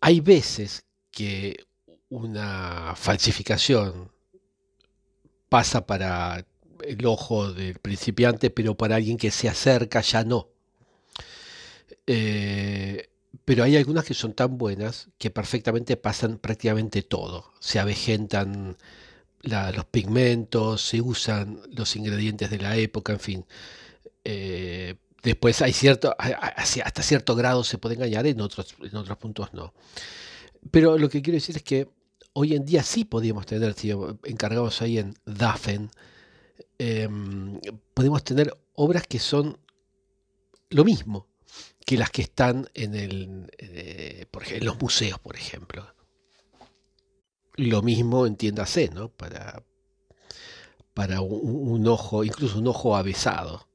hay 0.00 0.20
veces 0.20 0.84
que 1.10 1.66
una 2.10 2.94
falsificación 2.96 4.10
pasa 5.48 5.86
para 5.86 6.44
el 6.84 7.06
ojo 7.06 7.52
del 7.52 7.78
principiante, 7.78 8.50
pero 8.50 8.76
para 8.76 8.96
alguien 8.96 9.16
que 9.16 9.30
se 9.30 9.48
acerca 9.48 10.00
ya 10.00 10.24
no. 10.24 10.48
Eh, 12.06 13.08
pero 13.44 13.64
hay 13.64 13.76
algunas 13.76 14.04
que 14.04 14.14
son 14.14 14.34
tan 14.34 14.58
buenas 14.58 15.08
que 15.18 15.30
perfectamente 15.30 15.96
pasan 15.96 16.38
prácticamente 16.38 17.02
todo. 17.02 17.52
Se 17.60 17.78
avejentan 17.78 18.76
los 19.42 19.84
pigmentos, 19.86 20.82
se 20.82 21.00
usan 21.00 21.60
los 21.70 21.94
ingredientes 21.96 22.50
de 22.50 22.58
la 22.58 22.76
época, 22.76 23.12
en 23.12 23.20
fin. 23.20 23.46
Eh, 24.24 24.96
después 25.22 25.62
hay 25.62 25.72
cierto, 25.72 26.14
hasta 26.18 27.02
cierto 27.02 27.34
grado 27.34 27.64
se 27.64 27.78
puede 27.78 27.94
engañar, 27.94 28.26
en 28.26 28.40
otros, 28.40 28.74
en 28.82 28.96
otros 28.96 29.16
puntos 29.18 29.52
no. 29.52 29.72
Pero 30.70 30.98
lo 30.98 31.08
que 31.08 31.22
quiero 31.22 31.36
decir 31.36 31.56
es 31.56 31.62
que 31.62 31.88
hoy 32.32 32.54
en 32.54 32.64
día 32.64 32.82
sí 32.82 33.04
podríamos 33.04 33.46
tener, 33.46 33.74
si 33.74 33.90
encargamos 34.24 34.82
ahí 34.82 34.98
en 34.98 35.14
Dafen, 35.24 35.90
em, 36.78 37.60
podemos 37.94 38.22
tener 38.24 38.56
obras 38.74 39.06
que 39.06 39.18
son 39.18 39.58
lo 40.70 40.84
mismo 40.84 41.26
que 41.88 41.96
las 41.96 42.10
que 42.10 42.20
están 42.20 42.68
en, 42.74 42.94
el, 42.94 43.50
eh, 43.56 44.26
por 44.30 44.42
ejemplo, 44.42 44.72
los 44.72 44.78
museos, 44.82 45.18
por 45.20 45.36
ejemplo. 45.36 45.86
Lo 47.54 47.80
mismo 47.80 48.26
entiéndase, 48.26 48.90
¿no? 48.90 49.08
Para, 49.08 49.64
para 50.92 51.22
un, 51.22 51.88
ojo, 51.88 52.24
incluso 52.24 52.58
un 52.58 52.66
ojo 52.66 52.94
avesado. 52.94 53.70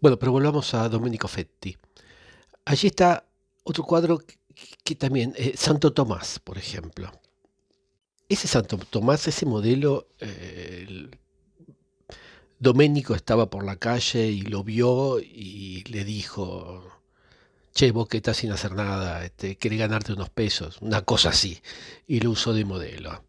Bueno, 0.00 0.20
pero 0.20 0.30
volvamos 0.30 0.72
a 0.74 0.88
Domenico 0.88 1.26
Fetti. 1.26 1.76
Allí 2.64 2.86
está 2.86 3.28
otro 3.64 3.82
cuadro 3.82 4.22
que, 4.84 4.94
también, 4.94 5.34
eh, 5.36 5.54
Santo 5.56 5.92
Tomás, 5.92 6.38
por 6.38 6.58
ejemplo. 6.58 7.10
Ese 8.28 8.46
Santo 8.46 8.78
Tomás, 8.78 9.26
ese 9.26 9.46
modelo, 9.46 10.06
eh, 10.20 11.10
Domenico 12.58 13.14
estaba 13.14 13.50
por 13.50 13.64
la 13.64 13.76
calle 13.76 14.28
y 14.28 14.42
lo 14.42 14.64
vio 14.64 15.20
y 15.20 15.84
le 15.84 16.04
dijo, 16.04 16.96
che, 17.74 17.92
vos 17.92 18.08
que 18.08 18.16
estás 18.16 18.38
sin 18.38 18.50
hacer 18.52 18.72
nada, 18.72 19.24
este, 19.24 19.56
querés 19.56 19.78
ganarte 19.78 20.14
unos 20.14 20.30
pesos, 20.30 20.78
una 20.80 21.02
cosa 21.02 21.28
así, 21.28 21.60
y 22.06 22.20
lo 22.20 22.30
usó 22.30 22.54
de 22.54 22.64
modelo. 22.64 23.22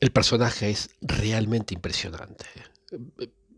El 0.00 0.10
personaje 0.12 0.70
es 0.70 0.90
realmente 1.02 1.74
impresionante. 1.74 2.46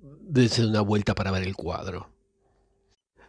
Desde 0.02 0.66
una 0.66 0.80
vuelta 0.80 1.14
para 1.14 1.30
ver 1.30 1.44
el 1.44 1.54
cuadro. 1.54 2.10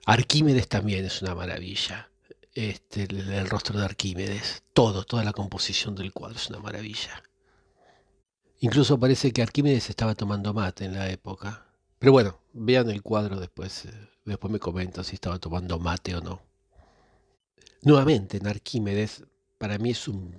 Arquímedes 0.05 0.67
también 0.67 1.05
es 1.05 1.21
una 1.21 1.35
maravilla. 1.35 2.09
Este, 2.55 3.03
el, 3.03 3.47
rostro 3.47 3.77
de 3.77 3.85
Arquímedes, 3.85 4.63
todo, 4.73 5.03
toda 5.03 5.23
la 5.23 5.33
composición 5.33 5.93
del 5.95 6.11
cuadro 6.11 6.37
es 6.37 6.49
una 6.49 6.59
maravilla. 6.59 7.23
Incluso 8.61 8.99
parece 8.99 9.31
que 9.31 9.41
Arquímedes 9.41 9.89
estaba 9.89 10.15
tomando 10.15 10.53
mate 10.53 10.85
en 10.85 10.93
la 10.93 11.09
época. 11.09 11.65
Pero 11.97 12.11
bueno, 12.11 12.39
vean 12.53 12.89
el 12.89 13.01
cuadro 13.01 13.39
después. 13.39 13.85
Eh, 13.85 13.91
después 14.25 14.51
me 14.51 14.59
comentan 14.59 15.03
si 15.03 15.15
estaba 15.15 15.39
tomando 15.39 15.79
mate 15.79 16.15
o 16.15 16.21
no. 16.21 16.41
Nuevamente, 17.81 18.37
en 18.37 18.47
Arquímedes, 18.47 19.23
para 19.57 19.77
mí 19.77 19.91
es 19.91 20.07
un 20.09 20.35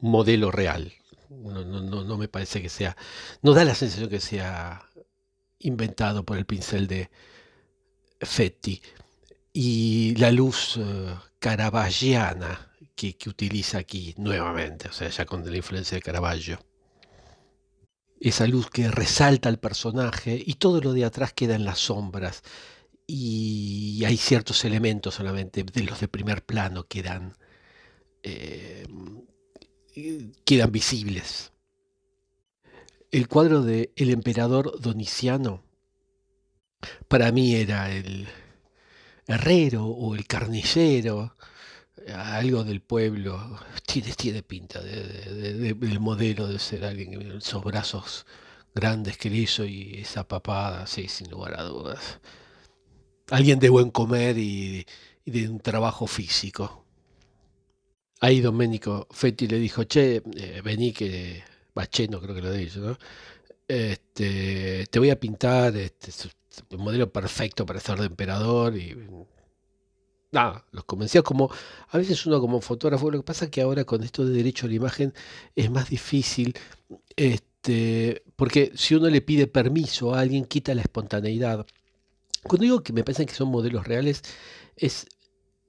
modelo 0.00 0.50
real. 0.50 0.92
No, 1.30 2.18
me 2.18 2.28
parece 2.28 2.60
que 2.60 2.68
sea. 2.68 2.96
No 3.40 3.54
da 3.54 3.64
la 3.64 3.74
sensación 3.74 4.10
que 4.10 4.20
sea 4.20 4.86
inventado 5.58 6.22
por 6.24 6.36
el 6.36 6.44
pincel 6.44 6.86
de 6.86 7.10
Fetti. 8.20 8.82
Y 9.54 10.14
la 10.16 10.30
luz 10.30 10.76
uh, 10.76 11.16
caravalliana 11.38 12.72
que, 12.94 13.16
que 13.16 13.30
utiliza 13.30 13.78
aquí 13.78 14.14
nuevamente, 14.18 14.88
o 14.88 14.92
sea, 14.92 15.08
ya 15.08 15.24
con 15.24 15.48
la 15.48 15.56
influencia 15.56 15.96
de 15.96 16.02
Caravaggio 16.02 16.58
esa 18.28 18.46
luz 18.46 18.70
que 18.70 18.90
resalta 18.90 19.48
al 19.48 19.58
personaje 19.58 20.42
y 20.44 20.54
todo 20.54 20.80
lo 20.80 20.92
de 20.94 21.04
atrás 21.04 21.32
queda 21.32 21.54
en 21.54 21.64
las 21.64 21.78
sombras 21.78 22.42
y 23.06 24.02
hay 24.06 24.16
ciertos 24.16 24.64
elementos 24.64 25.14
solamente 25.14 25.62
de 25.62 25.82
los 25.82 26.00
de 26.00 26.08
primer 26.08 26.42
plano 26.42 26.84
que 26.84 27.02
quedan, 27.02 27.36
eh, 28.22 28.86
quedan 30.44 30.72
visibles. 30.72 31.52
El 33.10 33.28
cuadro 33.28 33.62
de 33.62 33.92
El 33.94 34.10
emperador 34.10 34.80
Doniciano 34.80 35.62
para 37.08 37.30
mí 37.30 37.54
era 37.54 37.90
el 37.94 38.26
herrero 39.26 39.86
o 39.86 40.14
el 40.14 40.26
carnicero 40.26 41.36
algo 42.12 42.64
del 42.64 42.80
pueblo, 42.80 43.58
tiene, 43.86 44.12
tiene 44.12 44.42
pinta 44.42 44.80
del 44.80 46.00
modelo 46.00 46.46
de 46.48 46.58
ser 46.58 46.84
alguien, 46.84 47.32
esos 47.32 47.62
brazos 47.62 48.26
grandes 48.74 49.16
que 49.16 49.30
le 49.30 49.36
hizo 49.36 49.64
y 49.64 50.00
esa 50.00 50.26
papada, 50.26 50.86
sí, 50.86 51.08
sin 51.08 51.30
lugar 51.30 51.58
a 51.58 51.62
dudas. 51.62 52.20
Alguien 53.30 53.58
de 53.58 53.68
buen 53.68 53.90
comer 53.90 54.36
y, 54.38 54.86
de 55.24 55.48
un 55.48 55.60
trabajo 55.60 56.06
físico. 56.06 56.84
Ahí 58.20 58.40
Domenico 58.40 59.06
Fetti 59.10 59.46
le 59.46 59.58
dijo, 59.58 59.84
che, 59.84 60.22
eh, 60.36 60.60
vení 60.62 60.92
que, 60.92 61.42
va, 61.76 61.88
no 62.10 62.20
creo 62.20 62.34
que 62.34 62.42
lo 62.42 62.52
dicho, 62.52 62.80
¿no? 62.80 62.98
Este, 63.66 64.86
te 64.90 64.98
voy 64.98 65.10
a 65.10 65.18
pintar 65.18 65.74
este, 65.76 66.10
el 66.70 66.78
modelo 66.78 67.10
perfecto 67.10 67.64
para 67.64 67.80
ser 67.80 67.98
de 67.98 68.06
emperador 68.06 68.76
y 68.76 68.94
nada, 70.34 70.64
los 70.72 70.84
convencía 70.84 71.22
como, 71.22 71.50
a 71.88 71.98
veces 71.98 72.26
uno 72.26 72.40
como 72.40 72.60
fotógrafo, 72.60 73.10
lo 73.10 73.18
que 73.18 73.24
pasa 73.24 73.46
es 73.46 73.50
que 73.50 73.62
ahora 73.62 73.84
con 73.84 74.02
esto 74.02 74.26
de 74.26 74.34
derecho 74.34 74.66
a 74.66 74.68
la 74.68 74.74
imagen 74.74 75.14
es 75.56 75.70
más 75.70 75.88
difícil, 75.88 76.54
este, 77.16 78.22
porque 78.36 78.72
si 78.74 78.94
uno 78.94 79.08
le 79.08 79.22
pide 79.22 79.46
permiso 79.46 80.14
a 80.14 80.20
alguien, 80.20 80.44
quita 80.44 80.74
la 80.74 80.82
espontaneidad. 80.82 81.66
Cuando 82.42 82.64
digo 82.64 82.82
que 82.82 82.92
me 82.92 83.04
parecen 83.04 83.26
que 83.26 83.34
son 83.34 83.48
modelos 83.48 83.86
reales, 83.86 84.22
es 84.76 85.06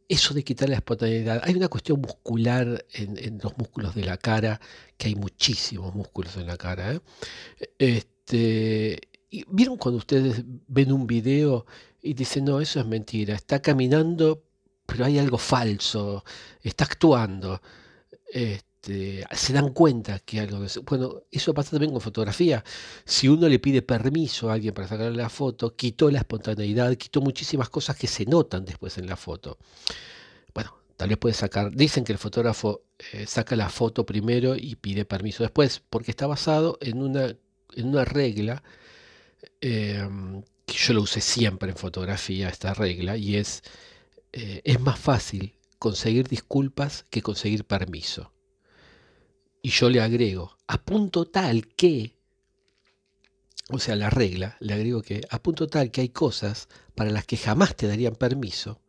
eso 0.10 0.34
de 0.34 0.44
quitar 0.44 0.70
la 0.70 0.76
espontaneidad. 0.76 1.42
Hay 1.44 1.56
una 1.56 1.68
cuestión 1.68 2.02
muscular 2.02 2.86
en, 2.94 3.40
los 3.42 3.58
músculos 3.58 3.96
de 3.96 4.04
la 4.04 4.18
cara, 4.18 4.60
que 4.98 5.08
hay 5.08 5.16
muchísimos 5.16 5.96
músculos 5.96 6.36
en 6.38 6.48
la 6.48 6.58
cara. 6.58 6.94
¿eh? 6.94 7.00
Este, 7.80 9.00
¿Vieron 9.50 9.78
cuando 9.78 9.98
ustedes 9.98 10.44
ven 10.68 10.92
un 10.92 11.08
video 11.08 11.66
y 12.02 12.14
dicen, 12.14 12.46
no, 12.46 12.62
eso 12.62 12.80
es 12.80 12.86
mentira, 12.86 13.36
está 13.36 13.62
caminando 13.62 14.44
pero 14.86 15.06
hay 15.06 15.20
algo 15.20 15.38
falso, 15.38 16.24
está 16.62 16.86
actuando. 16.86 17.62
Este, 18.32 19.26
se 19.32 19.54
dan 19.54 19.70
cuenta 19.74 20.20
que 20.20 20.40
algo... 20.40 20.64
Bueno, 20.84 21.24
eso 21.32 21.54
pasa 21.54 21.72
también 21.72 21.92
con 21.92 22.02
fotografía. 22.02 22.64
Si 23.04 23.28
uno 23.28 23.48
le 23.50 23.60
pide 23.60 23.82
permiso 23.82 24.50
a 24.50 24.54
alguien 24.54 24.74
para 24.74 24.88
sacarle 24.88 25.18
la 25.18 25.30
foto, 25.30 25.76
quitó 25.76 26.12
la 26.12 26.20
espontaneidad, 26.20 26.96
quitó 26.96 27.22
muchísimas 27.22 27.70
cosas 27.70 27.96
que 27.98 28.08
se 28.08 28.26
notan 28.26 28.66
después 28.66 28.98
en 28.98 29.08
la 29.08 29.16
foto. 29.16 29.58
Bueno, 30.54 30.78
tal 30.98 31.10
vez 31.10 31.18
puede 31.18 31.34
sacar... 31.34 31.72
Dicen 31.72 32.04
que 32.04 32.12
el 32.14 32.20
fotógrafo 32.20 32.84
eh, 33.14 33.26
saca 33.28 33.56
la 33.56 33.70
foto 33.70 34.06
primero 34.06 34.56
y 34.56 34.76
pide 34.76 35.06
permiso 35.06 35.44
después, 35.44 35.82
porque 35.90 36.12
está 36.12 36.28
basado 36.28 36.78
en 36.82 37.02
una, 37.02 37.36
en 37.76 37.88
una 37.88 38.06
regla 38.06 38.64
em, 39.62 40.44
que 40.66 40.76
yo 40.76 40.94
lo 40.94 41.02
usé 41.02 41.22
siempre 41.22 41.70
en 41.72 41.78
fotografía, 41.78 42.50
esta 42.50 42.74
regla, 42.74 43.18
y 43.18 43.36
es 43.36 43.64
eh, 44.38 44.62
es 44.66 44.82
más 44.82 45.00
fácil 45.00 45.56
conseguir 45.80 46.28
disculpas 46.28 47.06
que 47.10 47.22
conseguir 47.22 47.64
permiso. 47.64 48.34
Y 49.62 49.70
yo 49.70 49.90
le 49.90 50.02
agrego, 50.02 50.58
a 50.68 50.78
punto 50.78 51.26
tal 51.26 51.68
que, 51.68 52.18
o 53.70 53.80
sea, 53.80 53.96
la 53.96 54.10
regla, 54.10 54.58
le 54.60 54.74
agrego 54.74 55.02
que 55.02 55.22
a 55.30 55.42
punto 55.42 55.68
tal 55.68 55.90
que 55.90 56.02
hay 56.02 56.10
cosas 56.10 56.68
para 56.96 57.12
las 57.12 57.26
que 57.26 57.38
jamás 57.38 57.78
te 57.78 57.88
darían 57.88 58.16
permiso, 58.16 58.82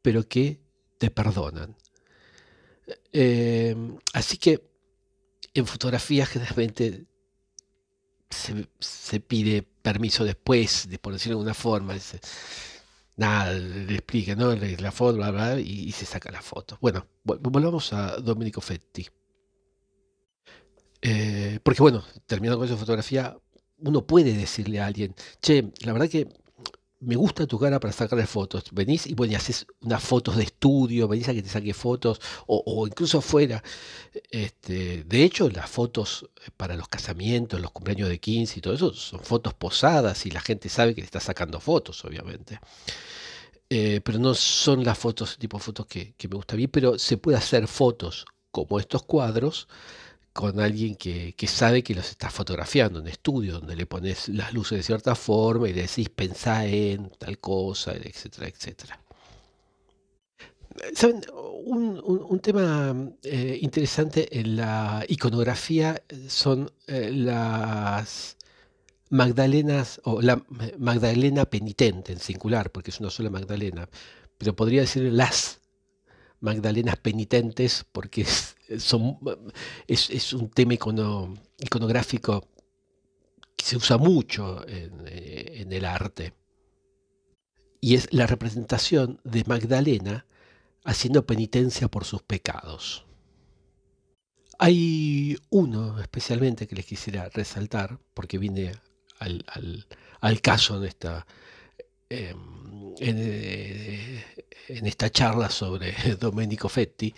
pero 0.00 0.26
que 0.26 0.62
te 0.96 1.10
perdonan. 1.10 1.76
Eh, 3.12 3.76
así 4.14 4.38
que 4.38 4.66
en 5.52 5.66
fotografía 5.66 6.24
generalmente 6.24 7.04
se, 8.30 9.20
pide 9.20 9.62
permiso 9.62 10.24
después, 10.24 10.88
de 10.88 10.98
por 10.98 11.12
decirlo 11.12 11.36
de 11.36 11.40
alguna 11.40 11.54
forma 11.54 11.94
nada, 13.20 13.52
le 13.52 13.94
explica, 13.94 14.34
¿no? 14.34 14.54
La 14.54 14.90
foto, 14.90 15.18
bla, 15.18 15.30
bla, 15.30 15.60
y, 15.60 15.92
se 15.92 16.06
saca 16.06 16.30
la 16.32 16.40
foto. 16.40 16.78
Bueno, 16.80 17.06
volvamos 17.24 17.92
a 17.92 18.16
Domenico 18.16 18.60
Fetti. 18.62 19.06
Eh, 21.02 21.60
porque 21.62 21.82
bueno, 21.82 22.02
terminando 22.26 22.58
con 22.58 22.66
esa 22.66 22.78
fotografía, 22.78 23.36
uno 23.78 24.06
puede 24.06 24.32
decirle 24.32 24.80
a 24.80 24.86
alguien, 24.86 25.14
che, 25.40 25.70
la 25.82 25.92
verdad 25.92 26.08
que 26.08 26.28
me 27.00 27.16
gusta 27.16 27.46
tu 27.46 27.58
cara 27.58 27.80
para 27.80 27.92
sacarle 27.92 28.26
fotos. 28.26 28.64
Venís 28.72 29.06
y 29.06 29.14
bueno, 29.14 29.32
y 29.32 29.36
haces 29.36 29.66
unas 29.80 30.02
fotos 30.02 30.36
de 30.36 30.44
estudio, 30.44 31.08
venís 31.08 31.28
a 31.28 31.34
que 31.34 31.42
te 31.42 31.48
saque 31.48 31.74
fotos, 31.74 32.20
o, 32.46 32.86
incluso 32.86 33.18
afuera. 33.18 33.62
Este, 34.30 35.04
de 35.04 35.24
hecho, 35.24 35.48
las 35.48 35.70
fotos 35.70 36.28
para 36.56 36.76
los 36.76 36.88
casamientos, 36.88 37.60
los 37.60 37.70
cumpleaños 37.72 38.08
de 38.08 38.20
15 38.20 38.58
y 38.58 38.62
todo 38.62 38.74
eso, 38.74 38.92
son 38.94 39.20
fotos 39.20 39.54
posadas 39.54 40.26
y 40.26 40.30
la 40.30 40.40
gente 40.40 40.68
sabe 40.68 40.94
que 40.94 41.00
le 41.00 41.06
está 41.06 41.20
sacando 41.20 41.58
fotos, 41.60 42.04
obviamente. 42.04 42.60
Eh, 43.70 44.00
pero 44.04 44.18
no 44.18 44.34
son 44.34 44.84
las 44.84 44.98
fotos, 44.98 45.38
tipo 45.38 45.58
fotos 45.58 45.86
que, 45.86 46.14
que 46.16 46.28
me 46.28 46.34
gusta 46.34 46.56
bien, 46.56 46.70
pero 46.70 46.98
se 46.98 47.16
puede 47.16 47.38
hacer 47.38 47.66
fotos 47.68 48.26
como 48.50 48.80
estos 48.80 49.04
cuadros 49.04 49.68
con 50.32 50.60
alguien 50.60 50.94
que, 50.96 51.34
sabe 51.46 51.82
que 51.82 51.94
los 51.94 52.10
está 52.10 52.30
fotografiando 52.30 53.00
en 53.00 53.08
estudio, 53.08 53.54
donde 53.54 53.76
le 53.76 53.86
pones 53.86 54.28
las 54.28 54.52
luces 54.52 54.78
de 54.78 54.82
cierta 54.82 55.14
forma 55.14 55.68
y 55.68 55.72
decís 55.72 56.08
pensá 56.08 56.66
en 56.66 57.10
tal 57.18 57.38
cosa, 57.38 57.92
etcétera, 57.92 58.48
etcétera. 58.48 59.00
¿Saben? 60.94 61.22
Un, 61.62 62.40
tema 62.40 62.94
eh, 63.22 63.58
interesante 63.60 64.40
en 64.40 64.56
la 64.56 65.04
iconografía 65.08 66.02
son 66.28 66.70
eh, 66.86 67.10
las 67.12 68.36
Magdalenas, 69.10 70.00
o 70.04 70.22
la 70.22 70.42
Magdalena 70.78 71.44
penitente 71.44 72.12
en 72.12 72.20
singular, 72.20 72.70
porque 72.70 72.90
es 72.90 73.00
una 73.00 73.10
sola 73.10 73.28
Magdalena, 73.28 73.88
pero 74.38 74.54
podría 74.54 74.82
decir 74.82 75.12
las 75.12 75.60
Magdalenas 76.40 76.96
penitentes, 76.96 77.84
porque 77.92 78.26
es, 78.68 80.32
un 80.32 80.50
tema 80.50 80.74
iconográfico 80.74 82.48
que 83.56 83.64
se 83.64 83.76
usa 83.76 83.98
mucho 83.98 84.66
en 84.66 85.72
el 85.72 85.84
arte. 85.84 86.34
Y 87.80 87.94
es 87.94 88.12
la 88.12 88.26
representación 88.26 89.20
de 89.24 89.44
Magdalena 89.46 90.26
haciendo 90.84 91.26
penitencia 91.26 91.88
por 91.88 92.04
sus 92.04 92.22
pecados. 92.22 93.06
Hay 94.58 95.38
uno 95.48 95.98
especialmente 96.00 96.66
que 96.66 96.76
les 96.76 96.84
quisiera 96.84 97.30
resaltar, 97.30 97.98
porque 98.12 98.36
viene 98.36 98.72
al, 99.18 100.40
caso 100.42 100.76
en 100.76 100.84
esta, 100.84 101.26
em, 102.10 102.28
eh, 102.28 102.34
en, 102.98 104.86
esta 104.86 105.10
charla 105.10 105.50
sobre 105.50 105.94
Domenico 106.20 106.68
Fetti, 106.68 107.14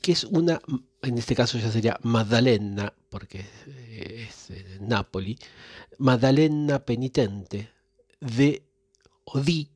que 0.00 0.12
es 0.12 0.24
una, 0.24 0.60
en 1.02 1.18
este 1.18 1.34
caso 1.34 1.58
ya 1.58 1.70
sería 1.70 1.98
Maddalena, 2.02 2.92
porque 3.08 3.44
es 4.26 4.50
en 4.50 4.88
Nápoli, 4.88 5.38
Maddalena 5.98 6.84
penitente 6.84 7.70
de 8.20 8.62
o 9.24 9.40
di 9.40 9.68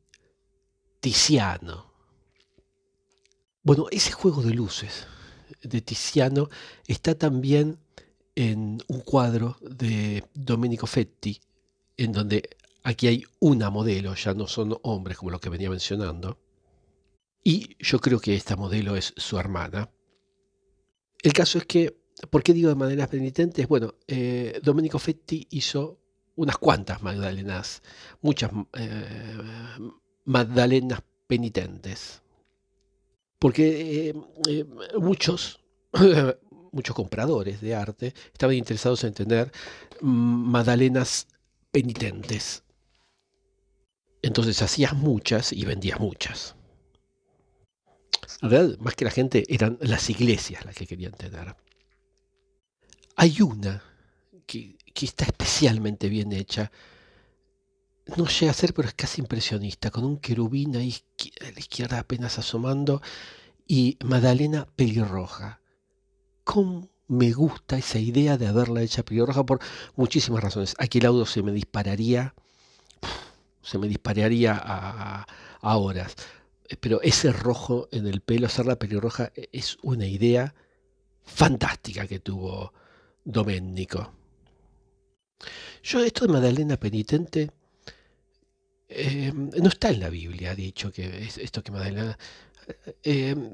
Tiziano. 1.00 1.92
Bueno, 3.62 3.86
ese 3.90 4.12
juego 4.12 4.42
de 4.42 4.54
luces 4.54 5.06
de 5.62 5.80
Tiziano 5.80 6.48
está 6.86 7.14
también 7.14 7.78
en 8.34 8.82
un 8.88 9.00
cuadro 9.00 9.56
de 9.60 10.24
Domenico 10.34 10.86
Fetti, 10.86 11.40
en 11.96 12.12
donde 12.12 12.53
aquí 12.84 13.08
hay 13.08 13.24
una 13.40 13.70
modelo, 13.70 14.14
ya 14.14 14.34
no 14.34 14.46
son 14.46 14.78
hombres 14.82 15.18
como 15.18 15.30
los 15.32 15.40
que 15.40 15.50
venía 15.50 15.68
mencionando, 15.68 16.38
y 17.42 17.76
yo 17.78 17.98
creo 17.98 18.20
que 18.20 18.34
esta 18.34 18.56
modelo 18.56 18.96
es 18.96 19.12
su 19.16 19.38
hermana. 19.38 19.90
El 21.22 21.32
caso 21.32 21.58
es 21.58 21.66
que, 21.66 21.96
¿por 22.30 22.42
qué 22.42 22.52
digo 22.52 22.68
de 22.68 22.76
maneras 22.76 23.08
penitentes? 23.08 23.66
Bueno, 23.66 23.94
eh, 24.06 24.60
Domenico 24.62 24.98
Fetti 24.98 25.46
hizo 25.50 25.98
unas 26.36 26.58
cuantas 26.58 27.02
Magdalenas, 27.02 27.82
muchas 28.22 28.52
eh, 28.74 29.78
Magdalenas 30.24 31.02
penitentes 31.26 32.22
porque 33.44 34.08
eh, 34.08 34.14
eh, 34.48 34.64
muchos, 34.98 35.60
muchos 36.72 36.96
compradores 36.96 37.60
de 37.60 37.74
arte 37.74 38.14
estaban 38.32 38.56
interesados 38.56 39.04
en 39.04 39.12
tener 39.12 39.52
magdalenas 40.00 41.26
penitentes. 41.70 42.62
Entonces 44.24 44.62
hacías 44.62 44.94
muchas 44.94 45.52
y 45.52 45.66
vendías 45.66 46.00
muchas. 46.00 46.56
En 48.40 48.48
realidad, 48.48 48.78
más 48.78 48.94
que 48.94 49.04
la 49.04 49.10
gente, 49.10 49.44
eran 49.48 49.76
las 49.82 50.08
iglesias 50.08 50.64
las 50.64 50.74
que 50.74 50.86
querían 50.86 51.12
tener. 51.12 51.54
Hay 53.16 53.42
una 53.42 53.82
que, 54.46 54.76
está 54.94 55.26
especialmente 55.26 56.08
bien 56.08 56.32
hecha, 56.32 56.72
no 58.16 58.26
llega 58.26 58.50
a 58.50 58.54
ser, 58.54 58.72
pero 58.72 58.88
es 58.88 58.94
casi 58.94 59.20
impresionista, 59.20 59.90
con 59.90 60.04
un 60.04 60.18
querubín 60.18 60.74
ahí 60.76 60.96
a 61.46 61.50
la 61.50 61.58
izquierda 61.58 61.98
apenas 61.98 62.38
asomando 62.38 63.02
y 63.66 63.98
Madalena 64.02 64.66
pelirroja. 64.74 65.60
¿Cómo 66.44 66.88
me 67.08 67.32
gusta 67.32 67.76
esa 67.76 67.98
idea 67.98 68.38
de 68.38 68.46
haberla 68.46 68.80
hecha 68.80 69.04
pelirroja 69.04 69.44
por 69.44 69.60
muchísimas 69.96 70.42
razones? 70.42 70.74
Aquí 70.78 70.96
el 70.96 71.06
audio 71.06 71.26
se 71.26 71.42
me 71.42 71.52
dispararía, 71.52 72.34
se 73.64 73.78
me 73.78 73.88
dispararía 73.88 74.60
a, 74.62 75.26
horas. 75.76 76.14
Pero 76.80 77.00
ese 77.02 77.32
rojo 77.32 77.88
en 77.90 78.06
el 78.06 78.20
pelo, 78.20 78.46
hacerla 78.46 78.78
pelirroja, 78.78 79.32
es 79.52 79.78
una 79.82 80.06
idea 80.06 80.54
fantástica 81.22 82.06
que 82.06 82.20
tuvo 82.20 82.72
Domenico. 83.24 84.12
Yo 85.82 86.00
esto 86.00 86.26
de 86.26 86.32
Madalena 86.32 86.76
penitente 86.76 87.50
eh, 88.88 89.32
no 89.34 89.68
está 89.68 89.90
en 89.90 90.00
la 90.00 90.08
Biblia, 90.08 90.54
dicho 90.54 90.92
que 90.92 91.24
esto 91.24 91.62
que 91.62 91.72
Magdalena... 91.72 92.18
Eh, 93.02 93.50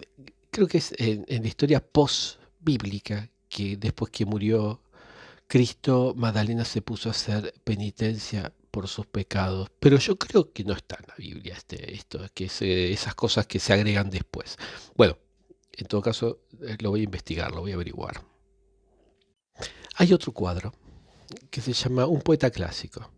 creo 0.51 0.69
que 0.69 0.79
es 0.79 0.93
en, 0.99 1.25
la 1.29 1.49
historia 1.49 1.81
post-bíblica 1.81 3.29
que 3.49 3.77
después 3.77 4.11
que 4.11 4.25
murió 4.25 4.83
Cristo, 5.51 6.15
Magdalena 6.17 6.65
se 6.65 6.81
puso 6.81 7.09
a 7.09 7.11
hacer 7.11 7.53
penitencia 7.65 8.53
por 8.71 8.87
sus 8.87 9.07
pecados. 9.07 9.69
Pero 9.81 9.99
yo 9.99 10.17
creo 10.17 10.53
que 10.53 10.63
no 10.63 10.75
está 10.75 10.97
en 11.01 11.07
la 11.09 11.15
Biblia 11.17 11.55
este, 11.55 11.93
esto, 11.93 12.25
que 12.33 12.45
esas 12.93 13.17
cosas 13.17 13.49
que 13.49 13.59
se 13.59 13.73
agregan 13.73 14.11
después. 14.11 14.57
Bueno, 14.95 15.19
en 15.73 15.89
todo 15.89 16.03
caso 16.03 16.39
eh, 16.63 16.77
lo 16.79 16.91
voy 16.91 17.01
a 17.01 17.03
investigar, 17.03 17.51
lo 17.51 17.63
voy 17.63 17.73
a 17.73 17.75
averiguar. 17.75 18.23
Hay 19.97 20.13
otro 20.13 20.31
cuadro 20.31 20.73
que 21.51 21.61
se 21.61 21.73
llama 21.73 22.07
Un 22.07 22.23
poeta 22.23 22.49
clásico 22.53 23.11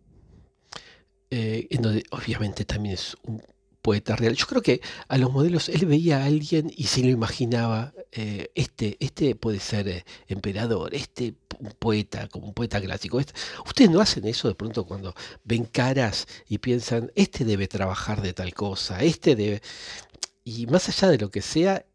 eh, 1.29 1.67
en 1.69 1.83
donde 1.83 2.03
obviamente 2.09 2.65
también 2.65 2.95
es 2.95 3.15
un 3.27 3.43
poeta 3.83 4.15
real. 4.15 4.35
Yo 4.35 4.47
creo 4.47 4.61
que 4.63 4.81
a 5.09 5.17
los 5.19 5.31
modelos 5.31 5.69
él 5.69 5.85
veía 5.85 6.23
a 6.23 6.25
alguien 6.25 6.71
y 6.75 6.85
se 6.85 7.03
lo 7.03 7.09
imaginaba, 7.09 7.93
eh, 8.11 8.49
este, 8.55 8.97
este 8.99 9.35
puede 9.35 9.59
ser 9.59 9.87
eh, 9.87 10.05
emperador, 10.27 10.95
este 10.95 11.35
un 11.59 11.73
poeta, 11.77 12.27
como 12.29 12.47
un 12.47 12.53
poeta 12.53 12.81
clásico. 12.81 13.19
Este, 13.19 13.33
ustedes 13.65 13.91
no 13.91 14.01
hacen 14.01 14.25
eso 14.25 14.47
de 14.47 14.55
pronto 14.55 14.85
cuando 14.85 15.13
ven 15.43 15.65
caras 15.65 16.27
y 16.47 16.57
piensan, 16.57 17.11
este 17.13 17.45
debe 17.45 17.67
trabajar 17.67 18.21
de 18.21 18.33
tal 18.33 18.53
cosa, 18.53 19.03
este 19.03 19.35
debe... 19.35 19.61
Y 20.45 20.65
más 20.67 20.89
allá 20.89 21.09
de 21.09 21.17
lo 21.19 21.29
que 21.29 21.41
sea, 21.41 21.85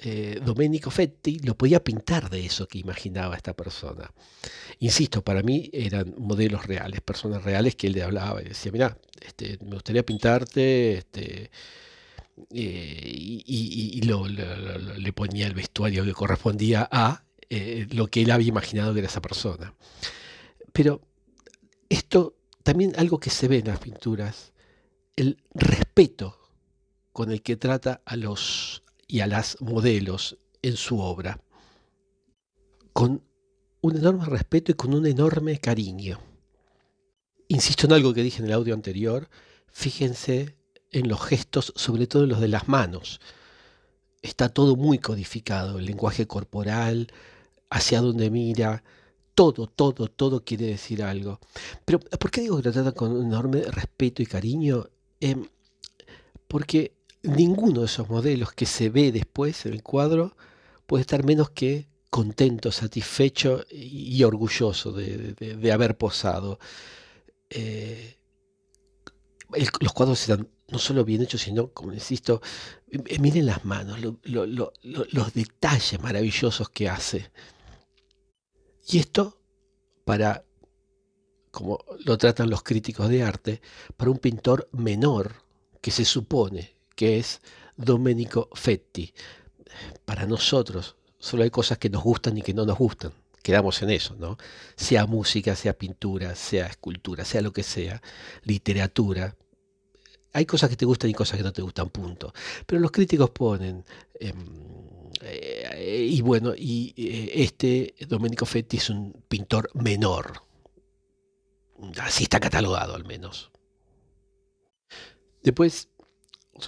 eh, 0.00 0.40
Domenico 0.44 0.92
Fetti 0.92 1.40
lo 1.40 1.56
podía 1.56 1.82
pintar 1.82 2.30
de 2.30 2.46
eso 2.46 2.68
que 2.68 2.78
imaginaba 2.78 3.36
esta 3.36 3.54
persona. 3.54 4.10
Insisto, 4.78 5.22
para 5.22 5.42
mí 5.42 5.70
eran 5.72 6.14
modelos 6.18 6.66
reales, 6.66 7.00
personas 7.00 7.42
reales 7.42 7.74
que 7.74 7.88
él 7.88 7.94
le 7.94 8.04
hablaba 8.04 8.40
y 8.40 8.46
decía, 8.46 8.70
mira, 8.70 8.96
este, 9.20 9.58
me 9.64 9.74
gustaría 9.74 10.06
pintarte, 10.06 10.98
este, 10.98 11.50
eh, 12.54 13.42
y, 13.44 14.00
le 14.02 15.12
ponía 15.12 15.46
el 15.46 15.54
vestuario 15.54 16.04
que 16.04 16.12
correspondía 16.12 16.88
a 16.90 17.24
eh, 17.50 17.86
lo 17.90 18.06
que 18.06 18.22
él 18.22 18.30
había 18.30 18.48
imaginado 18.48 18.92
que 18.92 19.00
era 19.00 19.08
esa 19.08 19.20
persona. 19.20 19.74
Pero 20.72 21.02
esto 21.88 22.36
también 22.62 22.92
algo 22.96 23.18
que 23.18 23.30
se 23.30 23.48
ve 23.48 23.58
en 23.58 23.66
las 23.66 23.80
pinturas, 23.80 24.52
el 25.16 25.42
respeto 25.54 26.38
con 27.12 27.32
el 27.32 27.42
que 27.42 27.56
trata 27.56 28.00
a 28.04 28.14
los 28.14 28.84
y 29.08 29.20
a 29.20 29.26
las 29.26 29.60
modelos 29.60 30.36
en 30.62 30.76
su 30.76 31.00
obra, 31.00 31.40
con 32.92 33.24
un 33.80 33.96
enorme 33.96 34.26
respeto 34.26 34.72
y 34.72 34.74
con 34.74 34.94
un 34.94 35.06
enorme 35.06 35.58
cariño. 35.58 36.20
Insisto 37.48 37.86
en 37.86 37.94
algo 37.94 38.12
que 38.12 38.22
dije 38.22 38.40
en 38.40 38.46
el 38.46 38.52
audio 38.52 38.74
anterior, 38.74 39.30
fíjense 39.66 40.56
en 40.90 41.08
los 41.08 41.20
gestos, 41.22 41.72
sobre 41.74 42.06
todo 42.06 42.24
en 42.24 42.28
los 42.28 42.40
de 42.40 42.48
las 42.48 42.68
manos. 42.68 43.20
Está 44.20 44.50
todo 44.50 44.76
muy 44.76 44.98
codificado, 44.98 45.78
el 45.78 45.86
lenguaje 45.86 46.26
corporal, 46.26 47.08
hacia 47.70 48.02
dónde 48.02 48.30
mira, 48.30 48.84
todo, 49.34 49.68
todo, 49.68 50.08
todo 50.08 50.44
quiere 50.44 50.66
decir 50.66 51.02
algo. 51.02 51.38
Pero, 51.84 52.00
¿por 52.00 52.30
qué 52.30 52.42
digo 52.42 52.56
que 52.58 52.64
lo 52.64 52.72
trata 52.72 52.92
con 52.92 53.12
un 53.12 53.26
enorme 53.26 53.62
respeto 53.62 54.20
y 54.20 54.26
cariño? 54.26 54.88
Em, 55.20 55.46
porque 56.48 56.97
ninguno 57.28 57.80
de 57.80 57.86
esos 57.86 58.08
modelos 58.08 58.52
que 58.52 58.66
se 58.66 58.88
ve 58.88 59.12
después 59.12 59.66
en 59.66 59.74
el 59.74 59.82
cuadro 59.82 60.36
puede 60.86 61.02
estar 61.02 61.24
menos 61.24 61.50
que 61.50 61.88
contento, 62.10 62.72
satisfecho 62.72 63.64
y 63.70 64.22
orgulloso 64.24 64.92
de, 64.92 65.72
haber 65.72 65.96
posado. 65.98 66.58
Eh, 67.50 68.16
los 69.80 69.92
cuadros 69.92 70.20
están 70.20 70.48
no 70.68 70.78
solo 70.78 71.04
bien 71.04 71.22
hechos, 71.22 71.42
sino, 71.42 71.72
como 71.72 71.92
insisto, 71.92 72.40
eh, 72.90 73.18
miren 73.18 73.46
las 73.46 73.64
manos, 73.64 73.98
los 74.24 75.34
detalles 75.34 76.00
maravillosos 76.00 76.68
que 76.70 76.88
hace. 76.88 77.30
Y 78.86 78.98
esto 78.98 79.38
para, 80.04 80.44
como 81.50 81.84
lo 82.04 82.16
tratan 82.16 82.50
los 82.50 82.62
críticos 82.62 83.08
de 83.08 83.22
arte, 83.22 83.60
para 83.96 84.10
un 84.10 84.18
pintor 84.18 84.68
menor 84.72 85.34
que 85.80 85.90
se 85.90 86.04
supone 86.04 86.77
que 86.98 87.16
es 87.16 87.40
Domenico 87.76 88.48
Fetti. 88.54 89.14
Para 90.04 90.26
nosotros 90.26 90.96
solo 91.16 91.44
hay 91.44 91.50
cosas 91.50 91.78
que 91.78 91.88
nos 91.88 92.02
gustan 92.02 92.36
y 92.36 92.42
que 92.42 92.52
no 92.52 92.66
nos 92.66 92.76
gustan. 92.76 93.12
Quedamos 93.40 93.80
en 93.82 93.90
eso, 93.90 94.16
¿no? 94.16 94.36
Sea 94.74 95.06
música, 95.06 95.54
sea 95.54 95.78
pintura, 95.78 96.34
sea 96.34 96.66
escultura, 96.66 97.24
sea 97.24 97.40
lo 97.40 97.52
que 97.52 97.62
sea, 97.62 98.02
literatura. 98.42 99.36
hay 100.32 100.44
cosas 100.44 100.70
que 100.70 100.76
te 100.76 100.86
gustan 100.86 101.08
y 101.10 101.14
cosas 101.14 101.36
que 101.36 101.44
no 101.44 101.52
te 101.52 101.62
gustan, 101.62 101.88
punto. 101.88 102.32
Pero 102.66 102.80
los 102.80 102.90
críticos 102.90 103.30
ponen, 103.30 103.84
em, 104.18 104.36
eh, 105.22 106.08
y 106.10 106.20
bueno, 106.20 106.52
y 106.56 106.94
eh, 106.96 107.44
este 107.44 107.94
Domenico 108.08 108.44
Fetti 108.44 108.78
es 108.78 108.90
un 108.90 109.12
pintor 109.28 109.70
menor. 109.74 110.42
Así 112.00 112.24
está 112.24 112.40
catalogado 112.40 112.96
al 112.96 113.04
menos. 113.04 113.52
Después 115.44 115.88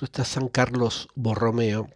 está 0.03 0.25
San 0.25 0.49
Carlos 0.49 1.09
Borromeo, 1.15 1.89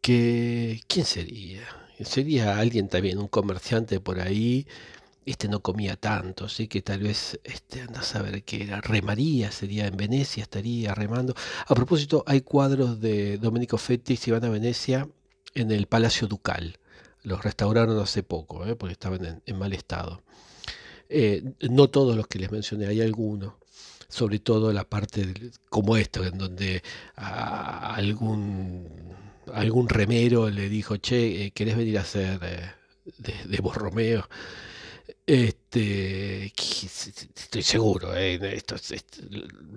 que 0.00 0.80
¿quién 0.88 1.04
sería? 1.04 1.62
Sería 2.02 2.58
alguien 2.58 2.88
también, 2.88 3.18
un 3.18 3.28
comerciante 3.28 4.00
por 4.00 4.20
ahí. 4.20 4.66
Este 5.26 5.48
no 5.48 5.60
comía 5.60 5.96
tanto, 5.96 6.46
así 6.46 6.66
que 6.66 6.80
tal 6.82 7.00
vez 7.00 7.38
este, 7.44 7.82
anda 7.82 8.00
a 8.00 8.02
saber 8.02 8.42
qué 8.42 8.62
era. 8.64 8.80
Remaría, 8.80 9.52
sería 9.52 9.86
en 9.86 9.96
Venecia, 9.96 10.42
estaría 10.42 10.94
remando. 10.94 11.34
A 11.66 11.74
propósito, 11.74 12.24
hay 12.26 12.40
cuadros 12.40 13.00
de 13.00 13.36
Domenico 13.38 13.76
Fetti, 13.78 14.16
si 14.16 14.30
van 14.30 14.44
a 14.44 14.48
Venecia, 14.48 15.08
en 15.54 15.70
el 15.70 15.86
Palacio 15.86 16.26
Ducal. 16.26 16.78
Los 17.22 17.44
restauraron 17.44 17.98
hace 18.00 18.22
poco, 18.22 18.66
¿eh? 18.66 18.74
porque 18.76 18.94
estaban 18.94 19.42
en, 19.44 19.58
mal 19.58 19.74
estado. 19.74 20.22
Eh, 21.10 21.44
no 21.68 21.90
todos 21.90 22.16
los 22.16 22.26
que 22.26 22.38
les 22.38 22.50
mencioné, 22.50 22.86
hay 22.86 23.02
algunos 23.02 23.59
sobre 24.10 24.40
todo 24.40 24.72
la 24.72 24.84
parte 24.84 25.52
como 25.68 25.96
esto, 25.96 26.24
en 26.24 26.36
donde 26.36 26.82
algún, 27.16 28.86
algún 29.52 29.88
remero 29.88 30.50
le 30.50 30.68
dijo, 30.68 30.96
che, 30.96 31.46
eh, 31.46 31.50
¿querés 31.52 31.76
venir 31.76 31.98
a 31.98 32.02
hacer 32.02 32.40
de, 33.18 33.60
Borromeo? 33.60 34.28
Este, 35.26 36.46
estoy 36.46 37.62
seguro, 37.62 38.16
eh, 38.16 38.38
esto, 38.54 38.76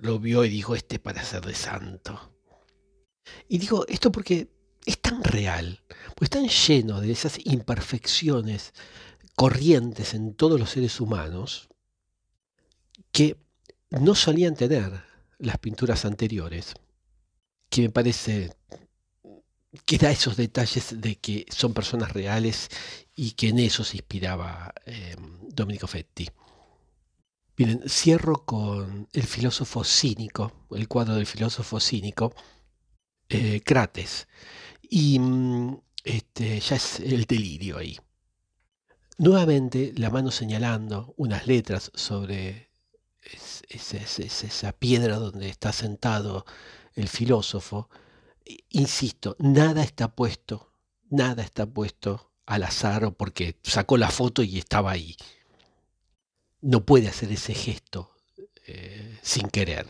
lo 0.01 0.19
vio 0.19 0.43
y 0.45 0.49
dijo, 0.49 0.75
este 0.75 0.99
para 0.99 1.23
ser 1.23 1.45
de 1.45 1.53
santo. 1.53 2.31
Y 3.47 3.59
digo 3.59 3.86
esto 3.88 4.11
porque 4.11 4.49
es 4.86 4.99
tan 4.99 5.23
real, 5.23 5.81
pues 6.15 6.29
tan 6.29 6.47
lleno 6.47 7.01
de 7.01 7.11
esas 7.11 7.38
imperfecciones 7.45 8.73
corrientes 9.36 10.13
en 10.13 10.34
todos 10.34 10.59
los 10.59 10.71
seres 10.71 10.99
humanos, 10.99 11.69
que 13.11 13.38
no 13.99 14.15
solían 14.15 14.55
tener 14.55 15.03
las 15.37 15.57
pinturas 15.59 16.05
anteriores, 16.05 16.73
que 17.69 17.83
me 17.83 17.89
parece 17.89 18.55
que 19.85 19.97
da 19.97 20.11
esos 20.11 20.37
detalles 20.37 21.01
de 21.01 21.15
que 21.15 21.45
son 21.49 21.73
personas 21.73 22.11
reales 22.13 22.69
y 23.15 23.31
que 23.31 23.49
en 23.49 23.59
eso 23.59 23.83
se 23.83 23.97
inspiraba 23.97 24.73
eh, 24.85 25.15
Domenico 25.49 25.87
Fetti. 25.87 26.29
Miren, 27.57 27.83
cierro 27.87 28.45
con 28.45 29.07
el 29.13 29.23
filósofo 29.23 29.83
cínico, 29.83 30.65
el 30.71 30.87
cuadro 30.87 31.15
del 31.15 31.27
filósofo 31.27 31.79
cínico, 31.79 32.33
eh, 33.29 33.61
Crates, 33.63 34.27
y 34.81 35.19
mm, 35.19 35.77
este, 36.03 36.59
ya 36.59 36.75
es 36.75 36.99
el 36.99 37.25
delirio 37.25 37.77
ahí. 37.77 37.97
Nuevamente 39.19 39.93
la 39.95 40.09
mano 40.09 40.31
señalando 40.31 41.13
unas 41.17 41.45
letras 41.45 41.91
sobre 41.93 42.72
es, 43.32 43.63
esa 44.19 44.71
piedra 44.74 45.17
donde 45.17 45.49
está 45.49 45.71
sentado 45.71 46.45
el 46.95 47.07
filósofo. 47.07 47.89
Insisto, 48.69 49.36
nada 49.39 49.84
está 49.84 50.15
puesto, 50.15 50.74
nada 51.09 51.43
está 51.43 51.65
puesto 51.65 52.32
al 52.45 52.63
azar 52.63 53.05
o 53.05 53.13
porque 53.13 53.57
sacó 53.63 53.97
la 53.97 54.09
foto 54.09 54.43
y 54.43 54.57
estaba 54.57 54.91
ahí. 54.91 55.15
No 56.61 56.86
puede 56.86 57.07
hacer 57.07 57.32
ese 57.32 57.53
gesto 57.53 58.15
eh, 58.67 59.19
sin 59.21 59.49
querer. 59.49 59.89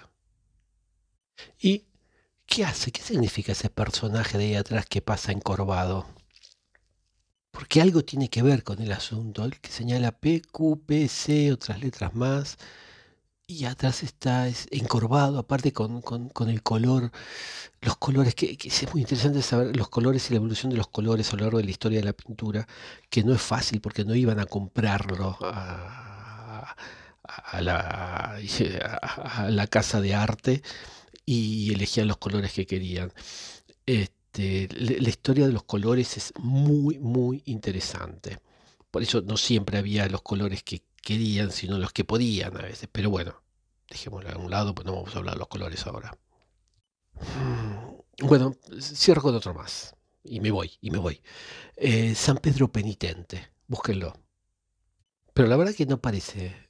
¿Y 1.60 1.86
qué 2.46 2.66
hace? 2.66 2.92
¿Qué 2.92 3.02
significa 3.02 3.52
ese 3.52 3.70
personaje 3.70 4.38
de 4.38 4.46
ahí 4.46 4.56
atrás 4.56 4.86
que 4.86 5.02
pasa 5.02 5.32
encorvado? 5.32 6.08
Porque 7.52 7.82
algo 7.82 8.04
tiene 8.04 8.30
que 8.30 8.42
ver 8.42 8.64
con 8.64 8.82
el 8.82 8.92
asunto. 8.92 9.46
El 9.46 9.60
que 9.60 9.70
señala 9.72 10.12
P, 10.12 10.42
Q, 10.42 10.84
P, 10.86 11.08
C, 11.08 11.52
otras 11.52 11.80
letras 11.80 12.16
más 12.16 12.58
y 13.48 13.66
atrás 13.66 14.04
está 14.04 14.50
encorvado, 14.72 15.38
aparte 15.40 15.74
con, 15.74 16.02
el 16.48 16.64
color, 16.64 17.12
los 17.82 17.98
colores, 17.98 18.36
que, 18.36 18.58
es 18.64 18.94
muy 18.94 19.02
interesante 19.02 19.42
saber 19.42 19.76
los 19.76 19.90
colores 19.90 20.30
y 20.30 20.34
la 20.34 20.38
evolución 20.38 20.72
de 20.72 20.78
los 20.78 20.88
colores 20.88 21.32
a 21.34 21.36
lo 21.36 21.44
largo 21.44 21.58
de 21.58 21.66
la 21.66 21.72
historia 21.72 22.00
de 22.00 22.06
la 22.06 22.14
pintura, 22.14 22.68
que 23.10 23.24
no 23.24 23.34
es 23.34 23.42
fácil 23.42 23.82
porque 23.82 24.06
no 24.06 24.16
iban 24.16 24.40
a 24.40 24.46
comprarlo 24.46 25.38
a, 25.42 26.76
la, 27.62 28.38
a 28.38 29.50
la, 29.50 29.68
casa 29.68 30.02
de 30.02 30.16
arte 30.16 30.64
y 31.26 31.74
elegían 31.74 32.08
los 32.08 32.18
colores 32.18 32.54
que 32.54 32.66
querían. 32.66 33.12
Este, 33.86 34.70
la 34.72 35.10
historia 35.10 35.48
de 35.48 35.54
los 35.54 35.64
colores 35.64 36.18
es 36.18 36.34
muy, 36.40 36.98
muy 37.00 37.44
interesante. 37.46 38.40
Por 38.90 39.04
eso 39.04 39.22
no 39.22 39.38
siempre 39.38 39.78
había 39.78 40.08
los 40.08 40.22
colores 40.22 40.64
que 40.64 40.84
querían, 41.04 41.52
sino 41.52 41.78
los 41.78 41.94
que 41.94 42.06
podían 42.06 42.58
a 42.58 42.62
veces. 42.64 42.90
Pero 42.92 43.10
bueno, 43.12 43.44
dejémoslo 43.90 44.30
a 44.32 44.38
un 44.38 44.50
lado, 44.50 44.74
pues 44.74 44.86
no 44.86 44.96
vamos 44.96 45.16
a 45.16 45.20
hablar 45.20 45.36
de 45.36 45.40
los 45.40 45.48
colores 45.48 45.86
ahora. 45.86 46.18
Mm, 47.16 48.28
bueno, 48.28 48.56
cierro 48.80 49.22
con 49.22 49.36
otro 49.36 49.54
más. 49.54 49.96
Y 50.24 50.40
me 50.40 50.52
voy, 50.52 50.72
y 50.82 50.90
me 50.90 50.98
voy. 50.98 51.22
Eh, 51.76 52.16
San 52.16 52.38
Pedro 52.38 52.72
Penitente, 52.72 53.52
búsquenlo. 53.68 54.14
Pero 55.34 55.48
la 55.48 55.58
verdad 55.58 55.76
que 55.76 55.86
no 55.86 56.00
parece 56.02 56.70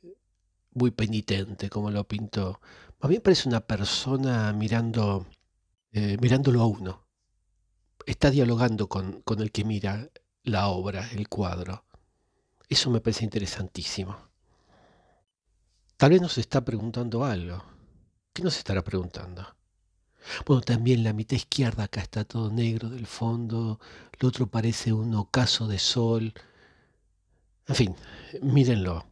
muy 0.72 0.92
penitente 0.92 1.70
como 1.70 1.92
lo 1.92 2.08
pintó. 2.08 2.60
Mí 3.04 3.16
me 3.16 3.20
parece 3.22 3.50
una 3.50 3.62
persona 3.62 4.54
mirando, 4.54 5.28
eh, 5.92 6.18
mirándolo 6.22 6.62
a 6.62 6.68
uno. 6.68 7.06
Está 8.06 8.32
dialogando 8.32 8.88
con, 8.90 9.22
con 9.22 9.42
el 9.42 9.52
que 9.52 9.66
mira 9.66 10.10
la 10.44 10.68
obra, 10.68 11.10
el 11.12 11.28
cuadro. 11.30 11.86
Eso 12.74 12.90
me 12.90 13.02
parece 13.02 13.24
interesantísimo. 13.24 14.18
Tal 15.96 16.10
vez 16.10 16.20
nos 16.20 16.40
está 16.40 16.66
preguntando 16.66 17.24
algo. 17.24 17.64
¿Qué 18.34 18.42
nos 18.42 18.58
estará 18.58 18.84
preguntando? 18.84 19.46
Bueno, 20.44 20.64
también 20.64 21.04
la 21.04 21.14
mitad 21.14 21.36
izquierda 21.36 21.84
acá 21.84 22.02
está 22.02 22.24
todo 22.24 22.50
negro 22.50 22.90
del 22.90 23.06
fondo, 23.06 23.80
el 24.20 24.28
otro 24.28 24.48
parece 24.48 24.92
un 24.92 25.14
ocaso 25.14 25.68
de 25.68 25.78
sol. 25.78 26.34
En 27.68 27.76
fin, 27.76 27.96
mírenlo. 28.42 29.06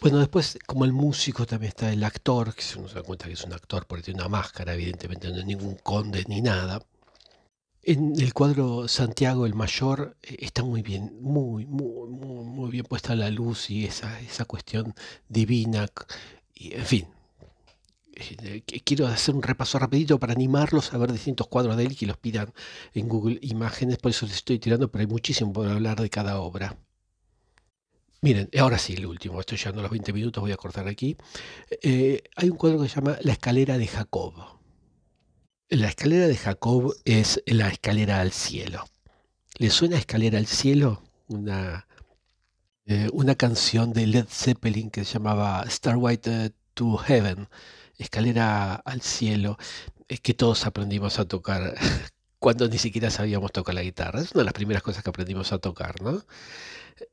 Bueno, 0.00 0.18
después, 0.18 0.58
como 0.66 0.84
el 0.84 0.92
músico, 0.92 1.46
también 1.46 1.68
está 1.68 1.92
el 1.92 2.02
actor, 2.02 2.56
que 2.56 2.62
se 2.62 2.82
da 2.82 3.04
cuenta 3.04 3.26
que 3.26 3.34
es 3.34 3.44
un 3.44 3.52
actor 3.52 3.86
porque 3.86 4.02
tiene 4.02 4.18
una 4.18 4.28
máscara, 4.28 4.74
evidentemente 4.74 5.30
no 5.30 5.38
es 5.38 5.46
ningún 5.46 5.76
conde 5.76 6.24
ni 6.26 6.40
nada. 6.40 6.84
En 7.82 8.20
el 8.20 8.34
cuadro 8.34 8.88
Santiago 8.88 9.46
el 9.46 9.54
Mayor 9.54 10.16
eh, 10.22 10.36
está 10.40 10.62
muy 10.62 10.82
bien, 10.82 11.18
muy, 11.20 11.66
muy, 11.66 12.08
muy, 12.08 12.70
bien 12.70 12.84
puesta 12.84 13.14
la 13.14 13.30
luz 13.30 13.70
y 13.70 13.86
esa, 13.86 14.20
esa 14.20 14.44
cuestión 14.44 14.94
divina. 15.28 15.86
Y, 16.54 16.74
en 16.74 16.84
fin, 16.84 17.06
eh, 18.14 18.62
quiero 18.84 19.06
hacer 19.06 19.34
un 19.34 19.42
repaso 19.42 19.78
rapidito 19.78 20.18
para 20.18 20.32
animarlos 20.32 20.92
a 20.92 20.98
ver 20.98 21.12
distintos 21.12 21.46
cuadros 21.46 21.76
de 21.76 21.84
él 21.84 21.92
y 21.92 21.96
que 21.96 22.06
los 22.06 22.16
pidan 22.16 22.52
en 22.94 23.08
Google 23.08 23.38
Imágenes, 23.42 23.98
por 23.98 24.10
eso 24.10 24.26
les 24.26 24.36
estoy 24.36 24.58
tirando, 24.58 24.90
pero 24.90 25.02
hay 25.02 25.06
muchísimo 25.08 25.52
por 25.52 25.68
hablar 25.68 26.00
de 26.00 26.10
cada 26.10 26.40
obra. 26.40 26.76
Miren, 28.20 28.50
ahora 28.58 28.78
sí, 28.78 28.94
el 28.94 29.06
último, 29.06 29.38
estoy 29.38 29.58
llegando 29.58 29.80
a 29.80 29.82
los 29.82 29.92
20 29.92 30.12
minutos, 30.12 30.40
voy 30.40 30.50
a 30.50 30.56
cortar 30.56 30.88
aquí. 30.88 31.16
Eh, 31.82 32.22
hay 32.34 32.50
un 32.50 32.56
cuadro 32.56 32.82
que 32.82 32.88
se 32.88 32.96
llama 32.96 33.16
La 33.22 33.32
escalera 33.32 33.78
de 33.78 33.86
Jacob. 33.86 34.57
La 35.70 35.88
escalera 35.88 36.26
de 36.26 36.36
Jacob 36.36 36.96
es 37.04 37.42
la 37.44 37.68
escalera 37.68 38.20
al 38.20 38.32
cielo. 38.32 38.86
¿Le 39.58 39.68
suena 39.68 39.98
escalera 39.98 40.38
al 40.38 40.46
cielo? 40.46 41.02
Una, 41.26 41.86
eh, 42.86 43.10
una 43.12 43.34
canción 43.34 43.92
de 43.92 44.06
Led 44.06 44.24
Zeppelin 44.30 44.90
que 44.90 45.04
se 45.04 45.14
llamaba 45.14 45.62
Starway 45.68 46.20
to 46.72 46.96
Heaven, 46.96 47.48
escalera 47.98 48.76
al 48.76 49.02
cielo, 49.02 49.58
es 50.08 50.20
que 50.20 50.32
todos 50.32 50.64
aprendimos 50.64 51.18
a 51.18 51.26
tocar 51.26 51.74
cuando 52.38 52.66
ni 52.66 52.78
siquiera 52.78 53.10
sabíamos 53.10 53.52
tocar 53.52 53.74
la 53.74 53.82
guitarra. 53.82 54.22
Es 54.22 54.32
una 54.32 54.40
de 54.40 54.46
las 54.46 54.54
primeras 54.54 54.82
cosas 54.82 55.02
que 55.02 55.10
aprendimos 55.10 55.52
a 55.52 55.58
tocar, 55.58 56.00
¿no? 56.00 56.24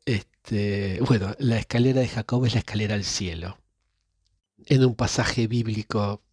Este, 0.05 1.01
bueno, 1.01 1.35
la 1.39 1.57
escalera 1.57 1.99
de 1.99 2.07
Jacob 2.07 2.45
es 2.45 2.53
la 2.53 2.59
escalera 2.59 2.95
al 2.95 3.03
cielo. 3.03 3.57
En 4.65 4.85
un 4.85 4.95
pasaje 4.95 5.47
bíblico 5.47 6.23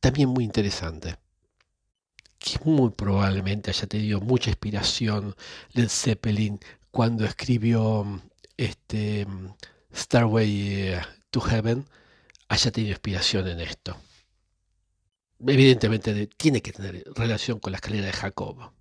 también 0.00 0.30
muy 0.30 0.44
interesante 0.44 1.20
que 2.42 2.58
muy 2.64 2.90
probablemente 2.90 3.70
haya 3.70 3.86
tenido 3.86 4.20
mucha 4.20 4.50
inspiración 4.50 5.34
Led 5.72 5.88
Zeppelin 5.88 6.58
cuando 6.90 7.24
escribió 7.24 8.20
este 8.56 9.26
Starway 9.94 11.00
to 11.30 11.40
Heaven, 11.40 11.86
haya 12.48 12.70
tenido 12.70 12.92
inspiración 12.92 13.48
en 13.48 13.60
esto. 13.60 13.96
Evidentemente 15.40 16.26
tiene 16.26 16.60
que 16.62 16.72
tener 16.72 17.04
relación 17.14 17.58
con 17.58 17.72
la 17.72 17.76
escalera 17.76 18.06
de 18.06 18.12
Jacob. 18.12 18.72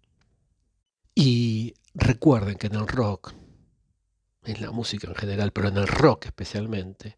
Y 1.15 1.73
recuerden 1.93 2.55
que 2.55 2.67
en 2.67 2.75
el 2.75 2.87
rock, 2.87 3.33
en 4.43 4.61
la 4.61 4.71
música 4.71 5.07
en 5.07 5.15
general, 5.15 5.51
pero 5.51 5.69
en 5.69 5.77
el 5.77 5.87
rock 5.87 6.25
especialmente, 6.25 7.17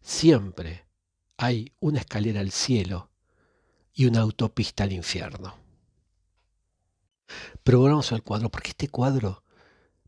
siempre 0.00 0.86
hay 1.36 1.72
una 1.80 2.00
escalera 2.00 2.40
al 2.40 2.50
cielo 2.50 3.10
y 3.94 4.06
una 4.06 4.20
autopista 4.20 4.84
al 4.84 4.92
infierno. 4.92 5.61
Pero 7.62 7.78
volvamos 7.80 8.12
al 8.12 8.22
cuadro, 8.22 8.50
porque 8.50 8.70
este 8.70 8.88
cuadro, 8.88 9.44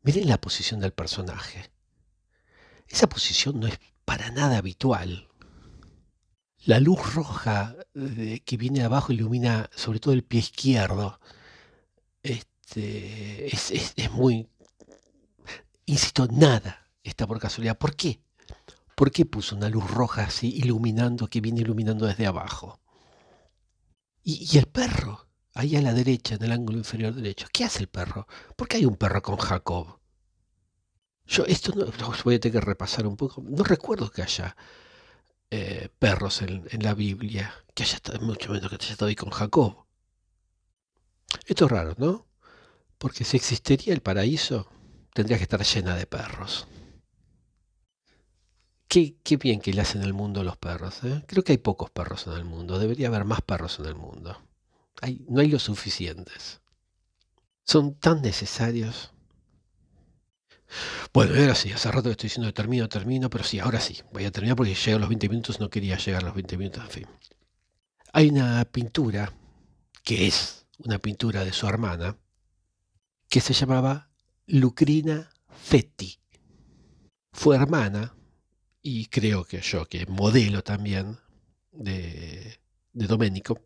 miren 0.02 0.28
la 0.28 0.40
posición 0.40 0.80
del 0.80 0.92
personaje. 0.92 1.70
Esa 2.88 3.08
posición 3.08 3.60
no 3.60 3.66
es 3.66 3.78
para 4.04 4.30
nada 4.30 4.58
habitual. 4.58 5.28
La 6.64 6.80
luz 6.80 7.14
roja 7.14 7.76
eh, 7.94 8.40
que 8.44 8.56
viene 8.56 8.82
abajo 8.82 9.12
ilumina 9.12 9.68
sobre 9.74 10.00
todo 10.00 10.14
el 10.14 10.24
pie 10.24 10.40
izquierdo. 10.40 11.20
Este, 12.22 13.54
es, 13.54 13.92
es 13.96 14.10
muy... 14.12 14.48
Insisto, 15.86 16.26
nada 16.30 16.88
está 17.02 17.26
por 17.26 17.38
casualidad. 17.38 17.76
¿Por 17.76 17.94
qué? 17.94 18.20
¿Por 18.94 19.10
qué 19.10 19.26
puso 19.26 19.56
una 19.56 19.68
luz 19.68 19.90
roja 19.90 20.24
así 20.24 20.54
iluminando, 20.56 21.26
que 21.26 21.40
viene 21.40 21.60
iluminando 21.60 22.06
desde 22.06 22.26
abajo? 22.26 22.80
Y, 24.22 24.56
el 24.56 24.66
perro, 24.66 25.26
ahí 25.54 25.76
a 25.76 25.82
la 25.82 25.92
derecha, 25.94 26.34
en 26.34 26.44
el 26.44 26.52
ángulo 26.52 26.78
inferior 26.78 27.14
derecho. 27.14 27.46
¿Qué 27.52 27.64
hace 27.64 27.80
el 27.80 27.88
perro? 27.88 28.26
¿Por 28.56 28.68
qué 28.68 28.78
hay 28.78 28.84
un 28.86 28.96
perro 28.96 29.22
con 29.22 29.36
Jacob? 29.36 29.98
Yo 31.26 31.44
esto 31.46 31.72
no, 31.74 31.86
voy 32.24 32.34
a 32.36 32.40
tener 32.40 32.60
que 32.60 32.66
repasar 32.66 33.06
un 33.06 33.16
poco. 33.16 33.42
No 33.42 33.64
recuerdo 33.64 34.10
que 34.10 34.22
haya 34.22 34.56
eh, 35.50 35.88
perros 35.98 36.42
en, 36.42 36.66
la 36.82 36.94
Biblia, 36.94 37.54
que 37.74 37.84
haya 37.84 37.96
estado, 37.96 38.20
mucho 38.20 38.52
menos 38.52 38.68
que 38.68 38.76
haya 38.76 38.92
estado 38.92 39.08
ahí 39.08 39.16
con 39.16 39.30
Jacob. 39.30 39.86
Esto 41.46 41.64
es 41.66 41.70
raro, 41.70 41.94
¿no? 41.98 42.26
Porque 42.98 43.24
si 43.24 43.36
existiría 43.36 43.94
el 43.94 44.02
paraíso, 44.02 44.68
tendría 45.14 45.38
que 45.38 45.44
estar 45.44 45.62
llena 45.64 45.96
de 45.96 46.06
perros. 46.06 46.66
Qué, 48.88 49.16
bien 49.38 49.60
que 49.60 49.72
le 49.72 49.80
hacen 49.80 50.02
el 50.02 50.12
mundo 50.12 50.44
los 50.44 50.56
perros. 50.56 51.02
¿eh? 51.04 51.24
Creo 51.26 51.42
que 51.42 51.52
hay 51.52 51.58
pocos 51.58 51.90
perros 51.90 52.26
en 52.28 52.34
el 52.34 52.44
mundo. 52.44 52.78
Debería 52.78 53.08
haber 53.08 53.24
más 53.24 53.42
perros 53.42 53.78
en 53.80 53.86
el 53.86 53.96
mundo. 53.96 54.40
No 55.28 55.40
hay 55.40 55.48
los 55.48 55.62
suficientes. 55.62 56.60
Son 57.64 57.94
tan 57.94 58.22
necesarios. 58.22 59.12
Bueno, 61.12 61.34
ahora 61.38 61.54
sí, 61.54 61.70
hace 61.72 61.90
rato 61.90 62.04
que 62.04 62.12
estoy 62.12 62.28
diciendo 62.28 62.52
termino, 62.52 62.88
termino, 62.88 63.30
pero 63.30 63.44
sí, 63.44 63.60
ahora 63.60 63.80
sí, 63.80 64.00
voy 64.12 64.24
a 64.24 64.32
terminar 64.32 64.56
porque 64.56 64.74
llego 64.74 64.96
a 64.96 65.00
los 65.00 65.08
20 65.08 65.28
minutos, 65.28 65.60
no 65.60 65.70
quería 65.70 65.96
llegar 65.96 66.22
a 66.22 66.26
los 66.26 66.34
20 66.34 66.56
minutos, 66.56 66.84
en 66.84 66.90
fin. 66.90 67.06
Hay 68.12 68.28
una 68.28 68.64
pintura, 68.64 69.32
que 70.02 70.26
es 70.26 70.66
una 70.78 70.98
pintura 70.98 71.44
de 71.44 71.52
su 71.52 71.66
hermana, 71.66 72.16
que 73.28 73.40
se 73.40 73.54
llamaba 73.54 74.10
Lucrina 74.46 75.30
Fetti. 75.48 76.18
Fue 77.32 77.56
hermana 77.56 78.14
y 78.82 79.06
creo 79.06 79.44
que 79.44 79.60
yo, 79.60 79.86
que 79.86 80.06
modelo 80.06 80.62
también 80.62 81.18
de, 81.72 82.60
de 82.92 83.06
Domenico, 83.06 83.60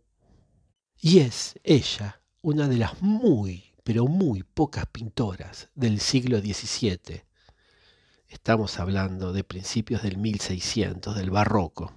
y 1.01 1.20
es 1.20 1.59
ella 1.62 2.23
una 2.43 2.69
de 2.69 2.77
las 2.77 3.01
muy, 3.03 3.75
pero 3.85 4.07
muy 4.07 4.43
pocas 4.43 4.87
pintoras 4.87 5.69
del 5.75 6.01
siglo 6.01 6.39
XVII. 6.41 7.23
Estamos 8.29 8.79
hablando 8.79 9.33
de 9.33 9.45
principios 9.45 10.03
del 10.03 10.19
1600, 10.19 11.16
del 11.16 11.31
barroco. 11.31 11.93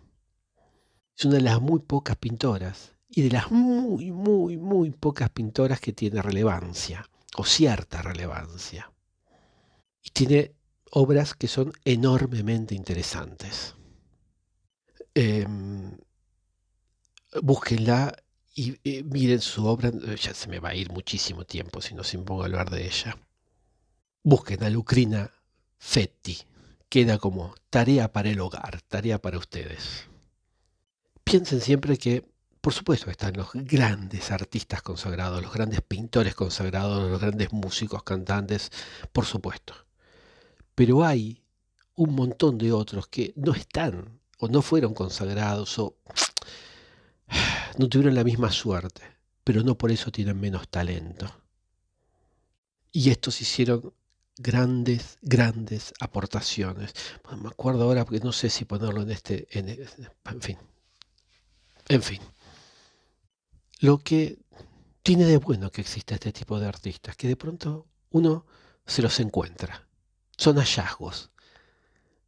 Es 1.18 1.26
una 1.26 1.36
de 1.36 1.42
las 1.42 1.62
muy 1.62 1.80
pocas 1.80 2.16
pintoras 2.18 2.96
y 3.10 3.24
de 3.24 3.32
las 3.32 3.52
muy, 3.52 4.12
muy, 4.12 4.58
muy 4.58 4.92
pocas 4.92 5.30
pintoras 5.30 5.80
que 5.80 5.94
tiene 5.94 6.22
relevancia, 6.22 7.10
o 7.36 7.44
cierta 7.44 8.02
relevancia. 8.02 8.92
Y 10.02 10.12
tiene 10.12 10.56
obras 10.92 11.34
que 11.34 11.48
son 11.48 11.74
enormemente 11.84 12.76
interesantes. 12.76 13.76
Em, 15.14 15.98
búsquenla 17.42 18.16
y 18.62 18.80
eh, 18.84 19.04
miren 19.04 19.42
su 19.42 19.66
obra. 19.66 19.92
Ya 19.92 20.36
se 20.36 20.48
me 20.48 20.60
va 20.60 20.70
a 20.70 20.76
ir 20.76 20.92
muchísimo 20.92 21.46
tiempo 21.46 21.82
si 21.82 21.96
no 21.96 22.04
se 22.04 22.18
impongo 22.18 22.44
a 22.44 22.46
hablar 22.46 22.70
de 22.70 22.86
ella. 22.86 23.18
Busquen 24.24 24.64
a 24.64 24.70
Lucrina 24.70 25.32
Fetti. 25.80 26.38
Queda 26.88 27.18
como 27.18 27.56
tarea 27.72 28.12
para 28.12 28.30
el 28.30 28.40
hogar, 28.40 28.82
tarea 28.88 29.20
para 29.20 29.40
ustedes. 29.40 30.08
Piensen 31.24 31.60
siempre 31.62 31.98
que, 31.98 32.24
por 32.60 32.74
supuesto, 32.74 33.10
están 33.10 33.34
los 33.36 33.50
grandes 33.54 34.30
artistas 34.30 34.84
consagrados, 34.84 35.42
los 35.42 35.54
grandes 35.54 35.82
pintores 35.82 36.36
consagrados, 36.36 37.10
los 37.10 37.20
grandes 37.20 37.52
músicos, 37.54 38.04
cantantes, 38.04 38.70
por 39.12 39.26
supuesto. 39.26 39.74
Pero 40.76 41.04
hay 41.04 41.42
un 41.96 42.14
montón 42.14 42.60
de 42.60 42.74
otros 42.74 43.08
que 43.08 43.34
no 43.38 43.54
están 43.54 44.20
o 44.38 44.48
no 44.50 44.62
fueron 44.62 44.94
consagrados 44.94 45.80
o 45.80 45.96
no 47.78 47.90
tuvieron 47.90 48.16
la 48.16 48.24
misma 48.24 48.52
suerte, 48.52 49.02
pero 49.44 49.64
no 49.64 49.78
por 49.78 49.92
eso 49.92 50.12
tienen 50.12 50.40
menos 50.40 50.68
talento. 50.70 51.34
Y 52.92 53.10
estos 53.10 53.42
hicieron 53.42 53.94
grandes, 54.38 55.18
grandes 55.22 55.94
aportaciones. 56.00 56.94
me 57.42 57.50
acuerdo 57.50 57.84
ahora 57.84 58.06
porque 58.06 58.20
no 58.20 58.32
sé 58.32 58.50
si 58.50 58.66
ponerlo 58.66 59.02
en 59.02 59.12
este, 59.12 59.48
en, 59.58 59.70
en 59.70 60.42
fin, 60.42 60.58
en 61.88 62.02
fin. 62.04 62.22
Lo 63.80 64.00
que 64.00 64.40
tiene 65.04 65.26
de 65.26 65.38
bueno 65.38 65.72
que 65.72 65.82
exista 65.82 66.16
este 66.16 66.32
tipo 66.32 66.60
de 66.60 66.68
artistas, 66.68 67.16
que 67.16 67.28
de 67.28 67.36
pronto 67.36 67.88
uno 68.12 68.46
se 68.86 69.02
los 69.02 69.20
encuentra 69.20 69.88
son 70.42 70.58
hallazgos 70.58 71.30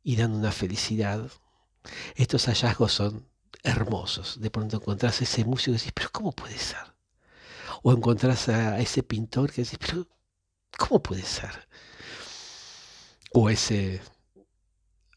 y 0.03 0.15
dan 0.15 0.33
una 0.33 0.51
felicidad. 0.51 1.31
Estos 2.15 2.45
hallazgos 2.45 2.93
son 2.93 3.27
hermosos. 3.61 4.39
De 4.39 4.49
pronto 4.49 4.77
encontrás 4.77 5.21
a 5.21 5.23
ese 5.23 5.45
músico 5.45 5.71
y 5.71 5.77
decís, 5.77 5.91
pero 5.93 6.09
¿cómo 6.11 6.31
puede 6.31 6.57
ser? 6.57 6.93
O 7.83 7.91
encontrás 7.91 8.49
a 8.49 8.79
ese 8.79 9.03
pintor 9.03 9.51
que 9.51 9.63
decís, 9.63 9.79
pero 9.79 10.07
¿cómo 10.77 11.01
puede 11.03 11.23
ser? 11.23 11.67
O 13.33 13.49
ese, 13.49 14.01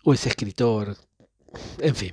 o 0.05 0.13
ese 0.15 0.29
escritor. 0.29 0.97
En 1.79 1.95
fin, 1.95 2.13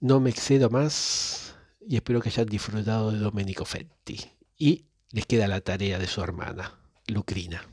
no 0.00 0.20
me 0.20 0.30
excedo 0.30 0.70
más 0.70 1.54
y 1.86 1.96
espero 1.96 2.20
que 2.20 2.28
hayan 2.28 2.46
disfrutado 2.46 3.12
de 3.12 3.18
Domenico 3.18 3.64
Fetti. 3.64 4.20
Y 4.56 4.84
les 5.10 5.26
queda 5.26 5.48
la 5.48 5.60
tarea 5.60 5.98
de 5.98 6.06
su 6.06 6.20
hermana, 6.20 6.78
Lucrina. 7.06 7.66